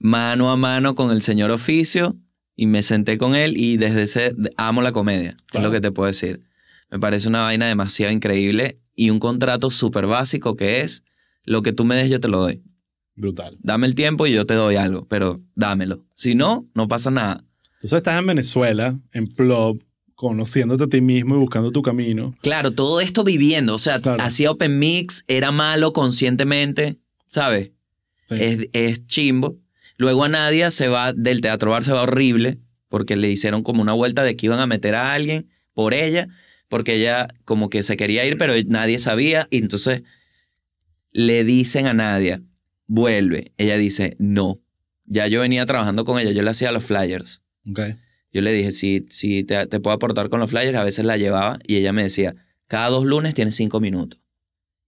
mano 0.00 0.50
a 0.50 0.56
mano 0.56 0.96
con 0.96 1.12
el 1.12 1.22
señor 1.22 1.52
oficio 1.52 2.16
y 2.56 2.66
me 2.66 2.82
senté 2.82 3.16
con 3.16 3.36
él 3.36 3.54
y 3.56 3.76
desde 3.76 4.02
ese 4.02 4.34
amo 4.56 4.82
la 4.82 4.90
comedia, 4.90 5.36
es 5.52 5.62
lo 5.62 5.70
que 5.70 5.80
te 5.80 5.92
puedo 5.92 6.08
decir. 6.08 6.42
Me 6.90 6.98
parece 6.98 7.28
una 7.28 7.42
vaina 7.42 7.68
demasiado 7.68 8.12
increíble 8.12 8.80
y 9.00 9.08
un 9.08 9.18
contrato 9.18 9.70
súper 9.70 10.06
básico 10.06 10.56
que 10.56 10.82
es 10.82 11.04
lo 11.44 11.62
que 11.62 11.72
tú 11.72 11.86
me 11.86 11.96
des 11.96 12.10
yo 12.10 12.20
te 12.20 12.28
lo 12.28 12.38
doy. 12.40 12.62
Brutal. 13.16 13.56
Dame 13.62 13.86
el 13.86 13.94
tiempo 13.94 14.26
y 14.26 14.32
yo 14.32 14.44
te 14.44 14.52
doy 14.54 14.76
algo, 14.76 15.06
pero 15.08 15.40
dámelo. 15.54 16.04
Si 16.14 16.34
no, 16.34 16.66
no 16.74 16.86
pasa 16.86 17.10
nada. 17.10 17.42
Entonces 17.76 17.94
estás 17.94 18.18
en 18.18 18.26
Venezuela, 18.26 18.94
en 19.14 19.26
Plop, 19.26 19.80
conociéndote 20.14 20.84
a 20.84 20.86
ti 20.88 21.00
mismo 21.00 21.34
y 21.34 21.38
buscando 21.38 21.70
tu 21.72 21.80
camino. 21.80 22.34
Claro, 22.42 22.72
todo 22.72 23.00
esto 23.00 23.24
viviendo, 23.24 23.74
o 23.74 23.78
sea, 23.78 24.00
Claro. 24.02 24.22
hacía 24.22 24.50
open 24.50 24.78
mix, 24.78 25.24
era 25.28 25.50
malo 25.50 25.94
conscientemente, 25.94 26.98
¿sabes? 27.28 27.70
Sí. 28.28 28.34
es, 28.38 28.68
es 28.74 29.06
chimbo. 29.06 29.56
Luego 29.96 30.24
a 30.24 30.28
Nadia 30.28 30.70
se 30.70 30.88
va 30.88 31.14
del 31.14 31.40
Teatro 31.40 31.70
Bar, 31.70 31.84
se 31.84 31.92
va 31.92 32.02
horrible, 32.02 32.58
porque 32.90 33.16
le 33.16 33.30
hicieron 33.30 33.62
como 33.62 33.80
una 33.80 33.94
vuelta 33.94 34.22
de 34.24 34.36
que 34.36 34.44
iban 34.46 34.60
a 34.60 34.66
meter 34.66 34.94
a 34.94 35.14
alguien 35.14 35.48
por 35.72 35.94
ella, 35.94 36.28
porque 36.70 36.94
ella 36.94 37.28
como 37.44 37.68
que 37.68 37.82
se 37.82 37.98
quería 37.98 38.24
ir, 38.24 38.38
pero 38.38 38.54
nadie 38.66 38.98
sabía, 38.98 39.46
y 39.50 39.58
entonces 39.58 40.02
le 41.12 41.44
dicen 41.44 41.86
a 41.86 41.92
Nadia, 41.92 42.40
vuelve. 42.86 43.52
Ella 43.58 43.76
dice, 43.76 44.16
no. 44.18 44.60
Ya 45.04 45.26
yo 45.26 45.40
venía 45.40 45.66
trabajando 45.66 46.04
con 46.04 46.18
ella, 46.20 46.30
yo 46.30 46.42
le 46.42 46.50
hacía 46.50 46.72
los 46.72 46.84
flyers. 46.84 47.42
Ok. 47.68 47.80
Yo 48.32 48.40
le 48.42 48.52
dije, 48.52 48.70
si, 48.70 49.06
si 49.10 49.42
te, 49.42 49.66
te 49.66 49.80
puedo 49.80 49.94
aportar 49.94 50.28
con 50.30 50.38
los 50.38 50.48
flyers, 50.50 50.78
a 50.78 50.84
veces 50.84 51.04
la 51.04 51.16
llevaba 51.16 51.58
y 51.66 51.76
ella 51.76 51.92
me 51.92 52.04
decía, 52.04 52.36
cada 52.68 52.88
dos 52.88 53.04
lunes 53.04 53.34
tienes 53.34 53.56
cinco 53.56 53.80
minutos. 53.80 54.20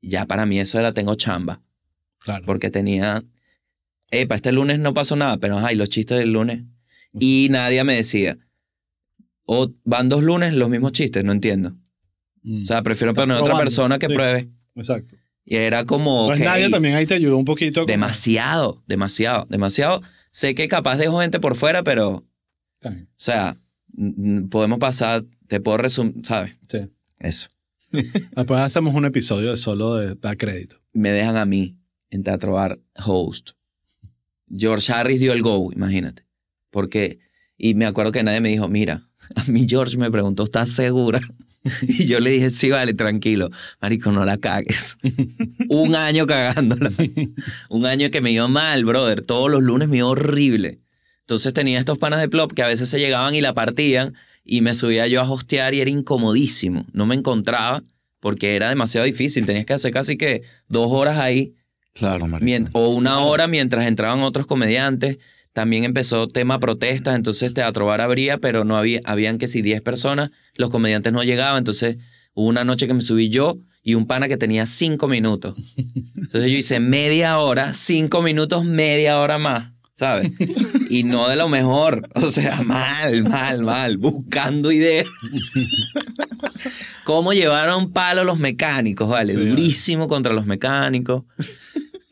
Ya 0.01 0.27
para 0.27 0.47
mí 0.47 0.61
eso 0.61 0.79
era, 0.79 0.95
tengo 0.95 1.15
chamba 1.17 1.61
Claro. 2.21 2.45
porque 2.47 2.71
tenía, 2.71 3.25
epa, 4.13 4.37
este 4.37 4.53
lunes 4.53 4.79
no 4.79 4.95
pasó 4.95 5.17
nada, 5.17 5.39
pero 5.39 5.59
ajá, 5.59 5.73
y 5.73 5.77
los 5.77 5.89
chistes 5.89 6.19
del 6.21 6.33
lunes. 6.33 6.63
Y 7.19 7.49
nadie 7.51 7.83
me 7.83 7.97
decía, 7.97 8.39
o 9.53 9.75
van 9.85 10.09
dos 10.09 10.23
lunes 10.23 10.55
los 10.55 10.69
mismos 10.69 10.93
chistes, 10.93 11.25
no 11.25 11.33
entiendo. 11.33 11.77
Mm. 12.43 12.63
O 12.63 12.65
sea, 12.65 12.83
prefiero 12.83 13.15
poner 13.15 13.37
a 13.37 13.41
otra 13.41 13.57
persona 13.57 13.99
que 13.99 14.07
sí. 14.07 14.15
pruebe. 14.15 14.51
Exacto. 14.75 15.17
Y 15.45 15.57
era 15.57 15.85
como, 15.85 16.29
Pues 16.29 16.41
nadie 16.41 16.71
también 16.71 16.95
ahí 16.95 17.05
te 17.07 17.15
ayudó 17.15 17.37
un 17.37 17.45
poquito. 17.45 17.81
con- 17.81 17.87
demasiado, 17.87 18.83
demasiado, 18.87 19.47
demasiado. 19.51 20.01
Sé 20.31 20.55
que 20.55 20.69
capaz 20.69 20.97
dejo 20.97 21.21
gente 21.21 21.41
por 21.41 21.57
fuera, 21.57 21.83
pero, 21.83 22.09
o 22.11 22.25
Está 22.81 22.91
bien. 22.91 23.09
sea, 23.17 23.57
podemos 24.51 24.79
pasar, 24.79 25.25
te 25.49 25.61
puedo 25.61 25.79
resumir, 25.79 26.15
¿sabes? 26.25 26.57
Sí. 26.69 26.79
Eso. 27.19 27.49
Después 27.91 28.61
hacemos 28.61 28.95
un 28.95 29.05
episodio 29.05 29.51
de 29.51 29.57
solo 29.57 29.97
de 29.97 30.15
dar 30.15 30.37
crédito. 30.37 30.77
Me 30.93 31.11
dejan 31.11 31.37
a 31.37 31.45
mí 31.45 31.77
en 32.11 32.23
Teatro 32.23 32.53
Bar 32.53 32.79
host. 33.05 33.51
George 34.55 34.93
Harris 34.93 35.21
dio 35.21 35.33
el 35.33 35.43
go, 35.43 35.71
imagínate. 35.73 36.25
Porque, 36.71 37.19
y 37.57 37.75
me 37.75 37.85
acuerdo 37.87 38.13
que 38.13 38.23
nadie 38.23 38.41
me 38.41 38.49
dijo, 38.49 38.69
mira, 38.69 39.09
a 39.37 39.45
mí 39.45 39.67
George 39.69 39.97
me 39.97 40.11
preguntó, 40.11 40.45
¿estás 40.45 40.71
segura? 40.71 41.21
Y 41.83 42.07
yo 42.09 42.19
le 42.19 42.31
dije, 42.31 42.51
sí, 42.51 42.71
vale, 42.71 42.93
tranquilo. 42.93 43.49
Marico, 43.81 44.11
no 44.11 44.25
la 44.25 44.37
cagues. 44.37 44.99
Un 45.69 45.95
año 45.95 46.27
cagándola. 46.27 46.91
Un 47.69 47.87
año 47.87 48.11
que 48.11 48.21
me 48.21 48.33
iba 48.33 48.49
mal, 48.49 48.85
brother. 48.85 49.21
Todos 49.25 49.49
los 49.49 49.63
lunes 49.63 49.89
me 49.89 49.99
iba 49.99 50.09
horrible. 50.09 50.81
Entonces 51.21 51.55
tenía 51.55 51.79
estos 51.79 51.99
panas 51.99 52.21
de 52.21 52.29
plop 52.29 52.53
que 52.53 52.65
a 52.65 52.67
veces 52.67 52.89
se 52.89 52.99
llegaban 52.99 53.37
y 53.37 53.41
la 53.41 53.55
partían 53.55 54.15
y 54.45 54.61
me 54.61 54.75
subía 54.75 55.07
yo 55.07 55.21
a 55.21 55.31
hostear 55.31 55.73
y 55.75 55.81
era 55.81 55.89
incomodísimo. 55.89 56.85
No 56.93 57.07
me 57.07 57.15
encontraba 57.15 57.85
porque 58.19 58.57
era 58.57 58.69
demasiado 58.69 59.07
difícil. 59.07 59.47
Tenías 59.47 59.65
que 59.65 59.75
hacer 59.75 59.93
casi 59.93 60.17
que 60.17 60.43
dos 60.67 60.91
horas 60.91 61.19
ahí 61.19 61.55
Claro, 61.95 62.27
marico. 62.27 62.71
O 62.73 62.89
una 62.89 63.21
hora 63.21 63.47
mientras 63.47 63.87
entraban 63.87 64.21
otros 64.21 64.47
comediantes. 64.47 65.19
También 65.53 65.85
empezó 65.85 66.29
tema 66.29 66.59
protestas, 66.59 67.15
entonces 67.17 67.53
Teatro 67.53 67.87
Bar 67.87 68.01
abría, 68.01 68.39
pero 68.39 68.65
no 68.65 68.77
había, 68.79 69.01
habían 69.05 69.39
que 69.39 69.49
si 69.49 69.61
10 69.63 69.83
personas, 69.83 70.31
los 70.57 70.71
comediantes 70.71 71.13
no 71.13 71.23
llegaban, 71.23 71.59
entonces 71.59 71.99
hubo 72.35 72.47
una 72.49 72.65
noche 72.65 72.87
que 72.87 72.95
me 72.95 73.03
subí 73.03 73.29
yo 73.29 73.59
y 73.83 73.95
un 73.95 74.07
pana 74.07 74.29
que 74.29 74.37
tenía 74.39 74.65
5 74.67 75.09
minutos. 75.09 75.55
Entonces 76.17 76.51
yo 76.51 76.57
hice 76.57 76.81
media 76.81 77.39
hora, 77.39 77.75
5 77.75 78.23
minutos, 78.23 78.65
media 78.65 79.19
hora 79.21 79.37
más, 79.37 79.73
¿sabes? 79.93 80.33
Y 80.89 81.03
no 81.05 81.29
de 81.29 81.37
lo 81.37 81.49
mejor, 81.51 82.09
o 82.15 82.31
sea, 82.31 82.63
mal, 82.63 83.25
mal, 83.25 83.63
mal, 83.63 83.99
buscando 83.99 84.73
ideas. 84.73 85.07
¿Cómo 87.05 87.33
llevaron 87.33 87.93
palo 87.93 88.25
los 88.25 88.39
mecánicos? 88.39 89.09
Vale, 89.09 89.33
Sí, 89.33 89.39
vale. 89.39 89.51
durísimo 89.51 90.09
contra 90.09 90.33
los 90.33 90.47
mecánicos. 90.47 91.25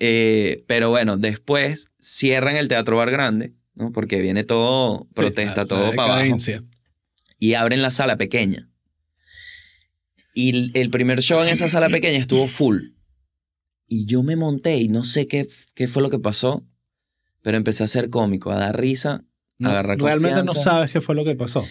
Eh, 0.01 0.65
pero 0.67 0.89
bueno, 0.91 1.19
después 1.19 1.93
cierran 2.01 2.57
el 2.57 2.69
Teatro 2.69 2.97
Bar 2.97 3.11
Grande, 3.11 3.55
¿no? 3.75 3.93
Porque 3.93 4.21
viene 4.21 4.45
todo, 4.45 5.07
protesta 5.15 5.63
Sí, 5.63 5.69
todo 5.69 5.93
para 5.95 6.15
abajo. 6.15 6.37
Y 7.39 7.55
abren 7.55 7.83
la 7.83 7.91
sala 7.91 8.17
pequeña. 8.17 8.69
Y 10.35 10.71
el- 10.79 10.91
primer 10.91 11.21
show 11.21 11.43
en 11.43 11.49
esa 11.49 11.69
sala 11.69 11.89
pequeña 11.89 12.19
estuvo 12.19 12.49
full. 12.49 12.79
Y 13.87 14.07
yo 14.07 14.23
me 14.23 14.37
monté 14.37 14.77
y 14.77 14.89
no 14.89 15.05
sé 15.05 15.27
qué, 15.27 15.49
qué 15.75 15.87
fue 15.87 16.03
lo 16.03 16.11
que 16.11 16.19
pasó, 16.19 16.65
pero 17.43 17.57
empecé 17.57 17.83
a 17.85 17.89
ser 17.89 18.09
cómico, 18.09 18.51
a 18.51 18.59
dar 18.59 18.81
risa, 18.81 19.25
No, 19.59 19.69
a 19.69 19.73
agarrar 19.73 19.99
realmente 19.99 20.43
no 20.45 20.53
sabes 20.55 20.93
qué 20.93 21.01
fue 21.01 21.15
lo 21.15 21.25
que 21.25 21.35
pasó. 21.35 21.67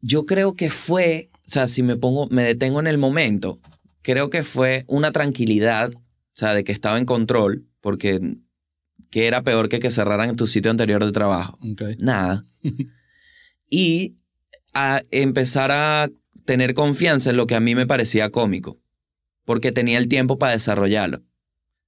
Yo 0.00 0.24
creo 0.24 0.54
que 0.54 0.70
fue, 0.70 1.28
o 1.46 1.50
sea, 1.50 1.68
si 1.68 1.82
me 1.82 1.96
pongo, 1.96 2.26
me 2.30 2.42
detengo 2.42 2.80
en 2.80 2.86
el 2.86 2.96
momento, 2.98 3.60
creo 4.02 4.30
que 4.30 4.42
fue 4.42 4.84
una 4.88 5.12
tranquilidad, 5.12 5.92
o 6.34 6.36
sea, 6.36 6.54
de 6.54 6.64
que 6.64 6.72
estaba 6.72 6.98
en 6.98 7.04
control, 7.04 7.66
porque 7.80 8.20
que 9.10 9.26
era 9.26 9.42
peor 9.42 9.68
que 9.68 9.80
que 9.80 9.90
cerraran 9.90 10.36
tu 10.36 10.46
sitio 10.46 10.70
anterior 10.70 11.04
de 11.04 11.12
trabajo. 11.12 11.58
Ok. 11.72 11.82
Nada. 11.98 12.44
y 13.70 14.16
a 14.72 15.02
empezar 15.10 15.72
a 15.72 16.10
tener 16.44 16.74
confianza 16.74 17.30
en 17.30 17.36
lo 17.36 17.46
que 17.46 17.54
a 17.54 17.60
mí 17.60 17.74
me 17.74 17.86
parecía 17.86 18.30
cómico, 18.30 18.78
porque 19.44 19.72
tenía 19.72 19.98
el 19.98 20.08
tiempo 20.08 20.38
para 20.38 20.52
desarrollarlo. 20.52 21.22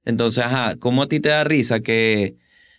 Entonces, 0.04 0.44
ajá, 0.44 0.76
¿cómo 0.76 1.02
a 1.02 1.08
ti 1.08 1.20
te 1.20 1.28
da 1.28 1.44
risa 1.44 1.80
que, 1.80 2.36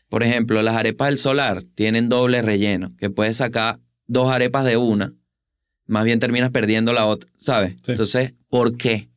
por 0.10 0.24
ejemplo, 0.24 0.62
las 0.62 0.76
arepas 0.76 1.10
del 1.10 1.18
solar 1.18 1.64
tienen 1.76 2.10
doble 2.10 2.42
relleno, 2.42 2.96
que 2.98 3.10
puedes 3.10 3.38
sacar 3.38 3.80
dos 4.08 4.32
arepas 4.32 4.66
de 4.66 4.78
una, 4.78 5.14
más 5.86 6.04
bien 6.04 6.20
terminas 6.20 6.52
perdiendo 6.52 6.92
la 6.94 7.06
otra, 7.06 7.30
¿sabes? 7.38 7.76
Sí. 7.84 7.92
Entonces, 7.92 8.34
¿por 8.50 8.78
qué? 8.78 9.10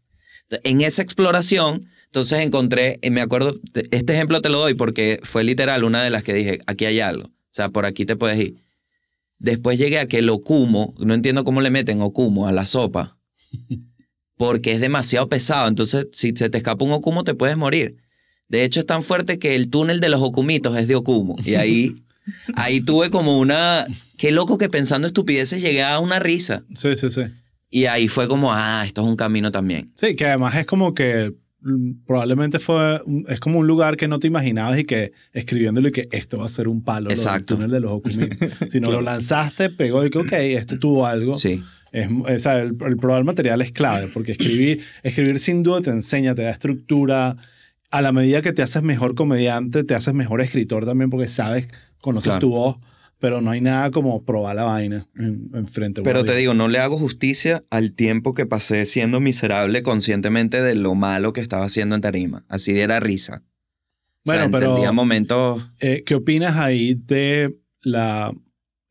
En 0.63 0.81
esa 0.81 1.03
exploración, 1.03 1.89
entonces 2.07 2.41
encontré, 2.41 2.99
eh, 3.03 3.11
me 3.11 3.21
acuerdo, 3.21 3.59
te- 3.73 3.89
este 3.97 4.15
ejemplo 4.15 4.41
te 4.41 4.49
lo 4.49 4.59
doy 4.59 4.75
porque 4.75 5.21
fue 5.23 5.45
literal 5.45 5.85
una 5.85 6.03
de 6.03 6.11
las 6.11 6.23
que 6.23 6.33
dije, 6.35 6.61
aquí 6.67 6.85
hay 6.87 7.01
algo, 7.01 7.25
o 7.29 7.33
sea, 7.51 7.69
por 7.69 7.85
aquí 7.87 8.05
te 8.07 8.17
puedes 8.17 8.39
ir. 8.39 8.57
Después 9.39 9.79
llegué 9.79 9.99
a 9.99 10.09
que 10.09 10.19
el 10.19 10.31
okumo, 10.31 10.95
no 10.99 11.13
entiendo 11.13 11.45
cómo 11.45 11.61
le 11.61 11.71
meten 11.71 12.01
okumo 12.01 12.49
a 12.49 12.53
la 12.53 12.65
sopa, 12.67 13.19
porque 14.37 14.73
es 14.73 14.81
demasiado 14.81 15.29
pesado, 15.29 15.69
entonces 15.69 16.09
si 16.13 16.33
se 16.37 16.51
te 16.51 16.59
escapa 16.59 16.85
un 16.85 16.93
okumo 16.93 17.25
te 17.25 17.35
puedes 17.35 17.57
morir. 17.57 17.97
De 18.49 18.65
hecho 18.65 18.81
es 18.81 18.87
tan 18.87 19.03
fuerte 19.03 19.39
que 19.39 19.55
el 19.57 19.71
túnel 19.71 19.99
de 20.01 20.09
los 20.09 20.23
okumitos 20.23 20.77
es 20.79 20.87
de 20.89 20.95
okumo 20.95 21.37
y 21.45 21.55
ahí, 21.55 22.05
ahí 22.55 22.81
tuve 22.81 23.11
como 23.11 23.39
una, 23.39 23.87
qué 24.17 24.31
loco 24.31 24.57
que 24.59 24.69
pensando 24.69 25.07
estupideces 25.07 25.61
llegué 25.61 25.83
a 25.83 25.99
una 25.99 26.19
risa 26.19 26.65
Sí, 26.75 26.95
sí, 26.97 27.11
sí. 27.11 27.23
y 27.71 27.87
ahí 27.87 28.09
fue 28.09 28.29
como, 28.29 28.53
ah, 28.53 28.85
esto 28.87 29.03
es 29.03 29.09
un 29.09 29.17
camino 29.17 29.51
también. 29.51 29.91
Sí, 29.97 30.15
que 30.15 30.27
además 30.27 30.55
es 30.55 30.67
como 30.67 30.95
que 30.95 31.33
probablemente 32.07 32.59
fue, 32.59 33.01
es 33.29 33.41
como 33.41 33.59
un 33.59 33.67
lugar 33.67 33.97
que 33.97 34.09
no 34.09 34.19
te 34.19 34.27
imaginabas 34.27 34.79
y 34.79 34.85
que 34.85 35.13
escribiéndolo 35.33 35.89
y 35.89 35.93
que 35.93 36.09
esto 36.13 36.39
va 36.39 36.47
a 36.47 36.49
ser 36.49 36.69
un 36.69 36.83
palo, 36.83 37.11
Exacto. 37.11 37.55
túnel 37.57 37.71
de 37.71 37.81
los 37.81 37.93
ocumitos. 37.93 38.37
Si 38.71 38.81
no 38.81 38.91
lo 38.91 39.01
lanzaste, 39.01 39.71
pegó 39.71 40.05
y 40.05 40.11
que, 40.11 40.19
ok, 40.19 40.33
esto 40.33 40.79
tuvo 40.79 41.07
algo. 41.07 41.35
Sí. 41.35 41.63
Es, 41.93 42.09
o 42.11 42.39
sea, 42.39 42.61
el, 42.61 42.77
el 42.87 42.97
probar 42.97 43.25
material 43.25 43.61
es 43.63 43.73
clave 43.73 44.09
porque 44.13 44.33
escribir, 44.33 44.83
escribir 45.03 45.39
sin 45.39 45.63
duda 45.63 45.81
te 45.81 45.91
enseña, 45.91 46.35
te 46.35 46.43
da 46.43 46.51
estructura. 46.51 47.37
A 47.91 48.03
la 48.03 48.11
medida 48.13 48.43
que 48.43 48.53
te 48.53 48.63
haces 48.63 48.83
mejor 48.83 49.15
comediante, 49.15 49.85
te 49.85 49.95
haces 49.95 50.13
mejor 50.13 50.41
escritor 50.41 50.85
también 50.85 51.09
porque 51.09 51.29
sabes, 51.29 51.69
conoces 52.01 52.31
Claro. 52.33 52.41
tu 52.41 52.51
voz. 52.51 52.77
Pero 53.27 53.41
no 53.41 53.51
hay 53.51 53.61
nada 53.61 53.91
como 53.91 54.25
probar 54.25 54.55
la 54.55 54.63
vaina 54.63 55.09
en, 55.17 55.51
en 55.53 55.67
frente 55.67 55.99
a 55.99 56.03
una 56.03 56.13
Pero 56.13 56.25
te 56.25 56.37
digo, 56.37 56.55
no 56.55 56.69
le 56.69 56.79
hago 56.79 56.97
justicia 56.97 57.65
al 57.71 57.91
tiempo 57.91 58.35
que 58.35 58.47
pasé 58.47 58.87
siendo 58.87 59.19
miserable 59.19 59.83
conscientemente 59.83 60.63
de 60.63 60.77
lo 60.77 60.95
malo 60.95 61.33
que 61.33 61.41
estaba 61.41 61.65
haciendo 61.65 61.97
en 61.97 62.03
tarima. 62.03 62.45
Así 62.49 62.73
diera 62.73 63.01
risa. 63.01 63.43
Bueno, 64.25 64.43
o 64.43 64.49
sea, 64.49 64.51
pero- 64.53 64.93
momentos... 64.93 65.69
Eh, 65.81 66.05
¿Qué 66.07 66.15
opinas 66.15 66.55
ahí 66.57 66.95
de 66.95 67.57
la 67.81 68.33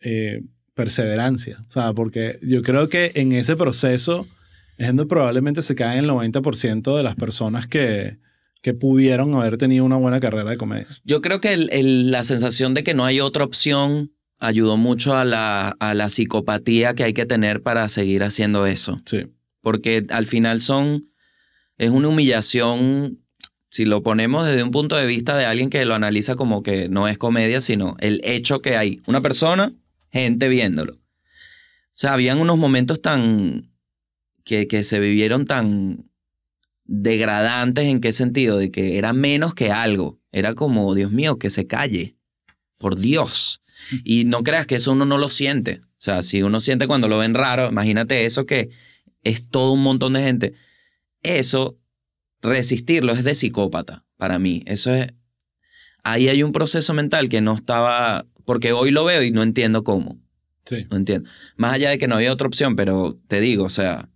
eh, 0.01 0.41
perseverancia? 0.73 1.57
O 1.69 1.71
sea, 1.71 1.93
porque 1.93 2.37
yo 2.41 2.61
creo 2.61 2.89
que 2.89 3.13
en 3.15 3.31
ese 3.31 3.55
proceso 3.55 4.27
es 4.77 4.87
donde 4.87 5.05
probablemente 5.05 5.61
se 5.61 5.75
caen 5.75 5.99
el 6.03 6.09
90% 6.09 6.97
de 6.97 7.03
las 7.03 7.15
personas 7.15 7.67
que, 7.67 8.17
que 8.61 8.73
pudieron 8.73 9.33
haber 9.35 9.55
tenido 9.57 9.85
una 9.85 9.95
buena 9.95 10.19
carrera 10.19 10.49
de 10.49 10.57
comedia. 10.57 10.87
Yo 11.05 11.21
creo 11.21 11.39
que 11.39 11.53
el- 11.53 11.69
el- 11.71 12.11
la 12.11 12.25
sensación 12.25 12.73
de 12.73 12.83
que 12.83 12.93
no 12.93 13.05
hay 13.05 13.21
otra 13.21 13.45
opción 13.45 14.11
ayudó 14.39 14.77
mucho 14.77 15.15
a 15.15 15.25
la, 15.25 15.69
a 15.79 15.93
la 15.93 16.09
psicopatía 16.09 16.93
que 16.93 17.03
hay 17.03 17.13
que 17.13 17.25
tener 17.25 17.61
para 17.61 17.87
seguir 17.89 18.23
haciendo 18.23 18.65
eso. 18.65 18.97
Sí. 19.05 19.27
Porque 19.61 20.05
al 20.09 20.25
final 20.25 20.61
son... 20.61 21.09
Es 21.77 21.89
una 21.89 22.07
humillación, 22.07 23.19
si 23.69 23.85
lo 23.85 24.01
ponemos 24.01 24.47
desde 24.47 24.63
un 24.63 24.71
punto 24.71 24.95
de 24.95 25.05
vista 25.05 25.35
de 25.35 25.45
alguien 25.45 25.69
que 25.69 25.83
lo 25.83 25.93
analiza 25.93 26.35
como 26.35 26.63
que 26.63 26.87
no 26.87 27.07
es 27.07 27.17
comedia, 27.17 27.59
sino 27.59 27.97
el 27.99 28.21
hecho 28.23 28.61
que 28.61 28.77
hay 28.77 29.01
una 29.07 29.21
persona, 29.21 29.73
gente 30.11 30.47
viéndolo. 30.47 30.93
O 30.93 30.99
sea, 31.93 32.13
habían 32.13 32.39
unos 32.39 32.57
momentos 32.57 33.01
tan... 33.01 33.71
que, 34.45 34.67
que 34.67 34.83
se 34.83 34.99
vivieron 34.99 35.45
tan 35.45 36.09
degradantes 36.85 37.85
en 37.85 37.99
qué 37.99 38.11
sentido, 38.11 38.57
de 38.57 38.69
que 38.69 38.97
era 38.97 39.11
menos 39.11 39.55
que 39.55 39.71
algo. 39.71 40.19
Era 40.31 40.53
como, 40.53 40.93
Dios 40.93 41.11
mío, 41.11 41.39
que 41.39 41.49
se 41.49 41.65
calle. 41.65 42.15
Por 42.77 42.97
Dios. 42.97 43.61
Y 44.03 44.25
no 44.25 44.43
creas 44.43 44.67
que 44.67 44.75
eso 44.75 44.91
uno 44.91 45.05
no 45.05 45.17
lo 45.17 45.29
siente. 45.29 45.81
O 45.83 46.01
sea, 46.05 46.23
si 46.23 46.43
uno 46.43 46.59
siente 46.59 46.87
cuando 46.87 47.07
lo 47.07 47.17
ven 47.17 47.33
raro, 47.33 47.69
imagínate 47.69 48.25
eso 48.25 48.45
que 48.45 48.69
es 49.23 49.49
todo 49.49 49.71
un 49.71 49.81
montón 49.81 50.13
de 50.13 50.21
gente. 50.21 50.53
Eso, 51.23 51.77
resistirlo 52.41 53.13
es 53.13 53.23
de 53.23 53.35
psicópata 53.35 54.05
para 54.17 54.39
mí. 54.39 54.63
Eso 54.65 54.93
es... 54.93 55.07
Ahí 56.03 56.27
hay 56.29 56.43
un 56.43 56.51
proceso 56.51 56.93
mental 56.93 57.29
que 57.29 57.41
no 57.41 57.55
estaba... 57.55 58.25
Porque 58.45 58.73
hoy 58.73 58.91
lo 58.91 59.03
veo 59.05 59.23
y 59.23 59.31
no 59.31 59.41
entiendo 59.41 59.83
cómo. 59.83 60.19
Sí. 60.65 60.85
No 60.91 60.97
entiendo. 60.97 61.29
Más 61.57 61.73
allá 61.73 61.89
de 61.89 61.97
que 61.97 62.07
no 62.07 62.15
había 62.15 62.31
otra 62.31 62.47
opción, 62.47 62.75
pero 62.75 63.19
te 63.27 63.39
digo, 63.39 63.63
o 63.63 63.69
sea, 63.69 64.09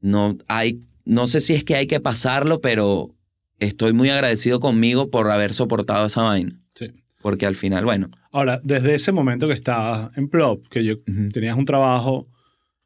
no 0.00 0.36
hay, 0.48 0.82
no 1.04 1.26
sé 1.26 1.40
si 1.40 1.54
es 1.54 1.64
que 1.64 1.76
hay 1.76 1.86
que 1.86 2.00
pasarlo, 2.00 2.60
pero 2.60 3.14
estoy 3.58 3.92
muy 3.92 4.10
agradecido 4.10 4.60
conmigo 4.60 5.10
por 5.10 5.30
haber 5.30 5.54
soportado 5.54 6.06
esa 6.06 6.22
vaina. 6.22 6.60
Sí. 6.74 6.92
Porque 7.24 7.46
al 7.46 7.54
final, 7.54 7.86
bueno. 7.86 8.10
Ahora, 8.32 8.60
desde 8.62 8.94
ese 8.94 9.10
momento 9.10 9.48
que 9.48 9.54
estabas 9.54 10.10
en 10.18 10.28
Plop, 10.28 10.68
que 10.68 10.84
yo 10.84 10.96
tenías 11.32 11.56
un 11.56 11.64
trabajo 11.64 12.28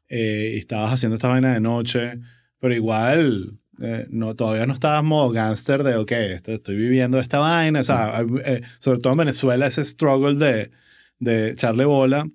eh, 0.07 0.53
y 0.55 0.57
estabas 0.59 0.93
haciendo 0.93 1.15
esta 1.15 1.27
vaina 1.27 1.53
de 1.53 1.59
noche, 1.59 2.21
pero 2.57 2.73
igual 2.73 3.59
eh, 3.81 4.07
no, 4.09 4.35
todavía 4.35 4.65
no 4.65 4.71
estabas 4.73 5.03
modo 5.03 5.31
gangster 5.31 5.83
de, 5.83 5.97
ok, 5.97 6.11
estoy 6.13 6.77
viviendo 6.77 7.19
esta 7.19 7.39
vaina. 7.39 7.81
O 7.81 7.83
sea, 7.83 8.23
eh, 8.45 8.61
sobre 8.79 8.99
todo 8.99 9.11
en 9.11 9.19
Venezuela, 9.19 9.67
ese 9.67 9.83
struggle 9.83 10.35
de, 10.35 10.71
de 11.19 11.49
echarle 11.51 11.83
bola. 11.83 12.25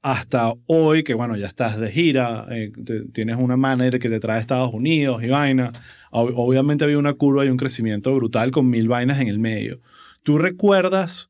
Hasta 0.00 0.54
hoy, 0.64 1.02
que 1.02 1.12
bueno, 1.12 1.36
ya 1.36 1.46
estás 1.46 1.78
de 1.78 1.90
gira, 1.92 2.46
eh, 2.50 2.72
te- 2.86 3.02
tienes 3.10 3.36
una 3.36 3.58
manager 3.58 3.98
que 3.98 4.08
te 4.08 4.18
trae 4.18 4.38
a 4.38 4.40
Estados 4.40 4.72
Unidos 4.72 5.22
y 5.22 5.28
vaina. 5.28 5.72
Ob- 6.10 6.32
obviamente 6.34 6.84
había 6.84 6.96
una 6.96 7.12
curva 7.12 7.44
y 7.44 7.50
un 7.50 7.58
crecimiento 7.58 8.14
brutal 8.14 8.50
con 8.50 8.70
mil 8.70 8.88
vainas 8.88 9.20
en 9.20 9.28
el 9.28 9.38
medio. 9.38 9.78
¿Tú 10.22 10.38
recuerdas 10.38 11.28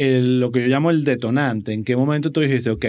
el- 0.00 0.40
lo 0.40 0.50
que 0.52 0.60
yo 0.62 0.66
llamo 0.66 0.90
el 0.90 1.04
detonante? 1.04 1.72
¿En 1.72 1.84
qué 1.84 1.96
momento 1.96 2.32
tú 2.32 2.40
dijiste, 2.40 2.70
ok, 2.70 2.84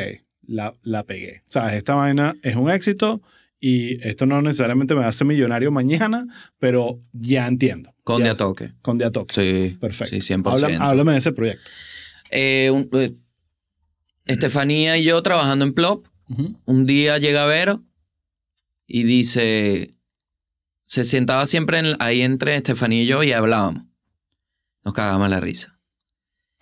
la, 0.48 0.74
la 0.84 1.04
pegué? 1.06 1.42
O 1.48 1.52
sea, 1.52 1.76
esta 1.76 1.96
vaina 1.96 2.34
es 2.44 2.56
un 2.56 2.70
éxito 2.70 3.22
y 3.60 4.02
esto 4.08 4.26
no 4.26 4.42
necesariamente 4.42 4.96
me 4.96 5.04
hace 5.06 5.24
millonario 5.26 5.72
mañana, 5.72 6.26
pero 6.60 7.00
ya 7.14 7.48
entiendo. 7.48 7.94
Con 8.04 8.20
Ya- 8.20 8.26
de 8.26 8.30
a 8.32 8.36
toque. 8.38 8.72
Con 8.82 8.98
de 8.98 9.06
a 9.06 9.12
toque. 9.12 9.34
Sí. 9.36 9.78
Perfecto. 9.80 10.16
Sí, 10.16 10.22
100%. 10.22 10.66
Habla- 10.66 10.90
háblame 10.90 11.12
de 11.14 11.18
ese 11.20 11.32
proyecto. 11.32 11.62
Eh, 12.32 12.72
un- 12.72 12.90
eh, 12.94 13.14
Estefanía 14.26 14.98
y 14.98 15.04
yo 15.04 15.22
trabajando 15.22 15.66
en 15.66 15.74
Plop, 15.74 16.06
un 16.66 16.86
día 16.86 17.18
llega 17.18 17.46
Vero 17.46 17.84
y 18.88 19.04
dice, 19.04 19.98
se 20.86 21.04
sentaba 21.04 21.46
siempre 21.46 21.80
en- 21.80 21.96
ahí 22.00 22.22
entre 22.22 22.56
Estefanía 22.56 23.04
y 23.04 23.06
yo 23.06 23.22
y 23.24 23.34
hablábamos. 23.34 23.84
Nos 24.86 24.94
cagábamos 24.94 25.30
la 25.30 25.40
risa. 25.42 25.78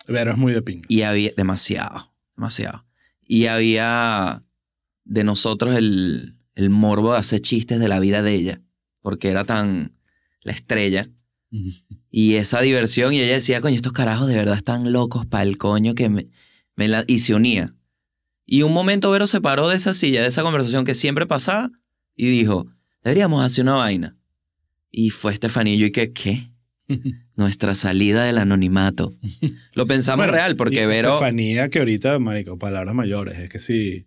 Pero 0.06 0.32
es 0.32 0.38
muy 0.38 0.52
de 0.52 0.62
pinga. 0.62 0.86
Y 0.88 1.02
había 1.02 1.32
demasiado, 1.36 2.12
demasiado. 2.36 2.86
Y 3.22 3.46
había 3.46 4.44
de 5.04 5.24
nosotros 5.24 5.76
el, 5.76 6.36
el 6.54 6.70
morbo 6.70 7.12
de 7.12 7.18
hacer 7.18 7.40
chistes 7.40 7.78
de 7.78 7.88
la 7.88 8.00
vida 8.00 8.22
de 8.22 8.34
ella, 8.34 8.62
porque 9.00 9.28
era 9.28 9.44
tan 9.44 9.96
la 10.42 10.52
estrella. 10.52 11.08
Y 12.12 12.34
esa 12.34 12.60
diversión, 12.60 13.12
y 13.12 13.20
ella 13.20 13.34
decía, 13.34 13.60
coño, 13.60 13.76
estos 13.76 13.92
carajos 13.92 14.26
de 14.26 14.34
verdad 14.34 14.56
están 14.56 14.92
locos 14.92 15.26
para 15.26 15.44
el 15.44 15.58
coño 15.58 15.94
que 15.94 16.08
me, 16.08 16.28
me 16.74 16.88
la... 16.88 17.04
Y 17.06 17.20
se 17.20 17.36
unía. 17.36 17.76
Y 18.44 18.62
un 18.62 18.72
momento 18.72 19.12
Vero 19.12 19.28
se 19.28 19.40
paró 19.40 19.68
de 19.68 19.76
esa 19.76 19.94
silla, 19.94 20.22
de 20.22 20.26
esa 20.26 20.42
conversación 20.42 20.84
que 20.84 20.96
siempre 20.96 21.24
pasaba, 21.24 21.70
y 22.16 22.26
dijo, 22.26 22.66
deberíamos 23.04 23.44
hacer 23.44 23.62
una 23.62 23.74
vaina. 23.74 24.16
Y 24.90 25.10
fue 25.10 25.38
yo, 25.38 25.86
y 25.86 25.92
que, 25.92 26.12
¿qué? 26.12 26.50
Nuestra 27.40 27.74
salida 27.74 28.24
del 28.24 28.36
anonimato. 28.36 29.14
Lo 29.72 29.86
pensamos 29.86 30.26
Bueno, 30.26 30.32
real, 30.34 30.56
porque 30.56 30.82
y 30.82 30.86
Vero... 30.86 31.14
Estefanía, 31.14 31.70
que 31.70 31.78
ahorita, 31.78 32.18
marico, 32.18 32.58
palabras 32.58 32.94
mayores, 32.94 33.38
es 33.38 33.48
que 33.48 33.58
sí, 33.58 34.06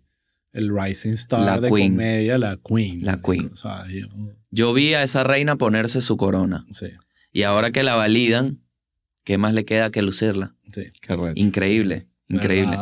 el 0.52 0.70
rising 0.72 1.10
star 1.14 1.40
La 1.40 1.60
de 1.60 1.68
queen. 1.68 1.94
comedia, 1.94 2.38
la 2.38 2.60
queen. 2.64 3.04
La 3.04 3.12
marico. 3.12 3.32
queen. 3.32 3.50
O 3.52 3.56
sea, 3.56 3.84
yo- 3.90 4.06
Yo 4.52 4.72
vi 4.72 4.94
a 4.94 5.02
esa 5.02 5.24
reina 5.24 5.56
ponerse 5.56 6.00
su 6.00 6.16
corona. 6.16 6.64
sí, 6.70 6.86
Y 7.32 7.42
ahora 7.42 7.72
que 7.72 7.82
la 7.82 7.96
validan, 7.96 8.60
¿qué 9.24 9.36
más 9.36 9.52
le 9.52 9.64
queda 9.64 9.90
que 9.90 10.00
lucirla? 10.02 10.54
sí. 10.72 10.84
Qué 11.02 11.16
reto. 11.16 11.32
Increíble, 11.34 12.06
increíble. 12.28 12.76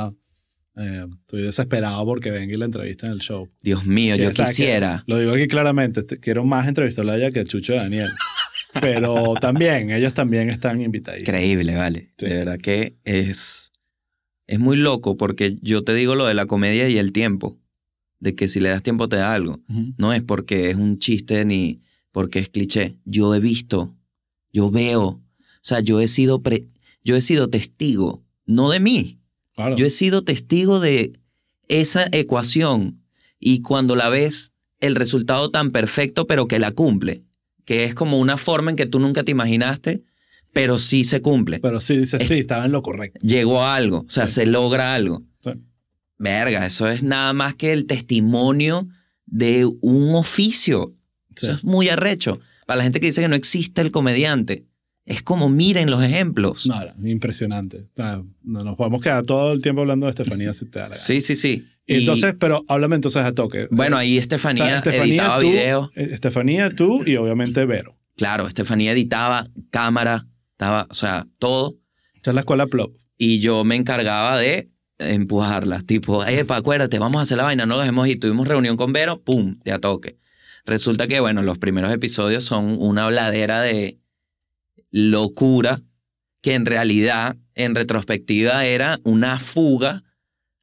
eh, 0.77 1.07
estoy 1.21 1.43
desesperado 1.43 2.05
porque 2.05 2.31
venga 2.31 2.53
y 2.53 2.59
la 2.59 2.67
entrevista 2.67 3.07
en 3.07 3.13
el 3.15 3.21
show. 3.21 3.49
Dios 3.63 3.87
mío, 3.87 4.17
Que, 4.17 4.25
yo 4.25 4.31
que- 4.33 4.43
quisiera. 4.45 5.03
lo 5.07 5.19
digo 5.19 5.33
aquí 5.33 5.49
claramente, 5.49 6.03
te- 6.03 6.19
quiero 6.19 6.45
más 6.45 6.69
entrevistarla 6.69 7.15
a 7.15 7.17
ella 7.17 7.31
que 7.31 7.41
a 7.41 7.45
Chucho 7.45 7.73
y 7.73 7.77
Daniel. 7.77 8.11
Pero 8.81 9.35
también, 9.41 9.91
ellos 9.91 10.15
también 10.15 10.49
están 10.49 10.81
invitados. 10.81 11.21
Increíble, 11.21 11.75
vale. 11.75 12.13
Sí. 12.17 12.27
De 12.27 12.35
verdad 12.35 12.59
que 12.59 12.97
es, 13.05 13.73
es 14.47 14.59
muy 14.59 14.77
loco 14.77 15.17
porque 15.17 15.59
yo 15.61 15.85
te 15.85 15.95
digo 15.95 16.15
lo 16.15 16.27
de 16.27 16.35
la 16.35 16.47
comedia 16.47 16.89
y 16.89 16.99
el 16.99 17.13
tiempo. 17.13 17.59
De 18.19 18.35
que 18.35 18.47
si 18.49 18.61
le 18.61 18.69
das 18.69 18.83
tiempo 18.83 19.09
te 19.09 19.17
da 19.17 19.35
algo. 19.35 19.61
No 19.99 20.13
es 20.13 20.23
porque 20.23 20.71
es 20.71 20.77
un 20.77 20.99
chiste 20.99 21.45
ni 21.45 21.83
porque 22.13 22.39
es 22.39 22.49
cliché. 22.49 22.97
Yo 23.05 23.35
he 23.35 23.41
visto, 23.41 23.97
yo 24.53 24.71
veo. 24.71 25.03
O 25.07 25.23
sea, 25.61 25.81
yo 25.81 26.01
he 26.01 26.07
sido, 26.07 26.41
pre- 26.41 26.69
yo 27.05 27.17
he 27.17 27.21
sido 27.21 27.51
testigo, 27.51 28.23
no 28.47 28.71
de 28.71 28.79
mí. 28.79 29.19
Claro. 29.55 29.77
Yo 29.77 29.87
he 29.87 29.91
sido 29.91 30.23
testigo 30.23 30.79
de 30.79 31.19
esa 31.69 32.07
ecuación 32.13 33.03
y 33.41 33.61
cuando 33.61 33.97
la 33.97 34.09
ves, 34.09 34.53
el 34.79 34.95
resultado 34.95 35.51
tan 35.51 35.73
perfecto, 35.73 36.27
pero 36.27 36.47
que 36.47 36.59
la 36.61 36.71
cumple, 36.71 37.25
que 37.65 37.85
es 37.85 37.95
como 37.95 38.19
una 38.19 38.37
forma 38.37 38.71
en 38.71 38.77
que 38.77 38.87
tú 38.87 38.99
nunca 38.99 39.23
te 39.25 39.33
imaginaste, 39.33 40.03
pero 40.53 40.79
sí 40.79 41.05
se 41.05 41.23
cumple. 41.23 41.61
Pero 41.61 41.81
sí, 41.81 41.97
dice, 41.97 42.23
sí, 42.25 42.35
estaba 42.35 42.67
en 42.67 42.73
lo 42.73 42.83
correcto. 42.83 43.19
Llegó 43.27 43.63
a 43.63 43.75
algo, 43.75 44.01
o 44.01 44.11
sea, 44.11 44.29
Sí. 44.29 44.35
se 44.35 44.47
logra 44.47 44.95
algo. 44.95 45.23
Sí. 45.39 45.51
Verga, 46.19 46.65
eso 46.67 46.89
es 46.89 47.03
nada 47.03 47.33
más 47.33 47.55
que 47.55 47.73
el 47.73 47.87
testimonio 47.87 48.89
de 49.27 49.65
un 49.81 50.15
oficio. 50.15 50.95
Sí. 51.37 51.47
Eso 51.47 51.53
es 51.55 51.65
muy 51.65 51.89
arrecho. 51.89 52.41
Para 52.67 52.79
la 52.79 52.83
gente 52.85 53.01
que 53.01 53.07
dice 53.07 53.21
que 53.23 53.29
no 53.29 53.35
existe 53.37 53.81
el 53.81 53.91
comediante, 53.91 54.67
es 55.05 55.23
como 55.23 55.49
miren 55.49 55.91
los 55.91 56.03
ejemplos. 56.03 56.67
No, 56.67 56.77
impresionante. 57.09 57.89
Nos 58.43 58.77
podemos 58.77 59.01
quedar 59.03 59.25
todo 59.25 59.53
el 59.53 59.61
tiempo 59.63 59.81
hablando 59.81 60.07
de 60.07 60.11
Estefanía 60.11 60.53
si 60.53 60.67
te 60.67 60.79
da 60.79 60.85
la 60.85 60.89
gana. 60.91 61.01
Sí, 61.01 61.21
sí, 61.21 61.35
sí. 61.35 61.67
Y, 61.87 61.95
Entonces, 62.01 62.35
pero 62.39 62.65
háblame 62.69 62.95
entonces 62.95 63.23
a 63.25 63.33
toque. 63.33 63.67
bueno, 63.71 63.97
ahí 63.97 64.13
O 64.13 64.15
sea, 64.15 64.23
Estefanía, 64.23 64.79
editaba 64.85 65.41
tú, 65.41 65.51
videos. 65.51 65.91
eh, 65.97 66.09
Estefanía, 66.13 66.71
tú 66.71 67.03
y 67.05 67.17
obviamente 67.17 67.65
Vero. 67.65 67.99
Claro, 68.17 68.47
Estefanía 68.47 68.93
editaba 68.93 69.49
cámara, 69.71 70.27
estaba, 70.53 70.87
o 70.91 70.95
sea, 70.95 71.27
todo. 71.39 71.77
Esa 72.15 72.31
es 72.31 72.35
la 72.35 72.41
escuela 72.43 72.67
Plop. 72.67 72.95
Y 73.19 73.41
yo 73.41 73.65
me 73.65 73.75
encargaba 73.75 74.39
de 74.39 74.71
empujarlas. 74.99 75.85
Tipo, 75.85 76.25
epa, 76.25 76.57
acuérdate, 76.57 76.99
vamos 76.99 77.19
a 77.19 77.23
hacer 77.23 77.37
la 77.37 77.45
vaina, 77.45 77.67
no 77.67 77.75
lo 77.75 77.81
dejemos 77.81 78.07
ir. 78.07 78.21
Tuvimos 78.21 78.47
reunión 78.47 78.77
con 78.77 78.93
Vero, 78.93 79.21
pum, 79.21 79.59
de 79.65 79.73
a 79.73 79.79
toque. 79.81 80.19
Resulta 80.65 81.09
que, 81.09 81.19
bueno, 81.19 81.43
los 81.43 81.59
primeros 81.59 81.93
episodios 81.93 82.45
son 82.45 82.77
una 82.81 83.05
habladera 83.05 83.61
de 83.63 83.99
locura 84.91 85.83
que 86.41 86.55
en 86.55 86.67
realidad, 86.67 87.37
en 87.55 87.75
retrospectiva, 87.75 88.65
era 88.67 89.01
una 89.05 89.39
fuga 89.39 90.05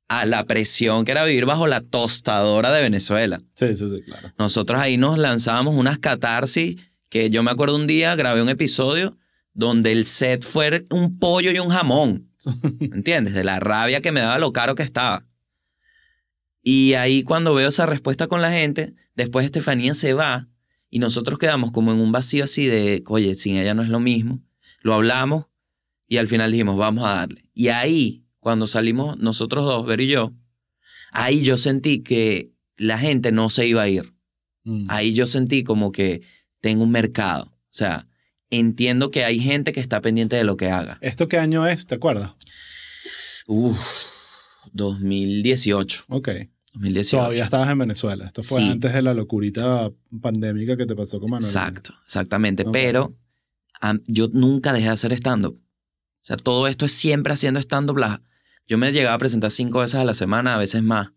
a 0.09 0.25
la 0.25 0.43
presión 0.45 1.05
que 1.05 1.11
era 1.11 1.23
vivir 1.23 1.45
bajo 1.45 1.67
la 1.67 1.81
tostadora 1.81 2.71
de 2.71 2.81
Venezuela. 2.81 3.41
Sí, 3.55 3.77
sí, 3.77 3.87
sí, 3.87 4.01
claro. 4.01 4.33
Nosotros 4.37 4.79
ahí 4.79 4.97
nos 4.97 5.17
lanzábamos 5.17 5.75
unas 5.75 5.99
catarsis 5.99 6.75
que 7.09 7.29
yo 7.29 7.43
me 7.43 7.51
acuerdo 7.51 7.75
un 7.75 7.87
día, 7.87 8.15
grabé 8.15 8.41
un 8.41 8.49
episodio 8.49 9.17
donde 9.53 9.91
el 9.91 10.05
set 10.05 10.43
fue 10.43 10.85
un 10.89 11.19
pollo 11.19 11.51
y 11.51 11.59
un 11.59 11.69
jamón. 11.69 12.29
¿Entiendes? 12.79 13.33
De 13.33 13.43
la 13.43 13.59
rabia 13.59 14.01
que 14.01 14.11
me 14.11 14.19
daba 14.19 14.39
lo 14.39 14.51
caro 14.51 14.75
que 14.75 14.83
estaba. 14.83 15.25
Y 16.61 16.93
ahí 16.95 17.23
cuando 17.23 17.53
veo 17.53 17.69
esa 17.69 17.85
respuesta 17.85 18.27
con 18.27 18.41
la 18.41 18.51
gente, 18.51 18.93
después 19.15 19.45
Estefanía 19.45 19.93
se 19.93 20.13
va 20.13 20.47
y 20.89 20.99
nosotros 20.99 21.37
quedamos 21.39 21.71
como 21.71 21.91
en 21.91 21.99
un 21.99 22.11
vacío 22.11 22.43
así 22.43 22.65
de, 22.65 23.03
oye, 23.07 23.35
sin 23.35 23.57
ella 23.57 23.73
no 23.73 23.83
es 23.83 23.89
lo 23.89 23.99
mismo. 23.99 24.41
Lo 24.81 24.93
hablamos 24.93 25.45
y 26.07 26.17
al 26.17 26.27
final 26.27 26.51
dijimos, 26.51 26.77
vamos 26.77 27.05
a 27.05 27.15
darle. 27.15 27.49
Y 27.53 27.67
ahí, 27.67 28.25
cuando 28.39 28.67
salimos 28.67 29.17
nosotros 29.17 29.65
dos, 29.65 29.85
Ver 29.85 30.01
y 30.01 30.07
yo, 30.07 30.33
ahí 31.11 31.41
yo 31.43 31.57
sentí 31.57 32.01
que 32.01 32.51
la 32.77 32.97
gente 32.97 33.31
no 33.31 33.49
se 33.49 33.67
iba 33.67 33.81
a 33.83 33.89
ir. 33.89 34.13
Mm. 34.63 34.87
Ahí 34.89 35.13
yo 35.13 35.25
sentí 35.25 35.63
como 35.63 35.91
que 35.91 36.21
tengo 36.61 36.83
un 36.83 36.91
mercado. 36.91 37.45
O 37.45 37.57
sea, 37.71 38.07
entiendo 38.49 39.11
que 39.11 39.23
hay 39.25 39.39
gente 39.39 39.71
que 39.73 39.79
está 39.79 40.01
pendiente 40.01 40.35
de 40.35 40.43
lo 40.43 40.57
que 40.57 40.69
haga. 40.69 40.97
¿Esto 41.01 41.27
qué 41.27 41.37
año 41.37 41.65
es? 41.67 41.85
¿Te 41.87 41.95
acuerdas? 41.95 42.31
Uf, 43.47 43.77
2018. 44.73 46.05
Ok. 46.09 46.29
2018. 46.73 47.17
Todavía 47.17 47.43
estabas 47.43 47.69
en 47.69 47.77
Venezuela. 47.79 48.25
Esto 48.25 48.43
fue 48.43 48.59
Sí. 48.61 48.69
antes 48.69 48.93
de 48.93 49.01
la 49.01 49.13
locurita 49.13 49.91
pandémica 50.21 50.77
que 50.77 50.85
te 50.85 50.95
pasó 50.95 51.19
con 51.19 51.31
Manuel. 51.31 51.45
Exacto, 51.45 51.93
exactamente. 52.05 52.63
Ok. 52.63 52.71
Pero 52.71 53.15
am, 53.81 54.01
yo 54.07 54.27
nunca 54.31 54.71
dejé 54.73 54.85
de 54.85 54.91
hacer 54.91 55.13
stand-up. 55.13 55.55
O 55.59 56.25
sea, 56.25 56.37
todo 56.37 56.67
esto 56.67 56.85
es 56.85 56.91
siempre 56.91 57.33
haciendo 57.33 57.59
stand-up. 57.59 57.97
la- 57.97 58.21
Yo 58.69 58.77
me 58.77 58.91
llegaba 58.93 59.15
a 59.15 59.19
presentar 59.19 59.51
cinco 59.51 59.79
veces 59.79 59.95
a 59.95 60.03
la 60.05 60.13
semana, 60.13 60.55
a 60.55 60.57
veces 60.57 60.81
más. 60.83 61.09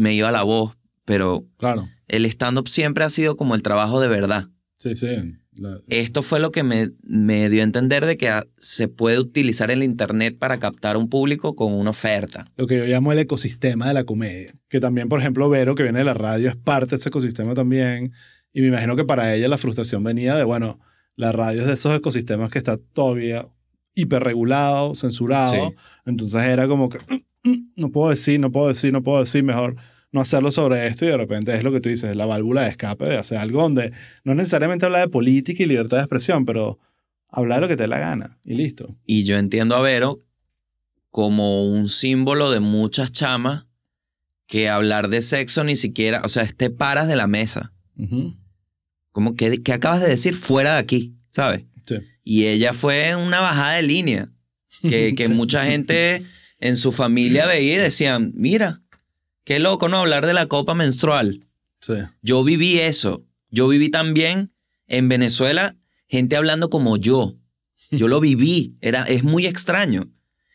Me 0.00 0.14
iba 0.14 0.32
la 0.32 0.42
voz, 0.42 0.76
pero 1.04 1.44
Claro. 1.58 1.86
el 2.08 2.24
stand-up 2.26 2.68
siempre 2.68 3.04
ha 3.04 3.10
sido 3.10 3.36
como 3.36 3.54
el 3.54 3.62
trabajo 3.62 4.00
de 4.00 4.08
verdad. 4.08 4.46
Sí, 4.78 4.94
sí. 4.94 5.08
La- 5.56 5.78
Esto 5.88 6.22
fue 6.22 6.40
lo 6.40 6.50
que 6.52 6.62
me, 6.62 6.92
me 7.02 7.50
dio 7.50 7.60
a 7.60 7.64
entender 7.64 8.06
de 8.06 8.16
que 8.16 8.30
ah, 8.30 8.46
se 8.58 8.88
puede 8.88 9.18
utilizar 9.18 9.70
el 9.70 9.82
internet 9.82 10.38
para 10.38 10.58
captar 10.58 10.96
un 10.96 11.10
público 11.10 11.54
con 11.54 11.74
una 11.74 11.90
oferta. 11.90 12.46
lo 12.56 12.66
que 12.66 12.78
yo 12.78 12.84
llamo 12.86 13.12
el 13.12 13.18
ecosistema 13.18 13.88
de 13.88 13.94
la 13.94 14.04
comedia. 14.04 14.54
Que 14.68 14.80
también, 14.80 15.10
por 15.10 15.20
ejemplo, 15.20 15.50
Vero, 15.50 15.74
que 15.74 15.82
viene 15.82 15.98
de 15.98 16.04
la 16.06 16.14
radio, 16.14 16.48
es 16.48 16.56
parte 16.56 16.90
de 16.90 16.96
ese 16.96 17.10
ecosistema 17.10 17.52
también. 17.52 18.12
Y 18.54 18.62
me 18.62 18.68
imagino 18.68 18.96
que 18.96 19.04
para 19.04 19.34
ella 19.34 19.48
la 19.48 19.58
frustración 19.58 20.02
venía 20.02 20.34
de, 20.36 20.44
bueno, 20.44 20.80
la 21.16 21.32
radio 21.32 21.60
es 21.60 21.66
de 21.66 21.74
esos 21.74 21.94
ecosistemas 21.94 22.48
que 22.50 22.58
está 22.58 22.78
todavía 22.78 23.46
hiperregulado, 24.00 24.94
censurado. 24.94 25.70
Sí. 25.70 25.76
Entonces 26.06 26.42
era 26.42 26.68
como 26.68 26.88
que, 26.88 26.98
no 27.76 27.90
puedo 27.90 28.10
decir, 28.10 28.40
no 28.40 28.50
puedo 28.50 28.68
decir, 28.68 28.92
no 28.92 29.02
puedo 29.02 29.20
decir, 29.20 29.42
mejor 29.42 29.76
no 30.12 30.20
hacerlo 30.20 30.50
sobre 30.50 30.86
esto. 30.86 31.04
Y 31.04 31.08
de 31.08 31.16
repente 31.16 31.54
es 31.54 31.62
lo 31.62 31.72
que 31.72 31.80
tú 31.80 31.88
dices, 31.88 32.14
la 32.16 32.26
válvula 32.26 32.62
de 32.62 32.70
escape 32.70 33.06
de 33.06 33.16
hacer 33.16 33.38
algo 33.38 33.62
donde 33.62 33.92
no 34.24 34.34
necesariamente 34.34 34.86
habla 34.86 35.00
de 35.00 35.08
política 35.08 35.62
y 35.62 35.66
libertad 35.66 35.98
de 35.98 36.02
expresión, 36.02 36.44
pero 36.44 36.78
hablar 37.28 37.60
lo 37.60 37.68
que 37.68 37.76
te 37.76 37.84
dé 37.84 37.88
la 37.88 37.98
gana 37.98 38.38
y 38.44 38.54
listo. 38.54 38.96
Y 39.06 39.24
yo 39.24 39.38
entiendo 39.38 39.76
a 39.76 39.80
Vero 39.80 40.18
como 41.10 41.66
un 41.66 41.88
símbolo 41.88 42.50
de 42.50 42.60
muchas 42.60 43.12
chamas 43.12 43.66
que 44.46 44.68
hablar 44.68 45.08
de 45.08 45.22
sexo 45.22 45.62
ni 45.64 45.76
siquiera, 45.76 46.22
o 46.24 46.28
sea, 46.28 46.46
te 46.46 46.70
paras 46.70 47.06
de 47.06 47.16
la 47.16 47.26
mesa. 47.26 47.72
Como 49.12 49.34
que, 49.34 49.62
que 49.62 49.72
acabas 49.72 50.00
de 50.00 50.08
decir 50.08 50.34
fuera 50.34 50.74
de 50.74 50.78
aquí, 50.80 51.14
¿sabes? 51.28 51.66
Y 52.22 52.46
ella 52.46 52.72
fue 52.72 53.16
una 53.16 53.40
bajada 53.40 53.74
de 53.74 53.82
línea. 53.82 54.30
Que, 54.82 55.14
que 55.16 55.24
Sí. 55.28 55.32
mucha 55.32 55.64
gente 55.64 56.22
en 56.58 56.76
su 56.76 56.92
familia 56.92 57.46
veía 57.46 57.74
y 57.76 57.78
decían, 57.78 58.32
mira, 58.34 58.82
qué 59.44 59.58
loco 59.58 59.88
no 59.88 59.98
hablar 59.98 60.26
de 60.26 60.34
la 60.34 60.46
copa 60.46 60.74
menstrual. 60.74 61.46
Sí. 61.80 61.94
Yo 62.22 62.44
viví 62.44 62.78
eso. 62.78 63.24
Yo 63.50 63.68
viví 63.68 63.88
también 63.90 64.48
en 64.86 65.08
Venezuela 65.08 65.76
gente 66.08 66.36
hablando 66.36 66.70
como 66.70 66.96
yo. 66.96 67.36
Yo 67.90 68.08
lo 68.08 68.20
viví. 68.20 68.76
Era, 68.80 69.04
es 69.04 69.22
muy 69.24 69.46
extraño. 69.46 70.10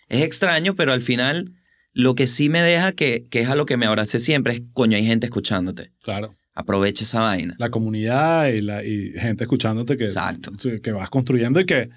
Es 0.08 0.24
extraño, 0.24 0.76
pero 0.76 0.94
al 0.94 1.02
final 1.02 1.54
lo 1.94 2.14
que 2.14 2.28
sí 2.28 2.50
me 2.50 2.62
deja 2.62 2.92
que, 2.92 3.26
que 3.30 3.42
es 3.42 3.50
a 3.50 3.56
lo 3.56 3.66
que 3.66 3.78
me 3.78 3.86
abracé 3.86 4.20
siempre 4.20 4.54
es, 4.54 4.62
coño, 4.74 4.98
hay 4.98 5.06
gente 5.06 5.26
escuchándote. 5.26 5.92
Claro. 6.04 6.36
Aprovecha 6.56 7.04
esa 7.04 7.20
vaina. 7.20 7.56
la 7.60 7.70
comunidad 7.70 8.48
y, 8.48 8.62
la, 8.62 8.84
y 8.84 9.12
gente 9.14 9.44
escuchándote 9.44 9.98
que, 9.98 10.06
Exacto. 10.06 10.52
que 10.82 10.92
vas 10.94 11.10
construyendo 11.10 11.60
y 11.60 11.66
que 11.66 11.90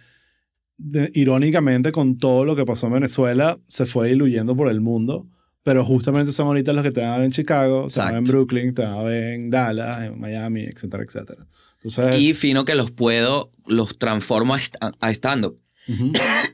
de- 0.77 1.11
irónicamente 1.15 1.93
con 1.93 2.19
todo 2.19 2.45
lo 2.45 2.57
que 2.57 2.65
pasó 2.65 2.89
en 2.89 2.95
Venezuela 2.95 3.59
se 3.69 3.87
fue 3.87 4.09
diluyendo 4.09 4.55
por 4.57 4.69
el 4.69 4.81
mundo, 4.81 5.29
pero 5.63 5.85
justamente 5.85 6.33
son 6.33 6.49
ahorita 6.49 6.73
los 6.73 6.83
que 6.83 6.91
te 6.91 7.01
van 7.01 7.11
a 7.11 7.17
ver 7.19 7.25
en 7.27 7.31
Chicago, 7.31 7.89
te 7.93 8.01
van 8.01 8.09
a 8.09 8.11
ver 8.13 8.19
en 8.19 8.25
Exacto. 8.25 8.33
Brooklyn, 8.33 8.75
te 8.75 8.83
van 8.83 8.95
a 8.95 9.03
ver 9.03 9.25
en 9.35 9.51
Dallas, 9.51 10.03
en 10.05 10.19
Miami, 10.21 10.63
etcétera, 10.65 11.05
etcétera. 11.05 11.47
Entonces, 11.83 12.19
Y 12.19 12.35
fino 12.35 12.65
que 12.65 12.75
los 12.75 12.91
puedo, 12.91 13.53
los 13.67 13.97
transformo 13.99 14.55
a, 14.55 14.61
a 15.01 15.11
stand-up. 15.13 15.61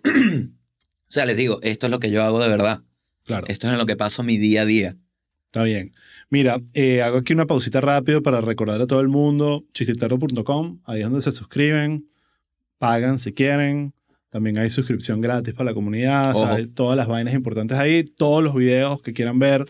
O 1.06 1.12
sea, 1.14 1.26
les 1.26 1.36
digo, 1.36 1.60
esto 1.62 1.86
es 1.86 1.90
lo 1.90 2.00
que 2.00 2.10
yo 2.10 2.24
hago 2.24 2.40
de 2.42 2.48
verdad. 2.48 2.82
claro, 3.24 3.46
Esto 3.48 3.66
es 3.68 3.72
en 3.72 3.78
lo 3.78 3.86
que 3.86 3.94
paso 3.96 4.22
mi 4.22 4.36
día 4.36 4.62
a 4.62 4.64
día. 4.64 4.96
Está 5.54 5.62
bien. 5.62 5.92
Mira, 6.30 6.56
eh, 6.72 7.00
hago 7.02 7.18
aquí 7.18 7.32
una 7.32 7.46
pausita 7.46 7.80
rápido 7.80 8.24
para 8.24 8.40
recordar 8.40 8.80
a 8.80 8.88
todo 8.88 9.00
el 9.00 9.06
mundo, 9.06 9.64
chistitero.com, 9.72 10.80
ahí 10.84 10.98
es 11.00 11.04
donde 11.06 11.22
se 11.22 11.30
suscriben, 11.30 12.08
pagan 12.78 13.20
si 13.20 13.32
quieren. 13.32 13.94
También 14.30 14.58
hay 14.58 14.68
suscripción 14.68 15.20
gratis 15.20 15.54
para 15.54 15.70
la 15.70 15.74
comunidad, 15.74 16.32
o 16.32 16.34
sea, 16.34 16.44
Ojo. 16.46 16.54
hay 16.54 16.66
todas 16.66 16.96
las 16.96 17.06
vainas 17.06 17.34
importantes 17.34 17.78
ahí, 17.78 18.04
todos 18.04 18.42
los 18.42 18.52
videos 18.56 19.00
que 19.00 19.12
quieran 19.12 19.38
ver, 19.38 19.64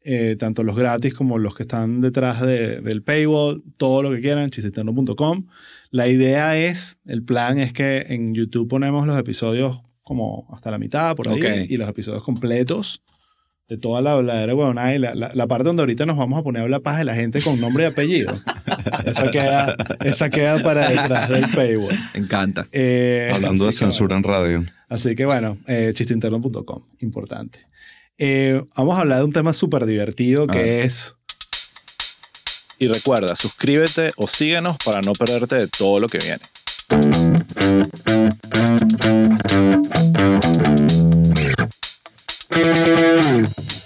eh, 0.00 0.34
tanto 0.38 0.62
los 0.62 0.76
gratis 0.76 1.12
como 1.12 1.36
los 1.38 1.54
que 1.54 1.64
están 1.64 2.00
detrás 2.00 2.40
de- 2.40 2.80
del 2.80 3.02
paywall, 3.02 3.62
todo 3.76 4.02
lo 4.02 4.10
que 4.10 4.22
quieran, 4.22 4.48
chistiterno.com. 4.50 5.46
La 5.90 6.08
idea 6.08 6.56
es, 6.56 7.00
el 7.04 7.22
plan 7.22 7.58
es 7.58 7.74
que 7.74 8.06
en 8.08 8.32
YouTube 8.34 8.66
ponemos 8.66 9.06
los 9.06 9.18
episodios 9.18 9.82
como 10.02 10.48
hasta 10.54 10.70
la 10.70 10.78
mitad, 10.78 11.14
por 11.14 11.28
ahí, 11.28 11.38
Ok. 11.38 11.68
y 11.70 11.76
los 11.76 11.86
episodios 11.86 12.22
completos 12.22 13.02
de 13.68 13.76
toda 13.76 14.00
la 14.00 14.12
habladera 14.12 14.54
huevonada 14.54 14.94
y 14.94 14.98
la, 14.98 15.14
la, 15.14 15.30
la 15.34 15.46
parte 15.46 15.64
donde 15.64 15.82
ahorita 15.82 16.06
nos 16.06 16.16
vamos 16.16 16.38
a 16.38 16.42
poner 16.42 16.60
a 16.60 16.64
hablar 16.64 16.80
paz 16.80 16.96
de 16.96 17.04
la 17.04 17.14
gente 17.14 17.42
con 17.42 17.60
nombre 17.60 17.84
y 17.84 17.86
apellido. 17.86 18.34
esa, 19.04 19.30
queda, 19.30 19.76
esa 20.04 20.30
queda 20.30 20.62
para 20.62 20.88
detrás 20.88 21.28
del 21.28 21.50
paywall. 21.50 21.98
Me 22.14 22.20
encanta. 22.20 22.66
Eh, 22.72 23.30
Hablando 23.32 23.66
de 23.66 23.72
censura 23.72 24.16
en 24.16 24.22
radio. 24.22 24.64
Así 24.88 25.14
que 25.14 25.26
bueno, 25.26 25.58
eh, 25.66 25.90
chisteinterno.com, 25.92 26.82
importante. 27.00 27.58
Eh, 28.16 28.62
vamos 28.74 28.96
a 28.96 29.02
hablar 29.02 29.18
de 29.18 29.24
un 29.24 29.32
tema 29.32 29.52
súper 29.52 29.84
divertido 29.84 30.46
que 30.46 30.82
es... 30.84 31.16
Y 32.78 32.88
recuerda, 32.88 33.36
suscríbete 33.36 34.12
o 34.16 34.28
síguenos 34.28 34.78
para 34.78 35.00
no 35.02 35.12
perderte 35.12 35.56
de 35.56 35.68
todo 35.68 35.98
lo 35.98 36.08
que 36.08 36.18
viene. 36.18 36.40
Música 42.50 43.77